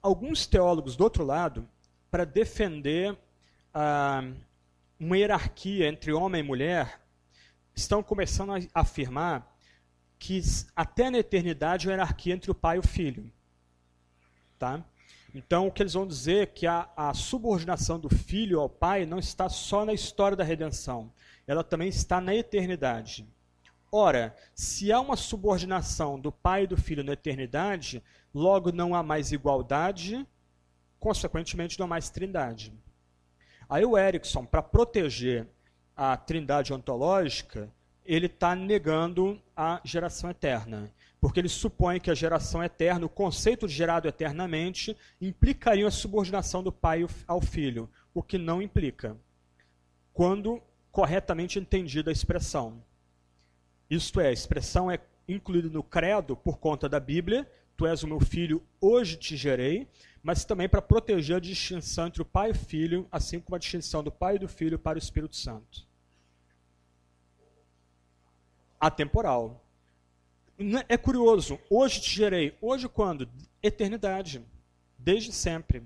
Alguns 0.00 0.46
teólogos, 0.46 0.94
do 0.94 1.02
outro 1.02 1.24
lado, 1.24 1.68
para 2.12 2.24
defender 2.24 3.18
ah, 3.74 4.22
uma 5.00 5.18
hierarquia 5.18 5.88
entre 5.88 6.12
homem 6.12 6.42
e 6.42 6.46
mulher, 6.46 7.00
estão 7.74 8.00
começando 8.00 8.52
a 8.52 8.80
afirmar 8.80 9.52
que 10.16 10.40
até 10.76 11.10
na 11.10 11.18
eternidade 11.18 11.88
a 11.88 11.90
hierarquia 11.90 12.34
entre 12.34 12.52
o 12.52 12.54
pai 12.54 12.76
e 12.76 12.80
o 12.80 12.86
filho. 12.86 13.28
Tá? 14.60 14.84
Então, 15.34 15.66
o 15.66 15.72
que 15.72 15.82
eles 15.82 15.94
vão 15.94 16.06
dizer 16.06 16.42
é 16.42 16.46
que 16.46 16.66
a, 16.66 16.88
a, 16.96 17.14
subordinação 17.14 17.98
do 17.98 18.08
filho 18.08 18.60
ao 18.60 18.68
pai 18.68 19.06
não 19.06 19.18
está 19.18 19.48
só 19.48 19.84
na 19.84 19.92
história 19.92 20.36
da 20.36 20.42
redenção, 20.42 21.12
ela 21.46 21.62
também 21.62 21.88
está 21.88 22.20
na 22.20 22.34
eternidade. 22.34 23.26
Ora, 23.92 24.34
se 24.54 24.92
há 24.92 25.00
uma 25.00 25.16
subordinação 25.16 26.18
do 26.18 26.30
Pai 26.30 26.62
e 26.62 26.66
do 26.66 26.76
Filho 26.76 27.02
na 27.02 27.12
eternidade, 27.12 28.00
logo 28.32 28.70
não 28.70 28.94
há 28.94 29.02
mais 29.02 29.32
igualdade, 29.32 30.24
consequentemente 31.00 31.76
não 31.76 31.86
há 31.86 31.88
mais 31.88 32.08
trindade. 32.08 32.72
Aí 33.68 33.84
o 33.84 33.98
Erickson, 33.98 34.44
para 34.44 34.62
proteger 34.62 35.48
a 35.96 36.16
trindade 36.16 36.72
ontológica, 36.72 37.68
ele 38.04 38.26
está 38.26 38.54
negando 38.54 39.40
a 39.56 39.80
geração 39.84 40.30
eterna. 40.30 40.92
Porque 41.20 41.38
ele 41.38 41.48
supõe 41.48 42.00
que 42.00 42.10
a 42.10 42.14
geração 42.14 42.64
eterna, 42.64 43.04
o 43.04 43.10
conceito 43.10 43.66
de 43.68 43.74
gerado 43.74 44.08
eternamente, 44.08 44.96
implicaria 45.20 45.86
a 45.86 45.90
subordinação 45.90 46.62
do 46.62 46.72
pai 46.72 47.06
ao 47.26 47.40
filho, 47.40 47.90
o 48.14 48.22
que 48.22 48.38
não 48.38 48.62
implica, 48.62 49.16
quando 50.14 50.62
corretamente 50.90 51.58
entendida 51.58 52.10
a 52.10 52.12
expressão. 52.12 52.82
Isto 53.88 54.20
é, 54.20 54.28
a 54.28 54.32
expressão 54.32 54.90
é 54.90 54.98
incluída 55.28 55.68
no 55.68 55.82
credo 55.82 56.36
por 56.36 56.58
conta 56.58 56.88
da 56.88 56.98
Bíblia, 56.98 57.50
tu 57.76 57.86
és 57.86 58.02
o 58.02 58.06
meu 58.06 58.20
filho, 58.20 58.62
hoje 58.80 59.16
te 59.16 59.36
gerei, 59.36 59.88
mas 60.22 60.44
também 60.44 60.68
para 60.68 60.82
proteger 60.82 61.36
a 61.36 61.40
distinção 61.40 62.06
entre 62.06 62.22
o 62.22 62.26
pai 62.26 62.48
e 62.48 62.52
o 62.52 62.54
filho, 62.54 63.06
assim 63.10 63.40
como 63.40 63.56
a 63.56 63.58
distinção 63.58 64.02
do 64.02 64.12
pai 64.12 64.36
e 64.36 64.38
do 64.38 64.48
filho 64.48 64.78
para 64.78 64.96
o 64.96 64.98
Espírito 64.98 65.36
Santo. 65.36 65.86
Atemporal. 68.78 69.64
É 70.88 70.96
curioso, 70.96 71.58
hoje 71.70 72.00
te 72.00 72.10
gerei. 72.10 72.56
Hoje 72.60 72.88
quando? 72.88 73.28
Eternidade. 73.62 74.44
Desde 74.98 75.32
sempre. 75.32 75.82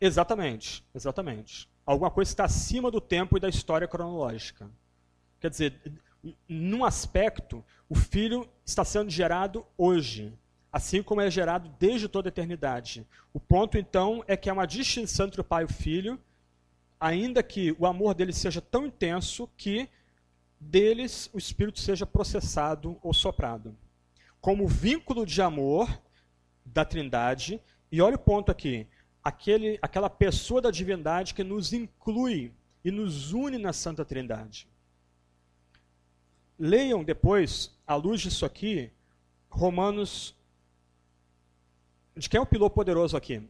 Exatamente, 0.00 0.84
exatamente 0.94 1.68
alguma 1.86 2.10
coisa 2.10 2.30
está 2.30 2.44
acima 2.44 2.90
do 2.90 3.00
tempo 3.00 3.36
e 3.36 3.40
da 3.40 3.48
história 3.48 3.86
cronológica. 3.86 4.68
Quer 5.40 5.48
dizer, 5.48 5.80
num 6.48 6.84
aspecto, 6.84 7.64
o 7.88 7.94
filho 7.94 8.48
está 8.64 8.84
sendo 8.84 9.08
gerado 9.08 9.64
hoje, 9.78 10.36
assim 10.72 11.02
como 11.02 11.20
é 11.20 11.30
gerado 11.30 11.72
desde 11.78 12.08
toda 12.08 12.28
a 12.28 12.30
eternidade. 12.30 13.06
O 13.32 13.38
ponto, 13.38 13.78
então, 13.78 14.24
é 14.26 14.36
que 14.36 14.50
há 14.50 14.52
uma 14.52 14.66
distinção 14.66 15.26
entre 15.26 15.40
o 15.40 15.44
pai 15.44 15.62
e 15.62 15.66
o 15.66 15.72
filho, 15.72 16.20
ainda 17.00 17.42
que 17.42 17.74
o 17.78 17.86
amor 17.86 18.14
deles 18.14 18.36
seja 18.36 18.60
tão 18.60 18.86
intenso 18.86 19.48
que 19.56 19.88
deles 20.58 21.30
o 21.32 21.38
espírito 21.38 21.80
seja 21.80 22.06
processado 22.06 22.98
ou 23.02 23.12
soprado. 23.12 23.76
Como 24.40 24.66
vínculo 24.66 25.26
de 25.26 25.42
amor 25.42 26.00
da 26.64 26.84
Trindade, 26.84 27.60
e 27.90 28.00
olha 28.00 28.16
o 28.16 28.18
ponto 28.18 28.50
aqui, 28.50 28.86
aquele, 29.22 29.78
aquela 29.82 30.08
pessoa 30.08 30.60
da 30.60 30.70
divindade 30.70 31.34
que 31.34 31.44
nos 31.44 31.72
inclui 31.72 32.52
e 32.84 32.90
nos 32.90 33.32
une 33.32 33.58
na 33.58 33.72
Santa 33.72 34.04
Trindade. 34.04 34.68
Leiam 36.58 37.04
depois, 37.04 37.76
à 37.86 37.94
luz 37.94 38.20
disso 38.20 38.46
aqui, 38.46 38.90
Romanos. 39.50 40.34
De 42.16 42.28
quem 42.28 42.38
é 42.38 42.40
o 42.40 42.46
piloto 42.46 42.74
poderoso 42.74 43.16
aqui? 43.16 43.42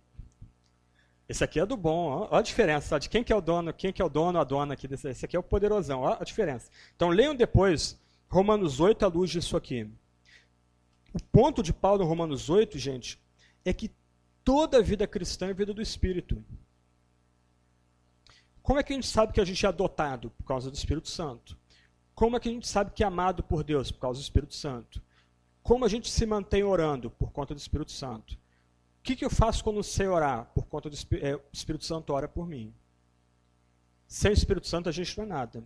Esse 1.28 1.42
aqui 1.42 1.58
é 1.58 1.66
do 1.66 1.76
bom, 1.76 2.28
olha 2.30 2.38
a 2.38 2.42
diferença, 2.42 3.00
de 3.00 3.08
quem 3.08 3.24
que 3.24 3.32
é 3.32 3.36
o 3.36 3.40
dono, 3.40 3.72
quem 3.72 3.92
que 3.92 4.00
é 4.00 4.04
o 4.04 4.08
dono, 4.08 4.38
a 4.38 4.44
dona 4.44 4.74
aqui 4.74 4.86
desse, 4.86 5.08
esse 5.08 5.24
aqui 5.24 5.36
é 5.36 5.38
o 5.38 5.42
poderosão, 5.42 6.00
olha 6.02 6.18
a 6.20 6.24
diferença. 6.24 6.70
Então 6.94 7.08
leiam 7.08 7.34
depois 7.34 7.98
Romanos 8.28 8.78
8 8.78 9.04
à 9.04 9.08
luz 9.08 9.30
disso 9.30 9.56
aqui. 9.56 9.90
O 11.12 11.22
ponto 11.32 11.62
de 11.62 11.72
Paulo 11.72 12.04
em 12.04 12.06
Romanos 12.06 12.48
8, 12.48 12.78
gente, 12.78 13.18
é 13.64 13.72
que 13.72 13.90
toda 14.44 14.82
vida 14.82 15.06
cristã 15.06 15.48
é 15.48 15.54
vida 15.54 15.74
do 15.74 15.82
Espírito. 15.82 16.44
Como 18.62 18.78
é 18.78 18.82
que 18.82 18.92
a 18.92 18.96
gente 18.96 19.08
sabe 19.08 19.32
que 19.32 19.40
a 19.40 19.44
gente 19.44 19.64
é 19.64 19.68
adotado? 19.68 20.30
Por 20.30 20.44
causa 20.44 20.70
do 20.70 20.74
Espírito 20.74 21.08
Santo. 21.08 21.56
Como 22.14 22.36
é 22.36 22.40
que 22.40 22.48
a 22.48 22.52
gente 22.52 22.68
sabe 22.68 22.92
que 22.92 23.02
é 23.02 23.06
amado 23.06 23.42
por 23.42 23.64
Deus? 23.64 23.90
Por 23.90 24.00
causa 24.00 24.20
do 24.20 24.22
Espírito 24.22 24.54
Santo. 24.54 25.02
Como 25.62 25.84
a 25.84 25.88
gente 25.88 26.10
se 26.10 26.24
mantém 26.26 26.62
orando? 26.62 27.10
Por 27.10 27.32
conta 27.32 27.54
do 27.54 27.58
Espírito 27.58 27.92
Santo. 27.92 28.38
O 29.06 29.08
que, 29.08 29.14
que 29.14 29.24
eu 29.24 29.30
faço 29.30 29.62
quando 29.62 29.80
sei 29.84 30.08
orar? 30.08 30.50
Por 30.52 30.66
conta 30.66 30.90
do 30.90 30.96
é, 30.96 31.40
Espírito 31.52 31.84
Santo 31.84 32.12
ora 32.12 32.26
por 32.26 32.44
mim. 32.44 32.74
Sem 34.04 34.32
o 34.32 34.34
Espírito 34.34 34.66
Santo 34.66 34.88
a 34.88 34.92
gente 34.92 35.16
não 35.16 35.24
é 35.24 35.28
nada. 35.28 35.64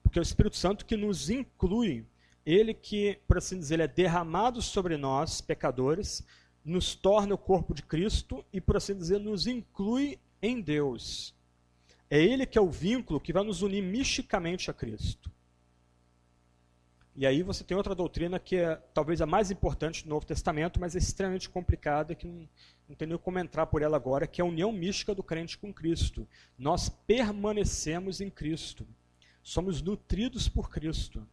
Porque 0.00 0.16
é 0.16 0.22
o 0.22 0.22
Espírito 0.22 0.54
Santo 0.54 0.86
que 0.86 0.96
nos 0.96 1.28
inclui, 1.28 2.06
ele 2.46 2.72
que, 2.72 3.18
por 3.26 3.38
assim 3.38 3.58
dizer, 3.58 3.80
é 3.80 3.88
derramado 3.88 4.62
sobre 4.62 4.96
nós, 4.96 5.40
pecadores, 5.40 6.24
nos 6.64 6.94
torna 6.94 7.34
o 7.34 7.38
corpo 7.38 7.74
de 7.74 7.82
Cristo 7.82 8.44
e, 8.52 8.60
por 8.60 8.76
assim 8.76 8.96
dizer, 8.96 9.18
nos 9.18 9.48
inclui 9.48 10.20
em 10.40 10.60
Deus. 10.60 11.34
É 12.08 12.22
Ele 12.22 12.46
que 12.46 12.58
é 12.58 12.60
o 12.60 12.70
vínculo 12.70 13.18
que 13.18 13.32
vai 13.32 13.42
nos 13.42 13.60
unir 13.60 13.82
misticamente 13.82 14.70
a 14.70 14.72
Cristo. 14.72 15.28
E 17.18 17.26
aí 17.26 17.42
você 17.42 17.64
tem 17.64 17.76
outra 17.76 17.96
doutrina 17.96 18.38
que 18.38 18.54
é 18.54 18.76
talvez 18.94 19.20
a 19.20 19.26
mais 19.26 19.50
importante 19.50 20.04
do 20.04 20.08
Novo 20.08 20.24
Testamento, 20.24 20.78
mas 20.78 20.94
é 20.94 20.98
extremamente 20.98 21.50
complicada, 21.50 22.14
que 22.14 22.28
não, 22.28 22.48
não 22.88 22.94
tem 22.94 23.08
nem 23.08 23.18
como 23.18 23.40
entrar 23.40 23.66
por 23.66 23.82
ela 23.82 23.96
agora, 23.96 24.24
que 24.24 24.40
é 24.40 24.44
a 24.44 24.46
união 24.46 24.70
mística 24.70 25.12
do 25.16 25.22
crente 25.24 25.58
com 25.58 25.74
Cristo. 25.74 26.28
Nós 26.56 26.88
permanecemos 26.88 28.20
em 28.20 28.30
Cristo. 28.30 28.86
Somos 29.42 29.82
nutridos 29.82 30.48
por 30.48 30.70
Cristo. 30.70 31.26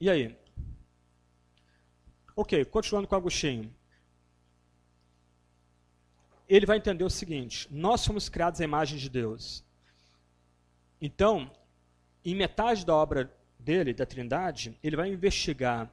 E 0.00 0.08
aí? 0.08 0.38
Ok, 2.36 2.64
continuando 2.66 3.08
com 3.08 3.16
Agostinho. 3.16 3.74
Ele 6.48 6.64
vai 6.64 6.76
entender 6.76 7.02
o 7.02 7.10
seguinte: 7.10 7.66
nós 7.72 8.06
fomos 8.06 8.28
criados 8.28 8.60
à 8.60 8.64
imagem 8.64 8.98
de 9.00 9.10
Deus. 9.10 9.64
Então, 11.00 11.50
em 12.24 12.34
metade 12.34 12.84
da 12.84 12.94
obra 12.94 13.32
dele, 13.58 13.92
da 13.92 14.06
Trindade, 14.06 14.78
ele 14.82 14.96
vai 14.96 15.08
investigar 15.10 15.90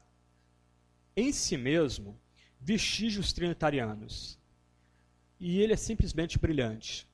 em 1.15 1.31
si 1.31 1.57
mesmo 1.57 2.17
vestígios 2.59 3.33
trinitarianos. 3.33 4.39
E 5.39 5.59
ele 5.59 5.73
é 5.73 5.77
simplesmente 5.77 6.37
brilhante. 6.37 7.07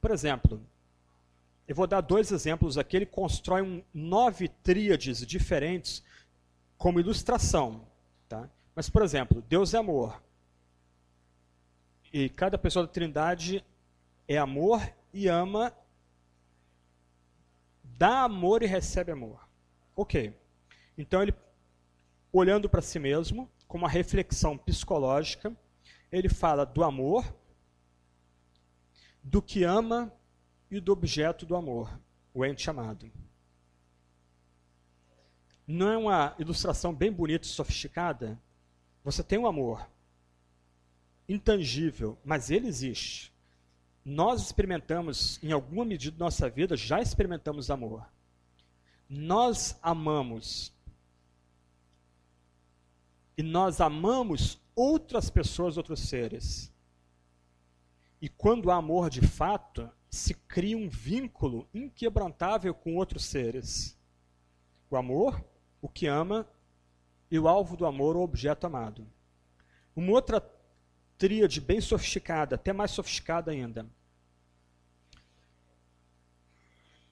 Por 0.00 0.10
exemplo, 0.10 0.60
eu 1.66 1.74
vou 1.74 1.86
dar 1.86 2.00
dois 2.00 2.32
exemplos 2.32 2.76
aqui. 2.76 2.96
Ele 2.96 3.06
constrói 3.06 3.62
um, 3.62 3.82
nove 3.94 4.48
tríades 4.48 5.24
diferentes 5.24 6.02
como 6.76 6.98
ilustração. 6.98 7.86
Tá? 8.28 8.48
Mas, 8.74 8.90
por 8.90 9.02
exemplo, 9.02 9.42
Deus 9.48 9.72
é 9.72 9.78
amor. 9.78 10.20
E 12.12 12.28
cada 12.28 12.58
pessoa 12.58 12.84
da 12.84 12.92
Trindade 12.92 13.64
é 14.26 14.36
amor 14.36 14.82
e 15.14 15.28
ama, 15.28 15.72
dá 18.02 18.24
amor 18.24 18.64
e 18.64 18.66
recebe 18.66 19.12
amor. 19.12 19.48
Ok. 19.94 20.36
Então, 20.98 21.22
ele, 21.22 21.32
olhando 22.32 22.68
para 22.68 22.82
si 22.82 22.98
mesmo, 22.98 23.48
com 23.68 23.78
uma 23.78 23.88
reflexão 23.88 24.58
psicológica, 24.58 25.56
ele 26.10 26.28
fala 26.28 26.66
do 26.66 26.82
amor, 26.82 27.32
do 29.22 29.40
que 29.40 29.62
ama 29.62 30.12
e 30.68 30.80
do 30.80 30.90
objeto 30.90 31.46
do 31.46 31.54
amor, 31.54 31.96
o 32.34 32.44
ente 32.44 32.68
amado. 32.68 33.08
Não 35.64 35.88
é 35.88 35.96
uma 35.96 36.34
ilustração 36.40 36.92
bem 36.92 37.12
bonita 37.12 37.46
e 37.46 37.50
sofisticada? 37.50 38.36
Você 39.04 39.22
tem 39.22 39.38
um 39.38 39.46
amor 39.46 39.88
intangível, 41.28 42.18
mas 42.24 42.50
ele 42.50 42.66
existe. 42.66 43.31
Nós 44.04 44.42
experimentamos, 44.42 45.38
em 45.42 45.52
alguma 45.52 45.84
medida 45.84 46.16
da 46.16 46.24
nossa 46.24 46.48
vida, 46.50 46.76
já 46.76 47.00
experimentamos 47.00 47.70
amor. 47.70 48.06
Nós 49.08 49.78
amamos. 49.82 50.72
E 53.36 53.42
nós 53.42 53.80
amamos 53.80 54.60
outras 54.74 55.30
pessoas, 55.30 55.76
outros 55.76 56.00
seres. 56.00 56.72
E 58.20 58.28
quando 58.28 58.70
há 58.70 58.76
amor 58.76 59.08
de 59.08 59.20
fato, 59.20 59.90
se 60.10 60.34
cria 60.34 60.76
um 60.76 60.88
vínculo 60.88 61.68
inquebrantável 61.72 62.74
com 62.74 62.96
outros 62.96 63.24
seres. 63.24 63.96
O 64.90 64.96
amor 64.96 65.42
o 65.82 65.88
que 65.88 66.06
ama 66.06 66.48
e 67.28 67.38
o 67.38 67.48
alvo 67.48 67.76
do 67.76 67.84
amor, 67.84 68.16
o 68.16 68.22
objeto 68.22 68.66
amado. 68.66 69.04
Uma 69.96 70.12
outra 70.12 70.40
tríade 71.18 71.60
bem 71.60 71.80
sofisticada, 71.80 72.56
até 72.56 72.72
mais 72.72 72.90
sofisticada 72.90 73.50
ainda. 73.50 73.86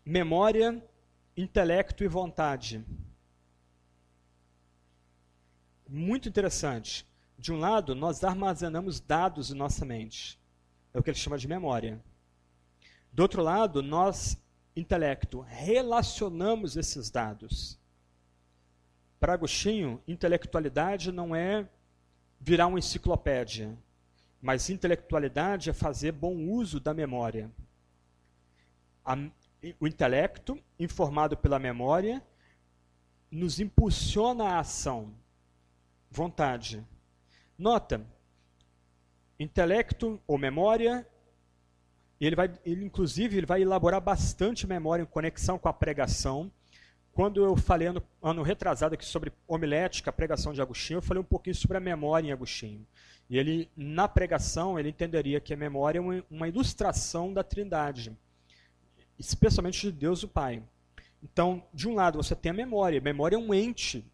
Memória, 0.04 0.82
intelecto 1.36 2.02
e 2.02 2.08
vontade. 2.08 2.84
Muito 5.88 6.28
interessante. 6.28 7.06
De 7.38 7.52
um 7.52 7.58
lado, 7.58 7.94
nós 7.94 8.22
armazenamos 8.22 9.00
dados 9.00 9.50
em 9.50 9.54
nossa 9.54 9.84
mente. 9.84 10.38
É 10.92 10.98
o 10.98 11.02
que 11.02 11.10
ele 11.10 11.18
chama 11.18 11.38
de 11.38 11.48
memória. 11.48 12.02
Do 13.12 13.22
outro 13.22 13.42
lado, 13.42 13.82
nós, 13.82 14.36
intelecto, 14.76 15.40
relacionamos 15.40 16.76
esses 16.76 17.10
dados. 17.10 17.78
Para 19.18 19.34
Agostinho, 19.34 20.02
intelectualidade 20.06 21.12
não 21.12 21.34
é 21.34 21.68
virar 22.40 22.66
uma 22.66 22.78
enciclopédia. 22.78 23.76
Mas 24.40 24.70
intelectualidade 24.70 25.70
é 25.70 25.72
fazer 25.72 26.12
bom 26.12 26.34
uso 26.34 26.80
da 26.80 26.94
memória. 26.94 27.50
A, 29.04 29.16
o 29.78 29.86
intelecto, 29.86 30.58
informado 30.78 31.36
pela 31.36 31.58
memória, 31.58 32.22
nos 33.30 33.60
impulsiona 33.60 34.44
a 34.44 34.58
ação. 34.60 35.12
Vontade. 36.10 36.84
Nota, 37.58 38.04
intelecto 39.38 40.20
ou 40.26 40.38
memória, 40.38 41.06
ele 42.20 42.36
vai, 42.36 42.50
ele, 42.64 42.84
inclusive, 42.84 43.36
ele 43.36 43.46
vai 43.46 43.62
elaborar 43.62 44.00
bastante 44.00 44.66
memória 44.66 45.02
em 45.02 45.06
conexão 45.06 45.58
com 45.58 45.68
a 45.68 45.72
pregação. 45.72 46.50
Quando 47.12 47.42
eu 47.42 47.56
falei 47.56 47.88
ano, 47.88 48.02
ano 48.22 48.42
retrasado 48.42 48.94
aqui 48.94 49.04
sobre 49.04 49.32
homilética, 49.46 50.10
a 50.10 50.12
pregação 50.12 50.52
de 50.52 50.60
Agostinho, 50.60 50.98
eu 50.98 51.02
falei 51.02 51.20
um 51.20 51.26
pouquinho 51.26 51.54
sobre 51.54 51.76
a 51.76 51.80
memória 51.80 52.28
em 52.28 52.32
Agostinho. 52.32 52.86
E 53.30 53.38
ele, 53.38 53.70
na 53.76 54.08
pregação, 54.08 54.76
ele 54.76 54.88
entenderia 54.88 55.40
que 55.40 55.54
a 55.54 55.56
memória 55.56 55.98
é 55.98 56.02
uma, 56.02 56.24
uma 56.28 56.48
ilustração 56.48 57.32
da 57.32 57.44
trindade, 57.44 58.12
especialmente 59.16 59.80
de 59.82 59.92
Deus 59.92 60.24
o 60.24 60.28
Pai. 60.28 60.60
Então, 61.22 61.62
de 61.72 61.88
um 61.88 61.94
lado, 61.94 62.20
você 62.20 62.34
tem 62.34 62.50
a 62.50 62.54
memória. 62.54 62.98
A 62.98 63.02
memória 63.02 63.36
é 63.36 63.38
um 63.38 63.54
ente. 63.54 64.04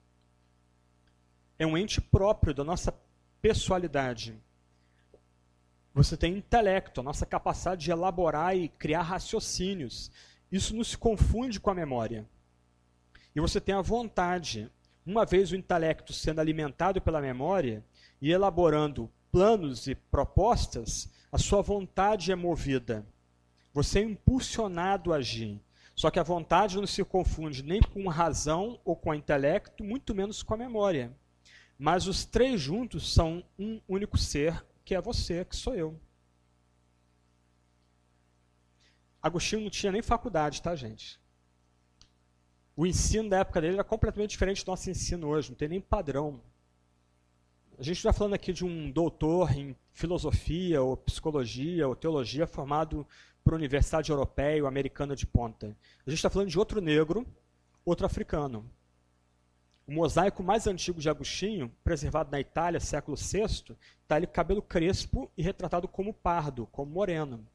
É 1.59 1.67
um 1.67 1.79
ente 1.79 1.99
próprio 1.99 2.53
da 2.53 2.63
nossa 2.63 2.95
pessoalidade. 3.41 4.35
Você 5.95 6.15
tem 6.15 6.37
intelecto, 6.37 7.01
a 7.01 7.05
nossa 7.05 7.25
capacidade 7.25 7.85
de 7.85 7.91
elaborar 7.91 8.55
e 8.55 8.69
criar 8.69 9.01
raciocínios. 9.01 10.11
Isso 10.53 10.77
não 10.77 10.85
se 10.85 10.99
confunde 10.99 11.59
com 11.59 11.71
a 11.71 11.75
memória. 11.75 12.29
E 13.35 13.41
você 13.41 13.63
tem 13.63 13.75
a 13.75 13.81
vontade. 13.81 14.71
Uma 15.07 15.25
vez 15.25 15.53
o 15.53 15.57
intelecto 15.57 16.13
sendo 16.13 16.39
alimentado 16.41 17.01
pela 17.01 17.23
memória 17.23 17.83
e 18.21 18.31
elaborando 18.31 19.11
planos 19.31 19.87
e 19.87 19.95
propostas, 19.95 21.11
a 21.31 21.39
sua 21.39 21.63
vontade 21.63 22.33
é 22.33 22.35
movida. 22.35 23.07
Você 23.73 23.99
é 23.99 24.03
impulsionado 24.03 25.13
a 25.13 25.17
agir. 25.17 25.61
Só 25.95 26.11
que 26.11 26.19
a 26.19 26.23
vontade 26.23 26.77
não 26.77 26.87
se 26.87 27.03
confunde 27.05 27.63
nem 27.63 27.81
com 27.81 28.09
a 28.11 28.13
razão 28.13 28.79
ou 28.85 28.95
com 28.95 29.11
o 29.11 29.15
intelecto, 29.15 29.83
muito 29.83 30.15
menos 30.15 30.43
com 30.43 30.53
a 30.53 30.59
memória. 30.59 31.17
Mas 31.79 32.07
os 32.07 32.25
três 32.25 32.61
juntos 32.61 33.13
são 33.13 33.43
um 33.59 33.81
único 33.89 34.17
ser 34.19 34.65
que 34.85 34.95
é 34.95 35.01
você, 35.01 35.45
que 35.45 35.57
sou 35.57 35.75
eu. 35.75 35.99
Agostinho 39.23 39.63
não 39.63 39.71
tinha 39.71 39.91
nem 39.91 40.03
faculdade, 40.03 40.63
tá, 40.63 40.77
gente? 40.77 41.19
O 42.77 42.87
ensino 42.87 43.31
da 43.31 43.39
época 43.39 43.61
dele 43.61 43.75
era 43.75 43.85
completamente 43.85 44.31
diferente 44.31 44.65
do 44.65 44.69
nosso 44.69 44.89
ensino 44.91 45.29
hoje, 45.29 45.51
não 45.51 45.57
tem 45.57 45.69
nem 45.69 45.81
padrão. 45.81 46.41
A 47.79 47.83
gente 47.83 47.99
está 47.99 48.11
falando 48.11 48.33
aqui 48.33 48.55
de 48.55 48.65
um 48.65 48.91
doutor 48.91 49.53
em 49.53 49.77
filosofia, 49.93 50.81
ou 50.81 50.97
psicologia, 50.97 51.87
ou 51.87 51.95
teologia, 51.95 52.47
formado 52.47 53.07
por 53.45 53.53
Universidade 53.53 54.11
Europeia 54.11 54.63
ou 54.63 54.69
Americana 54.69 55.15
de 55.15 55.27
ponta. 55.27 55.77
A 56.07 56.11
gente 56.11 56.19
está 56.19 56.31
falando 56.31 56.49
de 56.49 56.59
outro 56.59 56.81
negro, 56.81 57.27
outro 57.85 58.07
africano. 58.07 58.65
O 59.87 59.93
mosaico 59.93 60.43
mais 60.43 60.67
antigo 60.67 61.03
de 61.03 61.11
Agostinho, 61.11 61.71
preservado 61.85 62.31
na 62.31 62.41
Itália, 62.41 62.81
século 62.81 63.15
VI, 63.15 63.45
está 63.45 64.17
ali 64.17 64.27
cabelo 64.27 64.63
crespo 64.63 65.31
e 65.37 65.43
retratado 65.43 65.87
como 65.87 66.15
pardo, 66.15 66.67
como 66.69 66.91
moreno. 66.91 67.47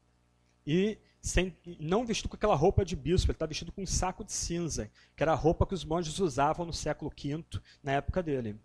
E 0.64 0.98
sem, 1.20 1.56
não 1.80 2.06
vestido 2.06 2.28
com 2.28 2.36
aquela 2.36 2.54
roupa 2.54 2.84
de 2.84 2.94
bispo, 2.94 3.32
ele 3.32 3.34
está 3.34 3.44
vestido 3.44 3.72
com 3.72 3.82
um 3.82 3.86
saco 3.86 4.24
de 4.24 4.32
cinza, 4.32 4.88
que 5.16 5.22
era 5.24 5.32
a 5.32 5.36
roupa 5.36 5.66
que 5.66 5.74
os 5.74 5.84
monges 5.84 6.20
usavam 6.20 6.64
no 6.64 6.72
século 6.72 7.10
V, 7.10 7.44
na 7.82 7.92
época 7.92 8.22
dele. 8.22 8.56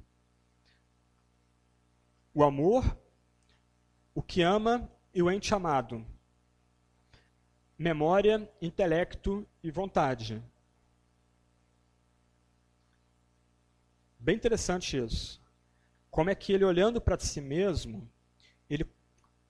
O 2.38 2.44
amor, 2.44 2.96
o 4.14 4.22
que 4.22 4.44
ama 4.44 4.88
e 5.12 5.24
o 5.24 5.32
ente 5.32 5.56
amado. 5.56 6.06
Memória, 7.76 8.48
intelecto 8.62 9.44
e 9.64 9.72
vontade. 9.72 10.40
Bem 14.20 14.36
interessante 14.36 14.98
isso. 14.98 15.42
Como 16.12 16.30
é 16.30 16.36
que 16.36 16.54
ele, 16.54 16.64
olhando 16.64 17.02
para 17.02 17.18
si 17.18 17.42
mesmo, 17.42 18.08
ele 18.70 18.86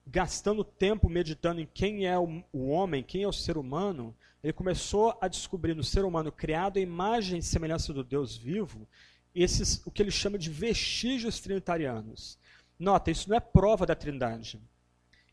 gastando 0.06 0.64
tempo 0.64 1.10
meditando 1.10 1.60
em 1.60 1.66
quem 1.66 2.06
é 2.06 2.18
o, 2.18 2.42
homem, 2.54 3.02
quem 3.02 3.22
é 3.22 3.28
o 3.28 3.32
ser 3.34 3.58
humano, 3.58 4.16
ele 4.42 4.54
começou 4.54 5.14
a 5.20 5.28
descobrir 5.28 5.74
no 5.74 5.84
ser 5.84 6.06
humano 6.06 6.32
criado 6.32 6.78
a 6.78 6.80
imagem 6.80 7.40
e 7.40 7.42
semelhança 7.42 7.92
do 7.92 8.02
Deus 8.02 8.34
vivo, 8.34 8.88
esses 9.34 9.86
o 9.86 9.90
que 9.90 10.00
ele 10.00 10.10
chama 10.10 10.38
de 10.38 10.48
vestígios 10.48 11.38
trinitarianos. 11.38 12.38
Nota, 12.78 13.10
isso 13.10 13.28
não 13.28 13.36
é 13.36 13.40
prova 13.40 13.84
da 13.84 13.94
Trindade. 13.94 14.60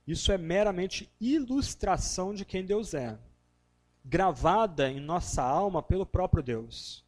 Isso 0.08 0.32
é 0.32 0.38
meramente 0.38 1.12
ilustração 1.20 2.34
de 2.34 2.46
quem 2.46 2.66
Deus 2.66 2.94
é, 2.94 3.18
gravada 4.04 4.90
em 4.90 5.00
nossa 5.00 5.44
alma 5.44 5.82
pelo 5.82 6.06
próprio 6.06 6.44
Deus. 6.44 7.04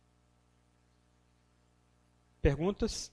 Perguntas? 2.41 3.11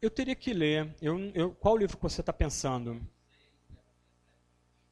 Eu 0.00 0.10
teria 0.10 0.34
que 0.34 0.52
ler. 0.52 0.94
Eu, 1.02 1.18
eu, 1.34 1.54
qual 1.54 1.76
livro 1.76 1.96
que 1.96 2.02
você 2.02 2.20
está 2.20 2.32
pensando? 2.32 3.00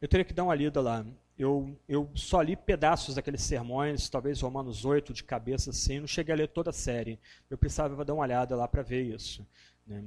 Eu 0.00 0.08
teria 0.08 0.24
que 0.24 0.34
dar 0.34 0.44
uma 0.44 0.54
lida 0.54 0.80
lá. 0.80 1.04
Eu, 1.38 1.78
eu 1.86 2.10
só 2.14 2.40
li 2.40 2.56
pedaços 2.56 3.14
daqueles 3.14 3.42
sermões, 3.42 4.08
talvez 4.08 4.40
Romanos 4.40 4.84
8 4.84 5.12
de 5.12 5.22
cabeça 5.22 5.70
assim, 5.70 6.00
não 6.00 6.06
cheguei 6.06 6.34
a 6.34 6.36
ler 6.36 6.48
toda 6.48 6.70
a 6.70 6.72
série. 6.72 7.18
Eu 7.50 7.58
precisava 7.58 8.04
dar 8.04 8.14
uma 8.14 8.22
olhada 8.22 8.56
lá 8.56 8.66
para 8.66 8.82
ver 8.82 9.02
isso. 9.02 9.46
Né? 9.86 10.02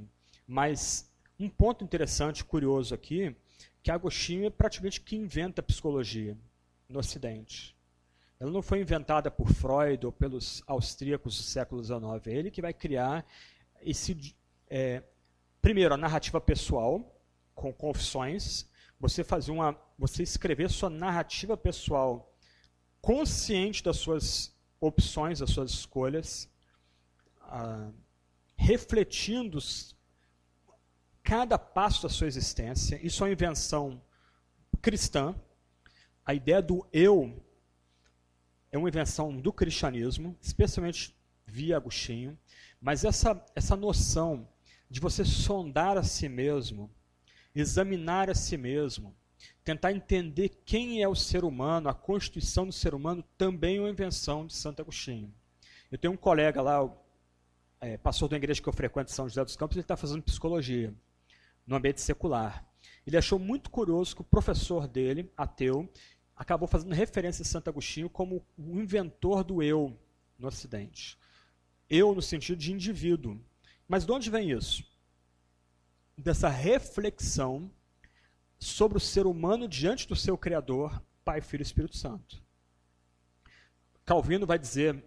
Mas 0.46 1.08
um 1.38 1.48
ponto 1.48 1.84
interessante, 1.84 2.44
curioso 2.44 2.94
aqui, 2.94 3.34
que 3.82 3.90
Agostinho 3.90 4.46
é 4.46 4.50
praticamente 4.50 5.00
que 5.00 5.16
inventa 5.16 5.60
a 5.60 5.64
psicologia 5.64 6.36
no 6.88 6.98
Ocidente. 6.98 7.76
Ela 8.38 8.50
não 8.50 8.62
foi 8.62 8.80
inventada 8.80 9.30
por 9.30 9.48
Freud 9.52 10.06
ou 10.06 10.12
pelos 10.12 10.62
austríacos 10.66 11.36
do 11.36 11.42
século 11.42 11.84
XIX. 11.84 12.26
É 12.26 12.30
ele 12.32 12.50
que 12.50 12.62
vai 12.62 12.72
criar 12.72 13.24
esse, 13.82 14.34
é, 14.68 15.02
primeiro, 15.60 15.94
a 15.94 15.96
narrativa 15.96 16.40
pessoal, 16.40 17.14
com 17.54 17.72
confissões. 17.72 18.66
Você 19.00 19.24
fazer 19.24 19.50
uma, 19.50 19.76
você 19.98 20.22
escrever 20.22 20.70
sua 20.70 20.90
narrativa 20.90 21.56
pessoal 21.56 22.32
consciente 23.00 23.82
das 23.82 23.96
suas 23.96 24.54
opções, 24.78 25.40
das 25.40 25.50
suas 25.50 25.70
escolhas, 25.70 26.48
ah, 27.40 27.90
refletindo 28.54 29.58
cada 31.22 31.58
passo 31.58 32.02
da 32.02 32.08
sua 32.08 32.26
existência. 32.26 33.00
Isso 33.02 33.22
é 33.22 33.26
uma 33.26 33.32
invenção 33.32 34.02
cristã. 34.82 35.34
A 36.24 36.34
ideia 36.34 36.60
do 36.60 36.86
eu 36.92 37.42
é 38.70 38.78
uma 38.78 38.88
invenção 38.88 39.36
do 39.36 39.52
cristianismo, 39.52 40.36
especialmente 40.40 41.16
via 41.46 41.76
Agostinho. 41.76 42.38
Mas 42.80 43.04
essa, 43.04 43.44
essa 43.54 43.76
noção 43.76 44.48
de 44.88 45.00
você 45.00 45.24
sondar 45.24 45.96
a 45.96 46.02
si 46.02 46.28
mesmo, 46.28 46.90
examinar 47.54 48.30
a 48.30 48.34
si 48.34 48.56
mesmo, 48.56 49.14
tentar 49.64 49.92
entender 49.92 50.50
quem 50.64 51.02
é 51.02 51.08
o 51.08 51.14
ser 51.14 51.44
humano, 51.44 51.88
a 51.88 51.94
constituição 51.94 52.66
do 52.66 52.72
ser 52.72 52.94
humano, 52.94 53.24
também 53.36 53.78
é 53.78 53.80
uma 53.80 53.90
invenção 53.90 54.46
de 54.46 54.54
Santo 54.54 54.80
Agostinho. 54.80 55.32
Eu 55.90 55.98
tenho 55.98 56.14
um 56.14 56.16
colega 56.16 56.62
lá, 56.62 56.88
é, 57.80 57.96
pastor 57.96 58.28
da 58.28 58.36
igreja 58.36 58.62
que 58.62 58.68
eu 58.68 58.72
frequento, 58.72 59.10
São 59.10 59.28
José 59.28 59.44
dos 59.44 59.56
Campos, 59.56 59.76
ele 59.76 59.82
está 59.82 59.96
fazendo 59.96 60.22
psicologia 60.22 60.94
no 61.66 61.76
ambiente 61.76 62.00
secular. 62.00 62.64
Ele 63.06 63.16
achou 63.16 63.38
muito 63.38 63.70
curioso 63.70 64.14
que 64.14 64.22
o 64.22 64.24
professor 64.24 64.86
dele, 64.86 65.30
ateu, 65.36 65.88
acabou 66.36 66.68
fazendo 66.68 66.94
referência 66.94 67.42
a 67.42 67.46
Santo 67.46 67.68
Agostinho 67.68 68.08
como 68.08 68.44
o 68.56 68.80
inventor 68.80 69.44
do 69.44 69.62
eu 69.62 69.96
no 70.38 70.48
Ocidente. 70.48 71.18
Eu 71.88 72.14
no 72.14 72.22
sentido 72.22 72.58
de 72.58 72.72
indivíduo. 72.72 73.38
Mas 73.86 74.06
de 74.06 74.12
onde 74.12 74.30
vem 74.30 74.50
isso? 74.50 74.84
Dessa 76.22 76.50
reflexão 76.50 77.70
sobre 78.58 78.98
o 78.98 79.00
ser 79.00 79.26
humano 79.26 79.66
diante 79.66 80.06
do 80.06 80.14
seu 80.14 80.36
Criador, 80.36 81.02
Pai, 81.24 81.40
Filho 81.40 81.62
e 81.62 81.64
Espírito 81.64 81.96
Santo. 81.96 82.42
Calvino 84.04 84.46
vai 84.46 84.58
dizer 84.58 85.02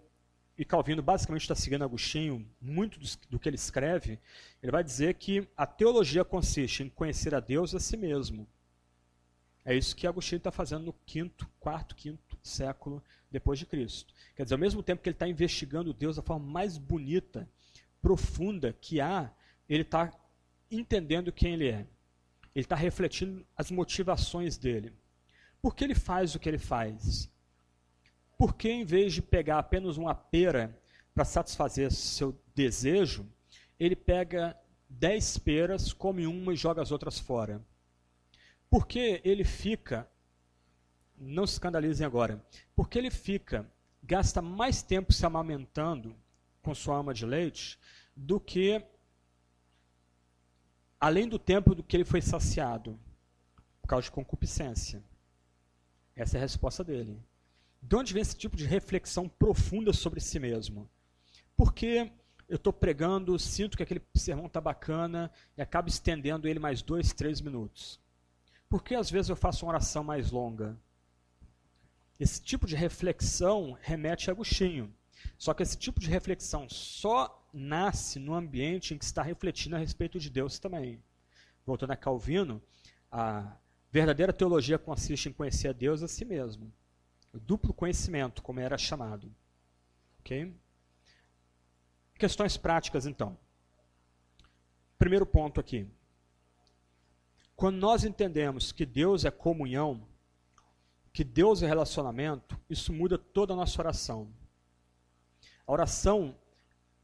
e 0.58 0.66
Calvino 0.66 1.04
basicamente 1.04 1.44
está 1.44 1.54
seguindo 1.54 1.84
Agostinho, 1.84 2.48
muito 2.60 3.00
do, 3.30 3.40
que 3.40 3.48
ele 3.48 3.56
escreve, 3.56 4.20
ele 4.62 4.72
vai 4.72 4.84
dizer 4.84 5.14
que 5.14 5.48
a 5.56 5.68
teologia 5.68 6.26
consiste 6.26 6.82
em 6.82 6.90
conhecer 6.90 7.36
a 7.36 7.40
Deus 7.40 7.76
a 7.76 7.80
si 7.80 7.96
mesmo. 7.96 8.48
É 9.64 9.76
isso 9.76 9.96
que 9.96 10.08
Agostinho 10.08 10.38
está 10.38 10.52
fazendo 10.52 10.86
no 10.86 10.94
quinto, 11.06 11.48
quarto, 11.60 11.96
quinto 11.96 12.38
século 12.42 13.04
depois 13.30 13.60
de 13.60 13.68
Cristo. 13.68 14.12
Quer 14.36 14.44
dizer, 14.44 14.56
ao 14.56 14.60
mesmo 14.60 14.82
tempo 14.82 15.04
que 15.04 15.10
ele 15.10 15.16
está 15.16 15.28
investigando 15.28 15.94
Deus 15.94 16.16
da 16.16 16.24
forma 16.24 16.46
mais 16.46 16.78
bonita, 16.80 17.48
profunda 18.02 18.74
que 18.74 19.00
há, 19.00 19.32
ele 19.70 19.84
está 19.84 20.12
entendendo 20.76 21.32
quem 21.32 21.54
ele 21.54 21.70
é. 21.70 21.88
Ele 22.56 22.66
está 22.66 22.76
refletindo 22.76 23.46
as 23.56 23.72
motivações 23.72 24.58
dele. 24.58 24.94
Por 25.62 25.76
que 25.76 25.84
ele 25.84 25.96
faz 25.96 26.36
o 26.36 26.40
que 26.40 26.50
ele 26.50 26.58
faz? 26.58 27.32
Por 28.38 28.56
que, 28.56 28.70
em 28.70 28.84
vez 28.84 29.14
de 29.14 29.22
pegar 29.22 29.60
apenas 29.60 29.98
uma 29.98 30.14
pera 30.14 30.78
para 31.14 31.24
satisfazer 31.24 31.92
seu 31.92 32.38
desejo, 32.54 33.26
ele 33.80 33.96
pega 33.96 34.58
dez 34.90 35.38
peras, 35.38 35.94
come 35.94 36.28
uma 36.28 36.54
e 36.54 36.58
joga 36.58 36.82
as 36.82 36.92
outras 36.92 37.20
fora? 37.20 37.64
Por 38.70 38.88
que 38.88 39.22
ele 39.24 39.44
fica, 39.44 40.10
não 41.18 41.48
se 41.48 41.54
escandalizem 41.54 42.06
agora, 42.06 42.44
porque 42.76 42.98
ele 42.98 43.12
fica, 43.12 43.70
gasta 44.02 44.42
mais 44.42 44.82
tempo 44.82 45.14
se 45.14 45.26
amamentando 45.26 46.16
com 46.62 46.74
sua 46.74 46.98
ama 46.98 47.14
de 47.14 47.26
leite 47.26 47.80
do 48.16 48.40
que 48.40 48.84
além 51.04 51.28
do 51.28 51.38
tempo 51.38 51.76
do 51.76 51.84
que 51.84 51.98
ele 51.98 52.06
foi 52.06 52.22
saciado, 52.22 52.98
por 53.82 53.90
causa 53.90 54.06
de 54.06 54.12
concupiscência. 54.12 55.04
Essa 56.16 56.38
é 56.38 56.40
a 56.40 56.42
resposta 56.42 56.82
dele. 56.82 57.22
De 57.82 57.94
onde 57.98 58.14
vem 58.14 58.22
esse 58.22 58.38
tipo 58.38 58.56
de 58.56 58.66
reflexão 58.66 59.28
profunda 59.28 59.92
sobre 59.92 60.22
si 60.22 60.40
mesmo? 60.40 60.90
Porque 61.58 62.10
eu 62.48 62.56
estou 62.56 62.72
pregando, 62.72 63.38
sinto 63.38 63.76
que 63.76 63.84
aquele 63.84 64.02
sermão 64.16 64.46
está 64.46 64.62
bacana 64.62 65.30
e 65.58 65.62
acabo 65.62 65.90
estendendo 65.90 66.48
ele 66.48 66.58
mais 66.58 66.82
dois, 66.82 67.12
três 67.12 67.42
minutos. 67.42 68.00
Por 68.70 68.82
que 68.82 68.96
às 68.96 69.12
vezes 69.12 69.28
eu 69.28 69.36
faço 69.36 69.66
uma 69.66 69.74
oração 69.74 70.06
mais 70.06 70.32
longa? 70.32 70.80
Esse 72.18 72.42
tipo 72.42 72.66
de 72.66 72.78
reflexão 72.78 73.78
remete 73.82 74.30
a 74.30 74.34
Agostinho. 74.34 74.90
Só 75.38 75.54
que 75.54 75.64
esse 75.64 75.78
tipo 75.78 76.00
de 76.00 76.10
reflexão 76.10 76.70
só 76.70 77.43
nasce 77.54 78.20
no 78.20 78.34
ambiente 78.34 78.94
em 78.94 78.98
que 78.98 79.06
está 79.06 79.22
refletindo 79.22 79.76
a 79.76 79.80
respeito 79.80 80.20
de 80.20 80.30
Deus 80.30 80.58
também. 80.58 81.02
Voltando 81.66 81.92
a 81.92 81.96
Calvino, 81.96 82.62
a 83.12 83.56
verdadeira 83.92 84.34
teologia 84.34 84.80
consiste 84.80 85.30
em 85.30 85.34
conhecer 85.34 85.68
a 85.68 85.74
Deus 85.74 86.02
a 86.02 86.08
si 86.08 86.26
mesmo. 86.26 86.74
O 87.32 87.40
duplo 87.40 87.74
conhecimento, 87.74 88.42
como 88.42 88.60
era 88.60 88.78
chamado. 88.78 89.34
Ok? 90.20 90.54
Questões 92.18 92.58
práticas, 92.58 93.06
então. 93.06 93.38
Primeiro 94.98 95.26
ponto 95.26 95.60
aqui. 95.60 95.88
Quando 97.56 97.78
nós 97.78 98.04
entendemos 98.04 98.72
que 98.72 98.86
Deus 98.86 99.26
é 99.26 99.32
comunhão, 99.32 100.08
que 101.12 101.24
Deus 101.24 101.62
é 101.62 101.68
relacionamento, 101.68 102.60
isso 102.68 102.92
muda 102.92 103.18
toda 103.18 103.54
a 103.54 103.56
nossa 103.56 103.80
oração. 103.80 104.34
A 105.66 105.72
oração 105.72 106.36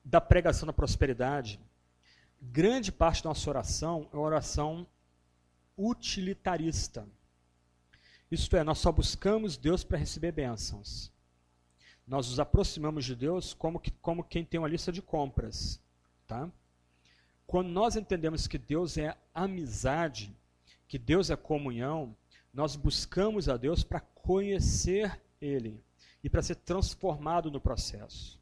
da 0.10 0.20
pregação 0.20 0.66
da 0.66 0.74
prosperidade, 0.74 1.60
grande 2.42 2.92
parte 2.92 3.24
da 3.24 3.30
nossa 3.30 3.48
oração 3.48 4.10
é 4.12 4.16
uma 4.16 4.26
oração 4.26 4.88
utilitarista. 5.78 7.08
Isto 8.32 8.58
é, 8.58 8.64
nós 8.64 8.80
só 8.80 8.92
buscamos 8.92 9.56
Deus 9.56 9.84
para 9.84 10.00
receber 10.00 10.32
bênçãos. 10.32 11.12
Nós 12.08 12.28
nos 12.28 12.40
aproximamos 12.40 13.06
de 13.06 13.16
Deus 13.16 13.54
como, 13.54 13.80
que, 13.80 13.92
como 14.02 14.24
quem 14.24 14.44
tem 14.44 14.60
uma 14.60 14.68
lista 14.68 14.92
de 14.92 15.00
compras. 15.00 15.80
Tá? 16.28 16.50
Quando 17.46 17.70
nós 17.70 17.96
entendemos 17.96 18.48
que 18.48 18.58
Deus 18.58 18.98
é 18.98 19.16
amizade, 19.32 20.36
que 20.88 20.98
Deus 20.98 21.30
é 21.30 21.36
comunhão, 21.36 22.16
nós 22.52 22.76
buscamos 22.76 23.48
a 23.48 23.58
Deus 23.58 23.84
para 23.84 24.00
conhecer 24.00 25.22
Ele 25.40 25.84
e 26.24 26.30
para 26.30 26.42
ser 26.42 26.56
transformado 26.56 27.52
no 27.52 27.62
processo. 27.62 28.39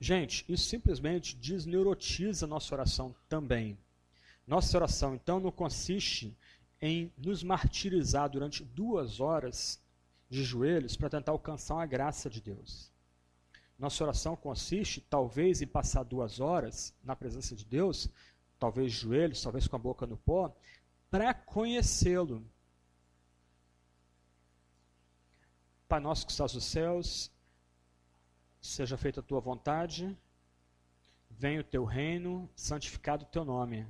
Gente, 0.00 0.44
isso 0.48 0.66
simplesmente 0.66 1.36
desneurotiza 1.36 2.46
nossa 2.46 2.74
oração 2.74 3.14
também. 3.28 3.78
Nossa 4.46 4.76
oração, 4.76 5.14
então, 5.14 5.40
não 5.40 5.50
consiste 5.50 6.36
em 6.80 7.10
nos 7.16 7.42
martirizar 7.42 8.28
durante 8.28 8.62
duas 8.62 9.20
horas 9.20 9.80
de 10.28 10.44
joelhos 10.44 10.96
para 10.96 11.08
tentar 11.08 11.32
alcançar 11.32 11.80
a 11.80 11.86
graça 11.86 12.28
de 12.28 12.40
Deus. 12.40 12.92
Nossa 13.78 14.04
oração 14.04 14.36
consiste, 14.36 15.00
talvez, 15.00 15.62
em 15.62 15.66
passar 15.66 16.02
duas 16.02 16.40
horas 16.40 16.94
na 17.02 17.16
presença 17.16 17.56
de 17.56 17.64
Deus, 17.64 18.08
talvez 18.58 18.92
joelhos, 18.92 19.42
talvez 19.42 19.66
com 19.66 19.76
a 19.76 19.78
boca 19.78 20.06
no 20.06 20.16
pó, 20.16 20.54
para 21.10 21.32
conhecê-lo. 21.32 22.44
Pai 25.88 26.00
nosso 26.00 26.26
que 26.26 26.32
estás 26.32 26.54
nos 26.54 26.64
céus, 26.64 27.30
seja 28.66 28.96
feita 28.96 29.20
a 29.20 29.22
tua 29.22 29.40
vontade, 29.40 30.16
venha 31.28 31.60
o 31.60 31.64
teu 31.64 31.84
reino, 31.84 32.48
santificado 32.56 33.24
o 33.24 33.28
teu 33.28 33.44
nome. 33.44 33.86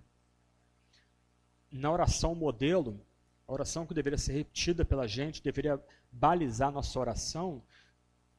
Na 1.71 1.93
oração 1.93 2.35
modelo, 2.35 3.01
a 3.47 3.53
oração 3.53 3.87
que 3.87 3.95
deveria 3.95 4.19
ser 4.19 4.33
repetida 4.33 4.85
pela 4.85 5.07
gente, 5.07 5.43
deveria 5.43 5.81
balizar 6.11 6.73
nossa 6.73 6.99
oração, 6.99 7.63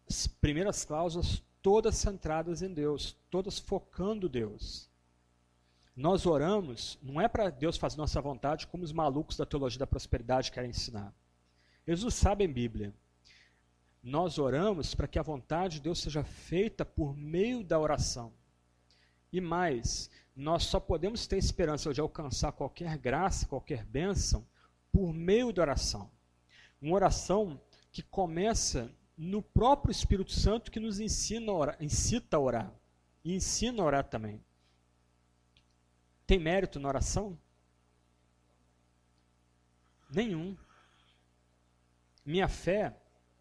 as 0.10 0.28
primeiras 0.28 0.84
cláusulas 0.84 1.42
todas 1.62 1.96
centradas 1.96 2.62
em 2.62 2.74
Deus, 2.74 3.16
todas 3.30 3.58
focando 3.58 4.28
Deus. 4.28 4.90
Nós 5.96 6.26
oramos, 6.26 7.00
não 7.02 7.22
é 7.22 7.30
para 7.30 7.50
Deus 7.50 7.78
fazer 7.78 7.98
nossa 7.98 8.20
vontade, 8.20 8.68
como 8.68 8.84
os 8.84 8.92
malucos 8.92 9.38
da 9.38 9.46
teologia 9.46 9.80
da 9.80 9.88
prosperidade 9.88 10.52
querem 10.52 10.72
ensinar. 10.72 11.14
Eles 11.88 12.04
não 12.04 12.12
sabem 12.12 12.52
Bíblia 12.52 12.94
nós 14.06 14.38
oramos 14.38 14.94
para 14.94 15.08
que 15.08 15.18
a 15.18 15.24
vontade 15.24 15.78
de 15.78 15.82
Deus 15.82 16.00
seja 16.00 16.24
feita 16.24 16.86
por 16.86 17.18
meio 17.18 17.64
da 17.64 17.80
oração. 17.80 18.32
E 19.34 19.42
mais, 19.42 20.12
nós 20.36 20.66
só 20.66 20.80
podemos 20.80 21.26
ter 21.26 21.40
esperança 21.40 21.92
de 21.92 22.00
alcançar 22.00 22.52
qualquer 22.52 23.00
graça, 23.00 23.48
qualquer 23.48 23.84
bênção, 23.84 24.46
por 24.92 25.12
meio 25.12 25.52
da 25.52 25.64
oração. 25.64 26.12
Uma 26.80 26.94
oração 26.94 27.60
que 27.92 28.04
começa 28.04 28.94
no 29.18 29.42
próprio 29.42 29.92
Espírito 29.92 30.34
Santo 30.34 30.70
que 30.70 30.80
nos 30.80 31.00
ensina 31.00 31.52
a 31.52 31.56
orar, 31.56 31.78
incita 31.80 32.38
a 32.38 32.40
orar 32.40 32.72
e 33.24 33.34
ensina 33.34 33.82
a 33.82 33.86
orar 33.88 34.04
também. 34.04 34.40
Tem 36.28 36.38
mérito 36.38 36.80
na 36.80 36.90
oração? 36.90 37.36
Nenhum. 40.12 40.56
Minha 42.24 42.48
fé 42.48 42.96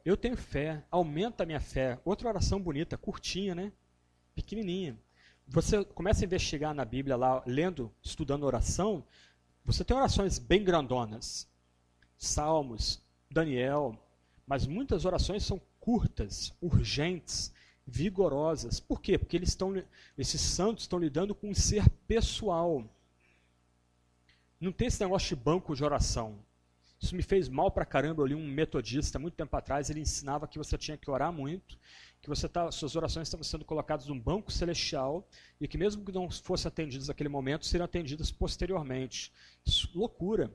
eu 0.04 0.16
tenho 0.16 0.36
fé, 0.36 0.84
aumenta 0.90 1.42
a 1.42 1.46
minha 1.46 1.60
fé. 1.60 1.98
Outra 2.04 2.28
oração 2.28 2.60
bonita, 2.60 2.98
curtinha, 2.98 3.54
né? 3.54 3.72
Pequenininha. 4.34 4.98
Você 5.46 5.84
começa 5.84 6.24
a 6.24 6.26
investigar 6.26 6.74
na 6.74 6.84
Bíblia 6.84 7.16
lá, 7.16 7.42
lendo, 7.46 7.92
estudando 8.02 8.44
oração, 8.44 9.04
você 9.64 9.82
tem 9.82 9.96
orações 9.96 10.38
bem 10.38 10.62
grandonas. 10.62 11.48
Salmos, 12.18 13.02
Daniel, 13.30 13.98
mas 14.46 14.66
muitas 14.66 15.04
orações 15.04 15.42
são 15.42 15.60
curtas, 15.80 16.52
urgentes, 16.60 17.52
vigorosas. 17.86 18.80
Por 18.80 19.00
quê? 19.00 19.18
Porque 19.18 19.36
eles 19.36 19.50
estão, 19.50 19.74
esses 20.16 20.40
santos 20.40 20.84
estão 20.84 20.98
lidando 20.98 21.34
com 21.34 21.50
um 21.50 21.54
ser 21.54 21.88
pessoal. 22.06 22.84
Não 24.60 24.72
tem 24.72 24.88
esse 24.88 25.00
negócio 25.00 25.36
de 25.36 25.42
banco 25.42 25.74
de 25.74 25.84
oração. 25.84 26.38
Isso 27.00 27.14
me 27.14 27.22
fez 27.22 27.48
mal 27.48 27.70
pra 27.70 27.84
caramba. 27.84 28.22
Eu 28.22 28.26
li 28.26 28.34
um 28.34 28.46
metodista 28.46 29.18
muito 29.18 29.34
tempo 29.34 29.56
atrás, 29.56 29.90
ele 29.90 30.00
ensinava 30.00 30.48
que 30.48 30.58
você 30.58 30.78
tinha 30.78 30.96
que 30.96 31.10
orar 31.10 31.32
muito, 31.32 31.78
que 32.22 32.28
você 32.28 32.48
tá, 32.48 32.70
suas 32.72 32.96
orações 32.96 33.28
estavam 33.28 33.44
sendo 33.44 33.64
colocadas 33.64 34.06
num 34.06 34.18
banco 34.18 34.50
celestial 34.50 35.28
e 35.60 35.68
que 35.68 35.76
mesmo 35.76 36.04
que 36.04 36.12
não 36.12 36.30
fossem 36.30 36.68
atendidas 36.68 37.08
naquele 37.08 37.28
momento, 37.28 37.66
seriam 37.66 37.84
atendidas 37.84 38.30
posteriormente. 38.30 39.32
Isso, 39.66 39.90
loucura. 39.94 40.50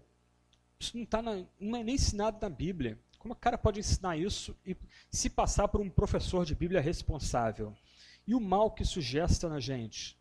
Isso 0.80 0.98
não, 0.98 1.06
tá 1.06 1.22
na, 1.22 1.46
não 1.60 1.78
é 1.78 1.84
nem 1.84 1.96
ensinado 1.96 2.40
na 2.42 2.50
Bíblia. 2.50 2.98
Como 3.20 3.34
o 3.34 3.38
cara 3.38 3.58
pode 3.58 3.80
ensinar 3.80 4.18
isso 4.18 4.58
e 4.66 4.76
se 5.12 5.30
passar 5.30 5.68
por 5.68 5.82
um 5.82 5.90
professor 5.90 6.46
de 6.46 6.56
Bíblia 6.56 6.80
responsável? 6.80 7.76
E 8.26 8.34
o 8.34 8.40
mal 8.40 8.72
que 8.72 8.84
isso 8.84 9.02
gesta 9.02 9.50
na 9.50 9.60
gente? 9.60 10.18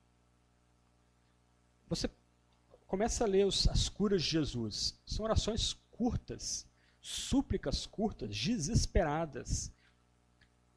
Você 1.89 2.11
começa 2.87 3.25
a 3.25 3.27
ler 3.27 3.47
os, 3.47 3.69
as 3.69 3.89
curas 3.89 4.23
de 4.23 4.31
Jesus. 4.31 4.99
São 5.07 5.25
orações 5.25 5.79
curtas, 5.99 6.65
súplicas 7.01 7.85
curtas, 7.85 8.29
desesperadas. 8.39 9.73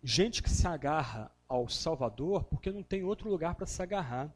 Gente 0.04 0.42
que 0.42 0.50
se 0.50 0.66
agarra 0.66 1.32
ao 1.48 1.70
Salvador 1.70 2.44
porque 2.46 2.72
não 2.72 2.82
tem 2.82 3.04
outro 3.04 3.30
lugar 3.30 3.54
para 3.54 3.68
se 3.68 3.80
agarrar. 3.84 4.34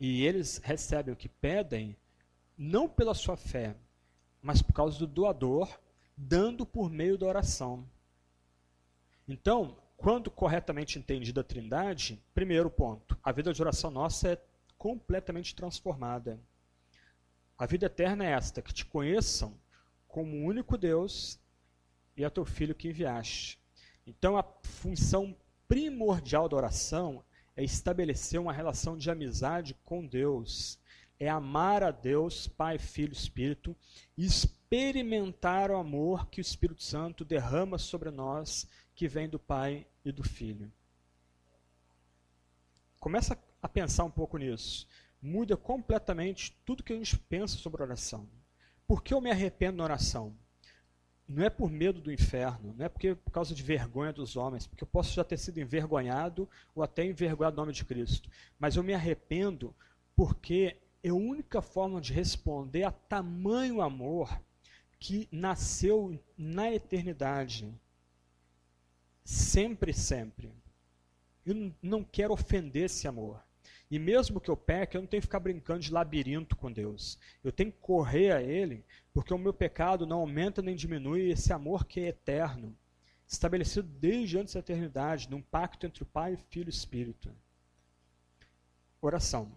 E 0.00 0.24
eles 0.24 0.58
recebem 0.58 1.14
o 1.14 1.16
que 1.16 1.28
pedem, 1.28 1.96
não 2.56 2.88
pela 2.88 3.14
sua 3.14 3.36
fé, 3.36 3.76
mas 4.42 4.60
por 4.60 4.72
causa 4.72 4.98
do 4.98 5.06
doador, 5.06 5.78
dando 6.16 6.66
por 6.66 6.90
meio 6.90 7.16
da 7.16 7.26
oração. 7.26 7.88
Então, 9.28 9.76
quando 9.96 10.28
corretamente 10.28 10.98
entendida 10.98 11.40
a 11.40 11.44
Trindade, 11.44 12.20
primeiro 12.34 12.68
ponto, 12.68 13.16
a 13.22 13.30
vida 13.30 13.52
de 13.52 13.62
oração 13.62 13.92
nossa 13.92 14.32
é 14.32 14.42
completamente 14.76 15.54
transformada. 15.54 16.40
A 17.56 17.66
vida 17.66 17.86
eterna 17.86 18.24
é 18.24 18.30
esta: 18.30 18.62
que 18.62 18.74
te 18.74 18.84
conheçam 18.84 19.54
como 20.08 20.36
o 20.36 20.44
único 20.44 20.76
Deus 20.76 21.38
e 22.16 22.24
a 22.24 22.30
teu 22.30 22.44
filho 22.44 22.74
que 22.74 22.88
enviaste. 22.88 23.58
Então 24.06 24.36
a 24.36 24.42
função 24.62 25.36
primordial 25.68 26.48
da 26.48 26.56
oração 26.56 27.22
é 27.54 27.62
estabelecer 27.62 28.40
uma 28.40 28.52
relação 28.52 28.96
de 28.96 29.10
amizade 29.10 29.76
com 29.84 30.06
Deus. 30.06 30.78
É 31.20 31.28
amar 31.28 31.82
a 31.82 31.90
Deus, 31.90 32.46
Pai, 32.46 32.78
Filho, 32.78 33.12
Espírito, 33.12 33.76
e 34.16 34.24
experimentar 34.24 35.70
o 35.70 35.76
amor 35.76 36.28
que 36.30 36.40
o 36.40 36.42
Espírito 36.42 36.82
Santo 36.82 37.24
derrama 37.24 37.76
sobre 37.76 38.10
nós, 38.10 38.66
que 38.94 39.08
vem 39.08 39.28
do 39.28 39.38
Pai 39.38 39.86
e 40.04 40.12
do 40.12 40.22
Filho. 40.22 40.72
Começa 43.00 43.38
a 43.60 43.68
pensar 43.68 44.04
um 44.04 44.10
pouco 44.10 44.38
nisso. 44.38 44.88
Muda 45.20 45.56
completamente 45.56 46.56
tudo 46.64 46.82
que 46.82 46.92
a 46.92 46.96
gente 46.96 47.18
pensa 47.18 47.56
sobre 47.56 47.82
oração. 47.82 48.28
Por 48.88 49.02
que 49.02 49.12
eu 49.12 49.20
me 49.20 49.30
arrependo 49.30 49.76
na 49.76 49.84
oração? 49.84 50.34
Não 51.28 51.44
é 51.44 51.50
por 51.50 51.70
medo 51.70 52.00
do 52.00 52.10
inferno, 52.10 52.74
não 52.74 52.86
é 52.86 52.88
porque 52.88 53.14
por 53.14 53.30
causa 53.30 53.54
de 53.54 53.62
vergonha 53.62 54.14
dos 54.14 54.34
homens, 54.34 54.66
porque 54.66 54.82
eu 54.82 54.88
posso 54.88 55.12
já 55.12 55.22
ter 55.22 55.36
sido 55.36 55.60
envergonhado 55.60 56.48
ou 56.74 56.82
até 56.82 57.04
envergonhado 57.04 57.54
no 57.54 57.62
nome 57.62 57.74
de 57.74 57.84
Cristo. 57.84 58.30
Mas 58.58 58.76
eu 58.76 58.82
me 58.82 58.94
arrependo 58.94 59.76
porque 60.16 60.78
é 61.02 61.10
a 61.10 61.14
única 61.14 61.60
forma 61.60 62.00
de 62.00 62.14
responder 62.14 62.84
a 62.84 62.90
tamanho 62.90 63.82
amor 63.82 64.40
que 64.98 65.28
nasceu 65.30 66.18
na 66.36 66.72
eternidade. 66.72 67.70
Sempre, 69.22 69.92
sempre. 69.92 70.50
Eu 71.44 71.74
não 71.82 72.02
quero 72.02 72.32
ofender 72.32 72.86
esse 72.86 73.06
amor. 73.06 73.38
E 73.90 73.98
mesmo 73.98 74.40
que 74.40 74.50
eu 74.50 74.56
peque, 74.56 74.96
eu 74.96 75.00
não 75.00 75.08
tenho 75.08 75.22
que 75.22 75.26
ficar 75.26 75.40
brincando 75.40 75.80
de 75.80 75.92
labirinto 75.92 76.54
com 76.54 76.70
Deus. 76.70 77.18
Eu 77.42 77.50
tenho 77.50 77.72
que 77.72 77.78
correr 77.78 78.32
a 78.32 78.42
Ele, 78.42 78.84
porque 79.14 79.32
o 79.32 79.38
meu 79.38 79.52
pecado 79.52 80.06
não 80.06 80.18
aumenta 80.18 80.60
nem 80.60 80.76
diminui 80.76 81.30
esse 81.30 81.52
amor 81.52 81.86
que 81.86 82.00
é 82.00 82.08
eterno, 82.08 82.76
estabelecido 83.26 83.88
desde 83.88 84.38
antes 84.38 84.54
da 84.54 84.60
eternidade, 84.60 85.30
num 85.30 85.40
pacto 85.40 85.86
entre 85.86 86.02
o 86.02 86.06
Pai, 86.06 86.36
Filho 86.50 86.68
e 86.68 86.70
Espírito. 86.70 87.34
Oração. 89.00 89.52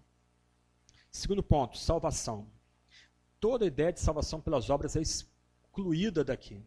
Segundo 1.11 1.43
ponto, 1.43 1.77
salvação. 1.77 2.47
Toda 3.39 3.65
ideia 3.65 3.91
de 3.91 3.99
salvação 3.99 4.39
pelas 4.39 4.69
obras 4.69 4.95
é 4.95 5.01
excluída 5.01 6.23
daqui. 6.23 6.63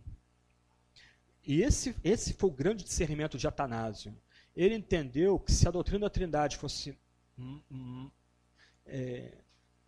E 1.46 1.62
esse, 1.62 1.94
esse 2.02 2.34
foi 2.34 2.50
o 2.50 2.52
grande 2.52 2.84
discernimento 2.84 3.38
de 3.38 3.46
Atanásio. 3.46 4.14
Ele 4.56 4.74
entendeu 4.74 5.38
que 5.38 5.52
se 5.52 5.66
a 5.66 5.70
doutrina 5.70 6.00
da 6.00 6.10
Trindade 6.10 6.56
fosse 6.56 6.96
é, 8.86 9.38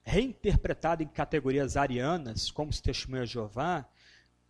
reinterpretada 0.03 1.03
em 1.03 1.09
categorias 1.09 1.77
arianas, 1.77 2.51
como 2.51 2.71
os 2.71 2.81
testemunhos 2.81 3.29
de 3.29 3.35
Jeová, 3.35 3.89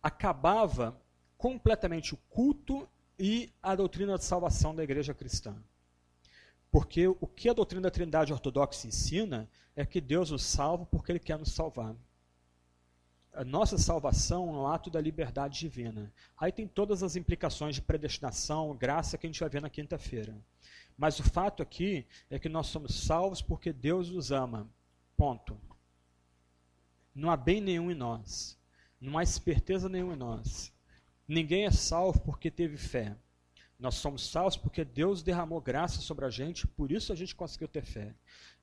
acabava 0.01 0.99
completamente 1.37 2.13
o 2.13 2.17
culto 2.29 2.87
e 3.19 3.51
a 3.61 3.75
doutrina 3.75 4.17
de 4.17 4.23
salvação 4.23 4.75
da 4.75 4.83
igreja 4.83 5.13
cristã. 5.13 5.55
Porque 6.71 7.07
o 7.07 7.27
que 7.27 7.49
a 7.49 7.53
doutrina 7.53 7.83
da 7.83 7.91
Trindade 7.91 8.33
ortodoxa 8.33 8.87
ensina 8.87 9.49
é 9.75 9.85
que 9.85 10.01
Deus 10.01 10.31
nos 10.31 10.43
salva 10.43 10.85
porque 10.85 11.11
Ele 11.11 11.19
quer 11.19 11.37
nos 11.37 11.53
salvar. 11.53 11.95
A 13.33 13.43
nossa 13.43 13.77
salvação 13.77 14.49
é 14.49 14.51
um 14.51 14.67
ato 14.67 14.89
da 14.89 14.99
liberdade 14.99 15.59
divina. 15.59 16.11
Aí 16.37 16.51
tem 16.51 16.67
todas 16.67 17.03
as 17.03 17.15
implicações 17.15 17.75
de 17.75 17.81
predestinação, 17.81 18.75
graça 18.75 19.17
que 19.17 19.27
a 19.27 19.29
gente 19.29 19.39
vai 19.39 19.49
ver 19.49 19.61
na 19.61 19.69
quinta-feira. 19.69 20.35
Mas 20.97 21.19
o 21.19 21.23
fato 21.23 21.61
aqui 21.61 22.05
é 22.29 22.39
que 22.39 22.49
nós 22.49 22.67
somos 22.67 22.95
salvos 22.95 23.41
porque 23.41 23.71
Deus 23.71 24.09
nos 24.09 24.31
ama. 24.31 24.67
Ponto. 25.15 25.59
Não 27.13 27.29
há 27.29 27.37
bem 27.37 27.61
nenhum 27.61 27.91
em 27.91 27.95
nós. 27.95 28.57
Não 28.99 29.17
há 29.17 29.23
esperteza 29.23 29.87
nenhuma 29.87 30.13
em 30.13 30.17
nós. 30.17 30.73
Ninguém 31.27 31.65
é 31.65 31.71
salvo 31.71 32.19
porque 32.21 32.49
teve 32.49 32.77
fé. 32.77 33.15
Nós 33.79 33.95
somos 33.95 34.27
salvos 34.27 34.57
porque 34.57 34.83
Deus 34.83 35.21
derramou 35.21 35.61
graça 35.61 36.01
sobre 36.01 36.25
a 36.25 36.29
gente, 36.31 36.65
por 36.65 36.91
isso 36.91 37.13
a 37.13 37.15
gente 37.15 37.35
conseguiu 37.35 37.67
ter 37.67 37.83
fé. 37.83 38.15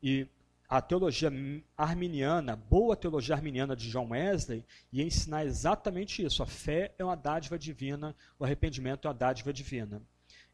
E 0.02 0.26
a 0.68 0.80
teologia 0.80 1.30
arminiana, 1.76 2.56
boa 2.56 2.96
teologia 2.96 3.36
arminiana 3.36 3.76
de 3.76 3.88
John 3.90 4.08
Wesley, 4.10 4.64
ia 4.92 5.04
ensinar 5.04 5.44
exatamente 5.44 6.24
isso. 6.24 6.42
A 6.42 6.46
fé 6.46 6.92
é 6.98 7.04
uma 7.04 7.14
dádiva 7.14 7.56
divina, 7.56 8.16
o 8.38 8.44
arrependimento 8.44 9.06
é 9.06 9.08
uma 9.08 9.14
dádiva 9.14 9.52
divina. 9.52 10.02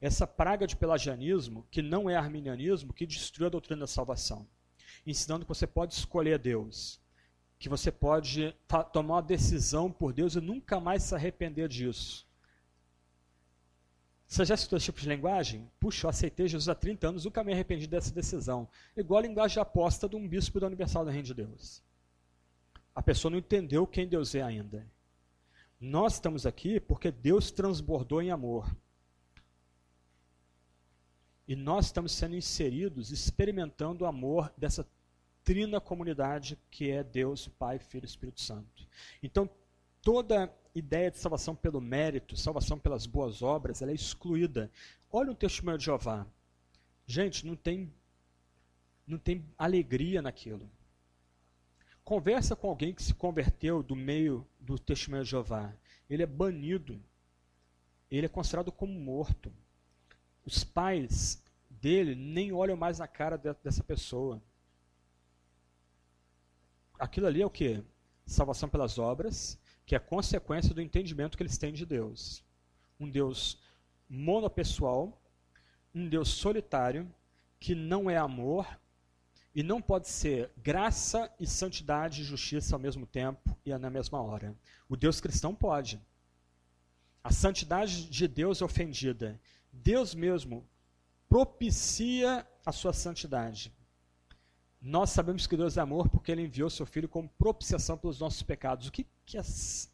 Essa 0.01 0.27
praga 0.27 0.67
de 0.67 0.77
pelagianismo, 0.77 1.67
que 1.71 1.83
não 1.83 2.09
é 2.09 2.17
arminianismo, 2.17 2.93
que 2.93 3.07
destruiu 3.07 3.49
a 3.49 3.51
doutrina 3.51 3.81
da 3.81 3.87
salvação. 3.87 4.47
Ensinando 5.07 5.45
que 5.45 5.49
você 5.49 5.67
pode 5.67 5.95
escolher 5.95 6.39
Deus, 6.39 7.01
que 7.59 7.69
você 7.69 7.93
pode 7.93 8.57
tomar 8.93 9.17
uma 9.17 9.23
decisão 9.23 9.93
por 9.93 10.13
Deus 10.13 10.35
e 10.35 10.41
nunca 10.41 10.81
mais 10.81 11.03
se 11.03 11.15
arrepender 11.15 11.69
disso. 11.69 12.27
Você 14.27 14.45
já 14.45 14.57
citou 14.57 14.77
esse 14.77 14.87
tipo 14.87 15.01
de 15.01 15.09
linguagem? 15.09 15.69
Puxa, 15.81 16.07
eu 16.07 16.11
aceitei 16.11 16.47
Jesus 16.47 16.69
há 16.69 16.75
30 16.75 17.09
anos, 17.09 17.25
nunca 17.25 17.43
me 17.43 17.53
arrependi 17.53 17.87
dessa 17.87 18.15
decisão. 18.15 18.69
Igual 18.97 19.19
a 19.19 19.27
linguagem 19.27 19.55
de 19.55 19.61
aposta 19.61 20.09
de 20.09 20.15
um 20.17 20.27
bispo 20.27 20.61
da 20.61 20.69
Universal 20.69 21.05
do 21.05 21.11
Reino 21.11 21.27
de 21.27 21.35
Deus. 21.35 21.83
A 22.95 23.03
pessoa 23.03 23.31
não 23.31 23.39
entendeu 23.39 23.87
quem 23.87 24.07
Deus 24.07 24.35
é 24.35 24.41
ainda. 24.41 24.87
Nós 25.81 26.15
estamos 26.15 26.47
aqui 26.47 26.79
porque 26.79 27.11
Deus 27.11 27.51
transbordou 27.51 28.23
em 28.23 28.31
amor. 28.31 28.71
E 31.51 31.57
nós 31.57 31.87
estamos 31.87 32.13
sendo 32.13 32.37
inseridos, 32.37 33.11
experimentando 33.11 34.05
o 34.05 34.07
amor 34.07 34.55
dessa 34.57 34.87
trina 35.43 35.81
comunidade 35.81 36.57
que 36.71 36.93
é 36.93 37.03
Deus, 37.03 37.49
Pai, 37.49 37.81
Filho 37.81 38.05
e 38.05 38.07
Espírito 38.07 38.41
Santo. 38.41 38.87
Então, 39.21 39.51
toda 40.01 40.49
ideia 40.77 41.11
de 41.11 41.19
salvação 41.19 41.57
pelo 41.57 41.81
mérito, 41.81 42.37
salvação 42.37 42.79
pelas 42.79 43.05
boas 43.05 43.43
obras, 43.43 43.83
ela 43.83 43.91
é 43.91 43.95
excluída. 43.97 44.71
Olha 45.11 45.33
o 45.33 45.35
testemunho 45.35 45.77
de 45.77 45.87
Jeová. 45.87 46.25
Gente, 47.05 47.45
não 47.45 47.57
tem, 47.57 47.93
não 49.05 49.19
tem 49.19 49.45
alegria 49.59 50.23
naquilo. 50.23 50.71
Conversa 52.05 52.55
com 52.55 52.69
alguém 52.69 52.95
que 52.95 53.03
se 53.03 53.13
converteu 53.13 53.83
do 53.83 53.97
meio 53.97 54.47
do 54.61 54.79
testemunho 54.79 55.25
de 55.25 55.31
Jeová. 55.31 55.75
Ele 56.09 56.23
é 56.23 56.27
banido. 56.27 57.03
Ele 58.09 58.27
é 58.27 58.29
considerado 58.29 58.71
como 58.71 58.93
morto. 58.93 59.53
Os 60.45 60.65
pais 60.65 61.43
dele 61.69 62.15
nem 62.15 62.53
olham 62.53 62.77
mais 62.77 62.99
na 62.99 63.07
cara 63.07 63.37
dessa 63.37 63.83
pessoa. 63.83 64.43
Aquilo 66.99 67.27
ali 67.27 67.41
é 67.41 67.47
o 67.47 67.51
que? 67.51 67.83
Salvação 68.27 68.69
pelas 68.69 68.99
obras, 68.99 69.59
que 69.87 69.95
é 69.95 69.99
consequência 69.99 70.75
do 70.75 70.83
entendimento 70.83 71.37
que 71.37 71.43
eles 71.43 71.59
têm 71.59 71.73
de 71.73 71.87
Deus. 71.87 72.45
Um 72.99 73.09
Deus 73.09 73.59
monopessoal, 74.09 75.21
um 75.95 76.09
Deus 76.09 76.29
solitário, 76.29 77.13
que 77.59 77.75
não 77.75 78.11
é 78.11 78.17
amor 78.17 78.67
e 79.55 79.63
não 79.63 79.81
pode 79.81 80.09
ser 80.09 80.51
graça 80.57 81.33
e 81.41 81.47
santidade 81.47 82.21
e 82.21 82.25
justiça 82.25 82.75
ao 82.75 82.81
mesmo 82.81 83.07
tempo 83.07 83.57
e 83.65 83.77
na 83.77 83.91
mesma 83.91 84.23
hora. 84.23 84.55
O 84.89 84.97
Deus 84.97 85.21
cristão 85.21 85.55
pode. 85.55 86.01
A 87.23 87.31
santidade 87.31 88.09
de 88.09 88.29
Deus 88.29 88.63
é 88.63 88.65
ofendida. 88.65 89.41
Deus 89.73 90.15
mesmo 90.15 90.67
propicia 91.29 92.47
a 92.65 92.73
sua 92.73 92.93
santidade. 92.93 93.73
Nós 94.83 95.11
sabemos 95.11 95.47
que 95.47 95.57
Deus 95.57 95.77
é 95.77 95.81
amor 95.81 96.09
porque 96.09 96.33
Ele 96.33 96.43
enviou 96.43 96.71
seu 96.71 96.87
Filho 96.87 97.09
como 97.09 97.29
propiciação 97.39 97.99
pelos 97.99 98.19
nossos 98.19 98.43
pecados. 98.43 98.89
O 98.89 98.93
que, 98.93 99.07
que, 99.27 99.37
é, 99.37 99.43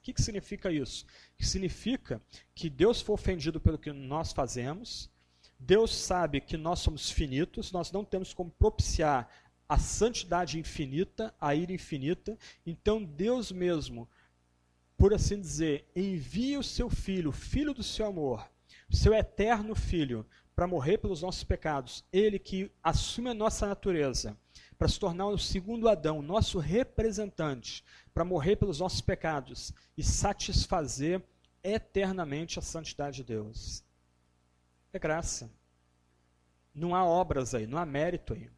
que, 0.01 0.13
que 0.13 0.23
significa 0.23 0.71
isso? 0.71 1.05
Que 1.37 1.45
significa 1.45 2.23
que 2.55 2.71
Deus 2.71 3.01
foi 3.01 3.15
ofendido 3.15 3.61
pelo 3.61 3.79
que 3.79 3.93
nós 3.93 4.33
fazemos, 4.33 5.11
Deus 5.59 5.95
sabe 5.95 6.41
que 6.41 6.57
nós 6.57 6.79
somos 6.79 7.11
finitos, 7.11 7.73
nós 7.73 7.91
não 7.91 8.05
temos 8.05 8.33
como 8.33 8.51
propiciar 8.51 9.29
a 9.69 9.79
santidade 9.79 10.59
infinita, 10.59 11.35
a 11.41 11.55
ira 11.55 11.73
infinita, 11.73 12.39
então 12.65 13.03
Deus 13.03 13.51
mesmo, 13.51 14.09
por 14.97 15.13
assim 15.13 15.41
dizer, 15.41 15.85
envia 15.97 16.61
o 16.61 16.65
seu 16.65 16.89
Filho, 16.89 17.33
Filho 17.33 17.75
do 17.75 17.83
seu 17.83 18.07
amor, 18.07 18.49
seu 18.95 19.15
eterno 19.15 19.75
Filho, 19.75 20.27
para 20.55 20.67
morrer 20.67 20.99
pelos 20.99 21.23
nossos 21.23 21.45
pecados, 21.45 22.05
Ele 22.13 22.39
que 22.39 22.71
assume 22.83 23.31
a 23.31 23.35
nossa 23.35 23.67
natureza 23.67 24.37
para 24.79 24.89
se 24.89 24.99
tornar 24.99 25.27
o 25.27 25.39
segundo 25.39 25.89
Adão, 25.89 26.23
nosso 26.23 26.59
representante, 26.59 27.85
para 28.13 28.25
morrer 28.25 28.57
pelos 28.57 28.81
nossos 28.81 29.01
pecados 29.01 29.73
e 29.97 30.03
satisfazer 30.03 31.23
eternamente 31.63 32.59
a 32.59 32.63
santidade 32.63 33.17
de 33.17 33.25
Deus. 33.25 33.85
É 34.93 34.99
graça. 34.99 35.51
Não 36.75 36.95
há 36.95 37.05
obras 37.05 37.55
aí, 37.55 37.67
não 37.67 37.79
há 37.79 37.87
mérito 37.87 38.35
aí. 38.35 38.51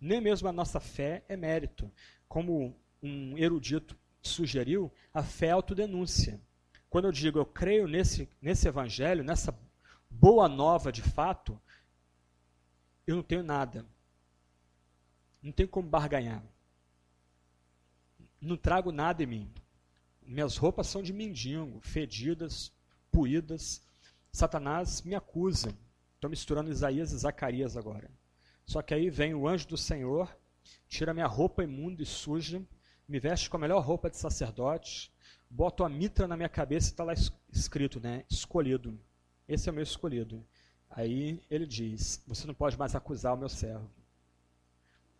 Nem 0.00 0.20
mesmo 0.20 0.48
a 0.48 0.52
nossa 0.52 0.80
fé 0.80 1.22
é 1.28 1.36
mérito. 1.36 1.90
Como 2.28 2.74
um 3.02 3.36
erudito 3.36 3.96
sugeriu, 4.22 4.92
a 5.12 5.22
fé 5.22 5.46
é 5.46 5.50
autodenúncia. 5.50 6.40
Quando 6.88 7.06
eu 7.06 7.12
digo 7.12 7.38
eu 7.38 7.46
creio 7.46 7.86
nesse, 7.86 8.28
nesse 8.40 8.66
evangelho, 8.66 9.22
nessa 9.22 9.52
boa 10.10 10.48
nova 10.48 10.90
de 10.90 11.02
fato, 11.02 11.60
eu 13.06 13.16
não 13.16 13.22
tenho 13.22 13.42
nada. 13.42 13.86
Não 15.42 15.52
tenho 15.52 15.68
como 15.68 15.88
barganhar. 15.88 16.42
Não 18.40 18.56
trago 18.56 18.92
nada 18.92 19.22
em 19.22 19.26
mim. 19.26 19.54
Minhas 20.22 20.56
roupas 20.56 20.86
são 20.86 21.02
de 21.02 21.12
mendigo, 21.12 21.80
fedidas, 21.80 22.72
puídas. 23.10 23.82
Satanás 24.32 25.02
me 25.02 25.14
acusa. 25.14 25.74
Estou 26.14 26.28
misturando 26.28 26.70
Isaías 26.70 27.12
e 27.12 27.18
Zacarias 27.18 27.76
agora. 27.76 28.10
Só 28.66 28.82
que 28.82 28.92
aí 28.92 29.08
vem 29.08 29.34
o 29.34 29.48
anjo 29.48 29.66
do 29.68 29.78
Senhor, 29.78 30.36
tira 30.86 31.14
minha 31.14 31.26
roupa 31.26 31.64
imunda 31.64 32.02
e 32.02 32.06
suja, 32.06 32.62
me 33.08 33.18
veste 33.18 33.48
com 33.48 33.56
a 33.56 33.60
melhor 33.60 33.82
roupa 33.82 34.10
de 34.10 34.18
sacerdote, 34.18 35.10
boto 35.48 35.82
a 35.82 35.88
mitra 35.88 36.28
na 36.28 36.36
minha 36.36 36.48
cabeça 36.48 36.88
e 36.88 36.90
está 36.90 37.02
lá 37.02 37.14
escrito, 37.50 37.98
né? 37.98 38.26
Escolhido. 38.30 39.00
Esse 39.48 39.68
é 39.68 39.72
o 39.72 39.74
meu 39.74 39.82
escolhido. 39.82 40.44
Aí 40.90 41.40
ele 41.50 41.66
diz: 41.66 42.22
Você 42.26 42.46
não 42.46 42.54
pode 42.54 42.78
mais 42.78 42.94
acusar 42.94 43.34
o 43.34 43.38
meu 43.38 43.48
servo. 43.48 43.90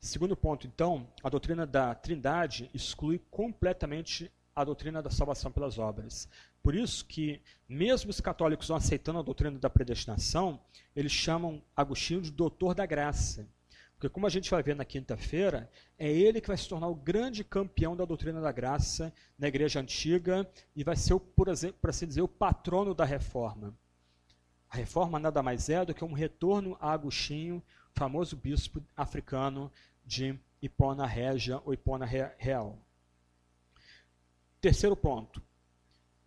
Segundo 0.00 0.36
ponto, 0.36 0.66
então, 0.66 1.08
a 1.24 1.28
doutrina 1.28 1.66
da 1.66 1.94
Trindade 1.94 2.70
exclui 2.72 3.20
completamente 3.30 4.30
a 4.54 4.62
doutrina 4.64 5.02
da 5.02 5.10
salvação 5.10 5.50
pelas 5.50 5.78
obras. 5.78 6.28
Por 6.62 6.74
isso 6.74 7.04
que, 7.04 7.40
mesmo 7.68 8.10
os 8.10 8.20
católicos 8.20 8.68
não 8.68 8.76
aceitando 8.76 9.18
a 9.18 9.22
doutrina 9.22 9.58
da 9.58 9.70
predestinação, 9.70 10.60
eles 10.94 11.12
chamam 11.12 11.62
Agostinho 11.76 12.20
de 12.20 12.30
doutor 12.30 12.74
da 12.74 12.86
graça. 12.86 13.48
Porque, 13.94 14.08
como 14.08 14.26
a 14.26 14.30
gente 14.30 14.50
vai 14.50 14.62
ver 14.62 14.76
na 14.76 14.84
quinta-feira, 14.84 15.68
é 15.98 16.08
ele 16.08 16.40
que 16.40 16.46
vai 16.46 16.56
se 16.56 16.68
tornar 16.68 16.86
o 16.86 16.94
grande 16.94 17.42
campeão 17.42 17.96
da 17.96 18.04
doutrina 18.04 18.40
da 18.40 18.52
graça 18.52 19.12
na 19.36 19.48
igreja 19.48 19.80
antiga 19.80 20.48
e 20.76 20.84
vai 20.84 20.94
ser, 20.94 21.18
por, 21.18 21.48
assim 21.50 22.06
dizer, 22.06 22.22
o 22.22 22.28
patrono 22.28 22.94
da 22.94 23.04
reforma. 23.04 23.74
A 24.70 24.76
reforma 24.76 25.18
nada 25.18 25.42
mais 25.42 25.68
é 25.68 25.84
do 25.84 25.94
que 25.94 26.04
um 26.04 26.12
retorno 26.12 26.76
a 26.80 26.92
Agostinho, 26.92 27.62
famoso 27.94 28.36
bispo 28.36 28.82
africano 28.96 29.72
de 30.04 30.38
Hipona 30.60 31.06
Régia 31.06 31.60
ou 31.64 31.72
Hipona 31.72 32.04
Real. 32.04 32.78
Terceiro 34.60 34.96
ponto. 34.96 35.42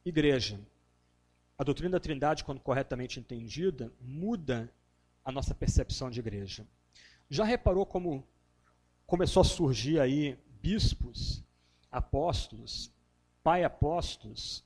Igreja. 0.03 0.59
A 1.57 1.63
doutrina 1.63 1.91
da 1.91 1.99
Trindade, 1.99 2.43
quando 2.43 2.59
corretamente 2.59 3.19
entendida, 3.19 3.91
muda 4.01 4.71
a 5.23 5.31
nossa 5.31 5.53
percepção 5.53 6.09
de 6.09 6.19
igreja. 6.19 6.65
Já 7.29 7.43
reparou 7.43 7.85
como 7.85 8.23
começou 9.05 9.41
a 9.41 9.45
surgir 9.45 9.99
aí 9.99 10.37
bispos, 10.61 11.43
apóstolos, 11.91 12.91
pai 13.43 13.63
apóstolos? 13.63 14.63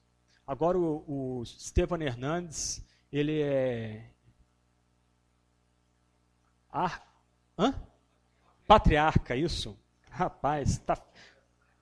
Agora 0.47 0.77
o, 0.77 1.03
o 1.39 1.43
Estevan 1.43 2.01
Hernandes, 2.01 2.83
ele 3.17 3.41
é 3.41 4.09
Ar... 6.71 7.05
Hã? 7.57 7.73
patriarca, 8.67 9.35
isso? 9.35 9.77
Rapaz, 10.09 10.77
tá... 10.79 11.01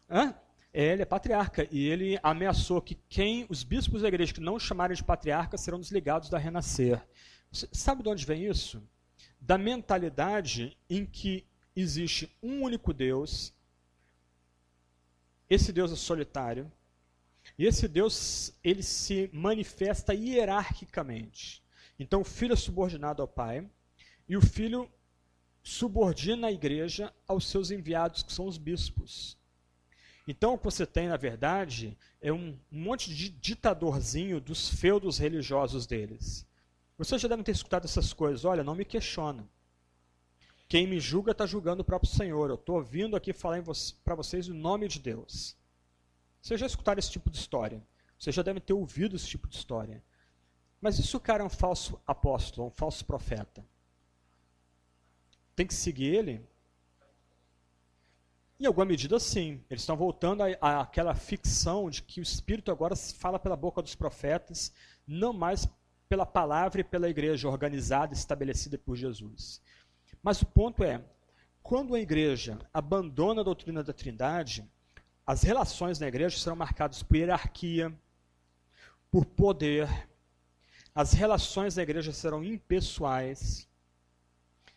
Hã? 0.10 0.36
É, 0.74 0.94
ele 0.94 1.04
é 1.04 1.06
patriarca 1.06 1.68
e 1.72 1.88
ele 1.88 2.20
ameaçou 2.24 2.82
que 2.82 2.96
quem 3.08 3.46
os 3.50 3.64
bispos 3.64 4.02
da 4.02 4.08
igreja 4.08 4.34
que 4.34 4.40
não 4.40 4.60
chamarem 4.60 4.96
de 4.96 5.04
patriarca 5.04 5.58
serão 5.58 5.80
desligados 5.80 6.30
da 6.30 6.38
renascer. 6.38 7.02
Você 7.52 7.68
sabe 7.72 8.04
de 8.04 8.10
onde 8.10 8.26
vem 8.26 8.46
isso? 8.46 8.82
da 9.46 9.58
mentalidade 9.58 10.78
em 10.90 11.06
que 11.06 11.46
existe 11.76 12.34
um 12.42 12.64
único 12.64 12.94
Deus, 12.94 13.54
esse 15.50 15.74
Deus 15.74 15.92
é 15.92 15.96
solitário, 15.96 16.72
e 17.58 17.66
esse 17.66 17.88
Deus 17.88 18.54
ele 18.64 18.82
se 18.82 19.30
manifesta 19.34 20.14
hierarquicamente. 20.14 21.64
Então 22.00 22.22
o 22.22 22.26
filho 22.26 22.54
é 22.54 22.56
subordinado 22.56 23.22
ao 23.22 23.28
pai, 23.28 23.68
e 24.28 24.36
o 24.36 24.42
filho 24.42 24.90
subordina 25.64 26.48
a 26.48 26.52
igreja 26.52 27.14
aos 27.28 27.48
seus 27.48 27.72
enviados, 27.72 28.24
que 28.24 28.34
são 28.34 28.48
os 28.48 28.58
bispos. 28.58 29.38
Então 30.28 30.54
o 30.54 30.58
que 30.58 30.64
você 30.64 30.86
tem, 30.86 31.08
na 31.08 31.18
verdade, 31.18 31.98
é 32.22 32.32
um 32.32 32.58
monte 32.72 33.14
de 33.14 33.30
ditadorzinho 33.30 34.40
dos 34.40 34.70
feudos 34.70 35.18
religiosos 35.18 35.86
deles. 35.86 36.46
Vocês 36.98 37.22
já 37.22 37.28
devem 37.28 37.44
ter 37.44 37.52
escutado 37.52 37.86
essas 37.86 38.14
coisas. 38.14 38.46
Olha, 38.46 38.64
não 38.64 38.76
me 38.76 38.86
questiona. 38.86 39.48
Quem 40.68 40.88
me 40.88 41.00
julga 41.00 41.32
está 41.32 41.46
julgando 41.46 41.82
o 41.82 41.86
próprio 41.86 42.10
Senhor. 42.10 42.50
Eu 42.50 42.56
estou 42.56 42.82
vindo 42.82 43.16
aqui 43.16 43.34
falar 43.34 43.62
para 44.04 44.16
vocês 44.16 44.48
o 44.48 44.54
nome 44.54 44.88
de 44.88 45.00
Deus. 45.00 45.58
Vocês 46.44 46.60
já 46.60 46.66
escutaram 46.66 47.00
esse 47.00 47.10
tipo 47.10 47.30
de 47.30 47.38
história. 47.38 47.82
Vocês 48.20 48.36
já 48.36 48.42
devem 48.42 48.62
ter 48.62 48.74
ouvido 48.74 49.16
esse 49.16 49.26
tipo 49.26 49.48
de 49.48 49.56
história. 49.56 50.04
Mas 50.82 51.00
isso 51.00 51.16
o 51.16 51.20
cara 51.20 51.42
é 51.42 51.46
um 51.46 51.50
falso 51.50 51.98
apóstolo, 52.06 52.68
um 52.68 52.70
falso 52.70 53.06
profeta. 53.06 53.66
Tem 55.56 55.66
que 55.66 55.74
seguir 55.74 56.14
ele? 56.14 56.46
Em 58.60 58.66
alguma 58.66 58.86
medida, 58.86 59.18
sim. 59.22 59.64
Eles 59.70 59.84
estão 59.84 59.96
voltando 59.96 60.44
àquela 60.60 61.16
ficção 61.16 61.90
de 61.90 62.04
que 62.04 62.20
o 62.20 62.24
Espírito 62.24 62.72
agora 62.72 62.94
fala 62.98 63.40
pela 63.40 63.56
boca 63.56 63.82
dos 63.82 63.96
profetas, 63.96 64.74
não 65.08 65.32
mais 65.32 65.66
pela 66.10 66.26
palavra 66.26 66.82
e 66.82 66.84
pela 66.84 67.10
igreja 67.10 67.48
organizada, 67.48 68.14
estabelecida 68.14 68.78
por 68.78 68.98
Jesus. 68.98 69.62
Mas 70.22 70.42
o 70.42 70.46
ponto 70.46 70.84
é, 70.84 71.02
quando 71.62 71.96
a 71.96 72.02
igreja 72.02 72.60
abandona 72.74 73.40
a 73.40 73.46
doutrina 73.46 73.82
da 73.82 73.94
Trindade, 73.94 74.70
as 75.26 75.44
relações 75.44 76.00
na 76.00 76.08
igreja 76.08 76.38
serão 76.38 76.56
marcadas 76.56 77.02
por 77.02 77.16
hierarquia, 77.16 77.94
por 79.12 79.26
poder, 79.26 79.88
as 80.96 81.14
relações 81.14 81.76
na 81.76 81.82
igreja 81.82 82.12
serão 82.12 82.44
impessoais, 82.44 83.68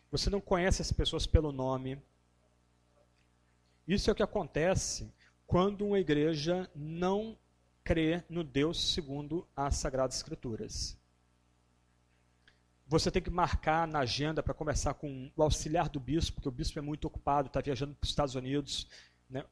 você 0.09 0.29
não 0.29 0.41
conhece 0.41 0.81
as 0.81 0.91
pessoas 0.91 1.27
pelo 1.27 1.51
nome. 1.51 2.01
Isso 3.87 4.09
é 4.09 4.13
o 4.13 4.15
que 4.15 4.23
acontece 4.23 5.13
quando 5.45 5.85
uma 5.85 5.99
igreja 5.99 6.69
não 6.75 7.37
crê 7.83 8.23
no 8.29 8.43
Deus 8.43 8.93
segundo 8.93 9.47
as 9.55 9.75
Sagradas 9.75 10.15
Escrituras. 10.15 10.97
Você 12.87 13.11
tem 13.11 13.21
que 13.21 13.29
marcar 13.29 13.85
na 13.87 13.99
agenda 13.99 14.41
para 14.41 14.53
conversar 14.53 14.93
com 14.93 15.29
o 15.35 15.43
auxiliar 15.43 15.89
do 15.89 15.99
bispo, 15.99 16.35
porque 16.35 16.49
o 16.49 16.51
bispo 16.51 16.79
é 16.79 16.81
muito 16.81 17.05
ocupado, 17.05 17.47
está 17.47 17.61
viajando 17.61 17.93
para 17.93 18.05
os 18.05 18.09
Estados 18.09 18.33
Unidos, 18.33 18.87
né, 19.29 19.43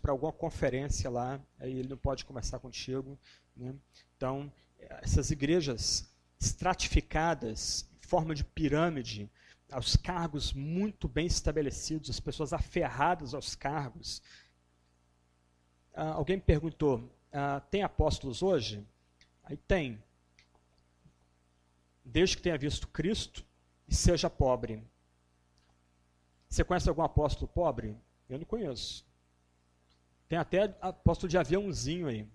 para 0.00 0.12
alguma 0.12 0.32
conferência 0.32 1.08
lá, 1.08 1.40
aí 1.58 1.78
ele 1.78 1.88
não 1.88 1.96
pode 1.96 2.24
conversar 2.24 2.58
contigo. 2.58 3.18
Né? 3.56 3.74
Então, 4.16 4.52
essas 5.00 5.30
igrejas 5.30 6.10
estratificadas, 6.40 7.88
em 8.02 8.06
forma 8.06 8.34
de 8.34 8.44
pirâmide, 8.44 9.30
aos 9.70 9.96
cargos 9.96 10.52
muito 10.52 11.08
bem 11.08 11.26
estabelecidos, 11.26 12.10
as 12.10 12.20
pessoas 12.20 12.52
aferradas 12.52 13.32
aos 13.32 13.54
cargos. 13.54 14.22
Ah, 15.94 16.12
alguém 16.12 16.36
me 16.36 16.42
perguntou, 16.42 17.10
ah, 17.32 17.60
tem 17.70 17.82
apóstolos 17.82 18.42
hoje? 18.42 18.86
Aí 19.42 19.56
tem 19.56 20.02
desde 22.04 22.36
que 22.36 22.42
tenha 22.42 22.58
visto 22.58 22.88
Cristo 22.88 23.44
e 23.88 23.94
seja 23.94 24.28
pobre. 24.28 24.82
Você 26.48 26.62
conhece 26.64 26.88
algum 26.88 27.02
apóstolo 27.02 27.48
pobre? 27.48 27.96
Eu 28.32 28.38
não 28.38 28.46
conheço. 28.46 29.06
Tem 30.28 30.38
até 30.38 30.76
apóstolo 30.80 31.28
de 31.28 31.38
aviãozinho 31.38 32.08
aí. 32.08 32.26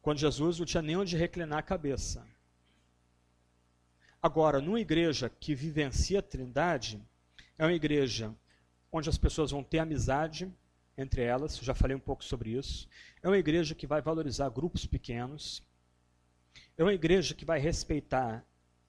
Quando 0.00 0.18
Jesus 0.18 0.58
não 0.58 0.66
tinha 0.66 0.82
nem 0.82 0.96
onde 0.96 1.16
reclinar 1.16 1.58
a 1.58 1.62
cabeça. 1.62 2.26
Agora, 4.22 4.60
numa 4.60 4.80
igreja 4.80 5.28
que 5.28 5.54
vivencia 5.54 6.20
a 6.20 6.22
trindade, 6.22 7.02
é 7.58 7.64
uma 7.64 7.72
igreja 7.72 8.34
onde 8.92 9.08
as 9.08 9.18
pessoas 9.18 9.50
vão 9.50 9.62
ter 9.62 9.80
amizade 9.80 10.50
entre 10.96 11.22
elas, 11.22 11.58
já 11.58 11.74
falei 11.74 11.96
um 11.96 12.00
pouco 12.00 12.24
sobre 12.24 12.50
isso. 12.50 12.88
É 13.22 13.28
uma 13.28 13.38
igreja 13.38 13.74
que 13.74 13.86
vai 13.86 14.00
valorizar 14.00 14.48
grupos 14.48 14.86
pequenos. 14.86 15.62
É 16.78 16.82
uma 16.82 16.94
igreja 16.94 17.34
que 17.34 17.44
vai 17.44 17.58
respeitar 17.58 18.44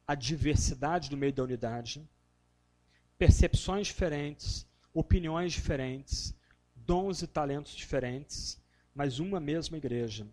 a 0.07 0.13
diversidade 0.13 1.09
do 1.09 1.17
meio 1.17 1.33
da 1.33 1.43
unidade, 1.43 2.07
percepções 3.17 3.87
diferentes, 3.87 4.67
opiniões 4.95 5.51
diferentes, 5.51 6.33
dons 6.73 7.21
e 7.21 7.27
talentos 7.27 7.73
diferentes, 7.73 8.59
mas 8.93 9.19
uma 9.19 9.41
mesma 9.41 9.75
igreja. 9.75 10.25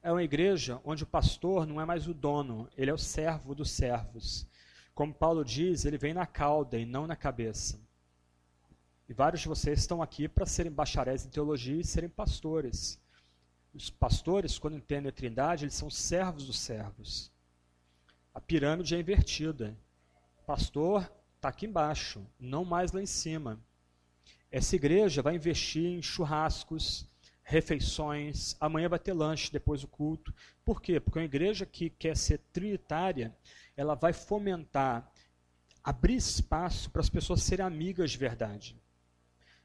É 0.00 0.12
uma 0.12 0.22
igreja 0.22 0.80
onde 0.84 1.02
o 1.02 1.06
pastor 1.06 1.66
não 1.66 1.80
é 1.80 1.84
mais 1.84 2.06
o 2.06 2.14
dono, 2.14 2.68
ele 2.76 2.90
é 2.90 2.94
o 2.94 2.98
servo 2.98 3.56
dos 3.56 3.72
servos. 3.72 4.46
Como 4.94 5.12
Paulo 5.12 5.44
diz, 5.44 5.84
ele 5.84 5.98
vem 5.98 6.14
na 6.14 6.24
cauda 6.24 6.78
e 6.78 6.86
não 6.86 7.04
na 7.04 7.16
cabeça. 7.16 7.80
E 9.08 9.12
vários 9.12 9.42
de 9.42 9.48
vocês 9.48 9.80
estão 9.80 10.00
aqui 10.00 10.28
para 10.28 10.46
serem 10.46 10.70
bacharéis 10.70 11.26
em 11.26 11.30
teologia 11.30 11.80
e 11.80 11.84
serem 11.84 12.08
pastores. 12.08 13.00
Os 13.74 13.90
pastores, 13.90 14.56
quando 14.56 14.76
entendem 14.76 15.08
a 15.08 15.12
trindade, 15.12 15.64
eles 15.64 15.74
são 15.74 15.90
servos 15.90 16.46
dos 16.46 16.60
servos. 16.60 17.32
A 18.32 18.40
pirâmide 18.40 18.94
é 18.94 19.00
invertida. 19.00 19.76
O 20.42 20.44
pastor 20.44 21.10
está 21.38 21.48
aqui 21.48 21.66
embaixo, 21.66 22.26
não 22.38 22.64
mais 22.64 22.90
lá 22.92 23.00
em 23.00 23.06
cima. 23.06 23.60
Essa 24.50 24.74
igreja 24.74 25.22
vai 25.22 25.36
investir 25.36 25.84
em 25.84 26.02
churrascos, 26.02 27.06
refeições, 27.44 28.56
amanhã 28.60 28.88
vai 28.88 28.98
ter 28.98 29.12
lanche 29.12 29.50
depois 29.50 29.80
do 29.80 29.86
culto. 29.86 30.34
Por 30.64 30.82
quê? 30.82 30.98
Porque 30.98 31.18
uma 31.18 31.24
igreja 31.24 31.64
que 31.64 31.90
quer 31.90 32.16
ser 32.16 32.38
trinitária, 32.52 33.34
ela 33.76 33.94
vai 33.94 34.12
fomentar, 34.12 35.10
abrir 35.82 36.16
espaço 36.16 36.90
para 36.90 37.00
as 37.00 37.08
pessoas 37.08 37.42
serem 37.42 37.64
amigas 37.64 38.10
de 38.10 38.18
verdade. 38.18 38.76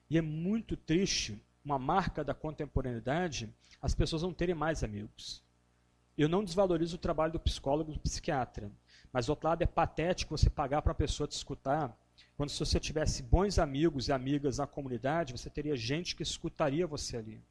E 0.09 0.17
é 0.17 0.21
muito 0.21 0.77
triste, 0.77 1.41
uma 1.65 1.79
marca 1.79 2.23
da 2.23 2.35
contemporaneidade, 2.35 3.51
as 3.81 3.95
pessoas 3.95 4.21
não 4.21 4.33
terem 4.33 4.53
mais 4.53 4.83
amigos. 4.83 5.41
Eu 6.15 6.29
não 6.29 6.43
desvalorizo 6.43 6.97
o 6.97 6.99
trabalho 6.99 7.33
do 7.33 7.39
psicólogo 7.39 7.91
do 7.91 7.99
psiquiatra, 7.99 8.71
mas 9.13 9.27
do 9.27 9.29
outro 9.29 9.47
lado 9.47 9.61
é 9.61 9.67
patético 9.67 10.35
você 10.35 10.49
pagar 10.49 10.81
para 10.81 10.89
uma 10.89 10.95
pessoa 10.95 11.27
te 11.27 11.33
escutar, 11.33 11.95
quando 12.35 12.49
se 12.49 12.59
você 12.59 12.79
tivesse 12.79 13.21
bons 13.21 13.59
amigos 13.59 14.07
e 14.07 14.11
amigas 14.11 14.57
na 14.57 14.65
comunidade, 14.65 15.33
você 15.33 15.51
teria 15.51 15.77
gente 15.77 16.15
que 16.15 16.23
escutaria 16.23 16.87
você 16.87 17.17
ali. 17.17 17.41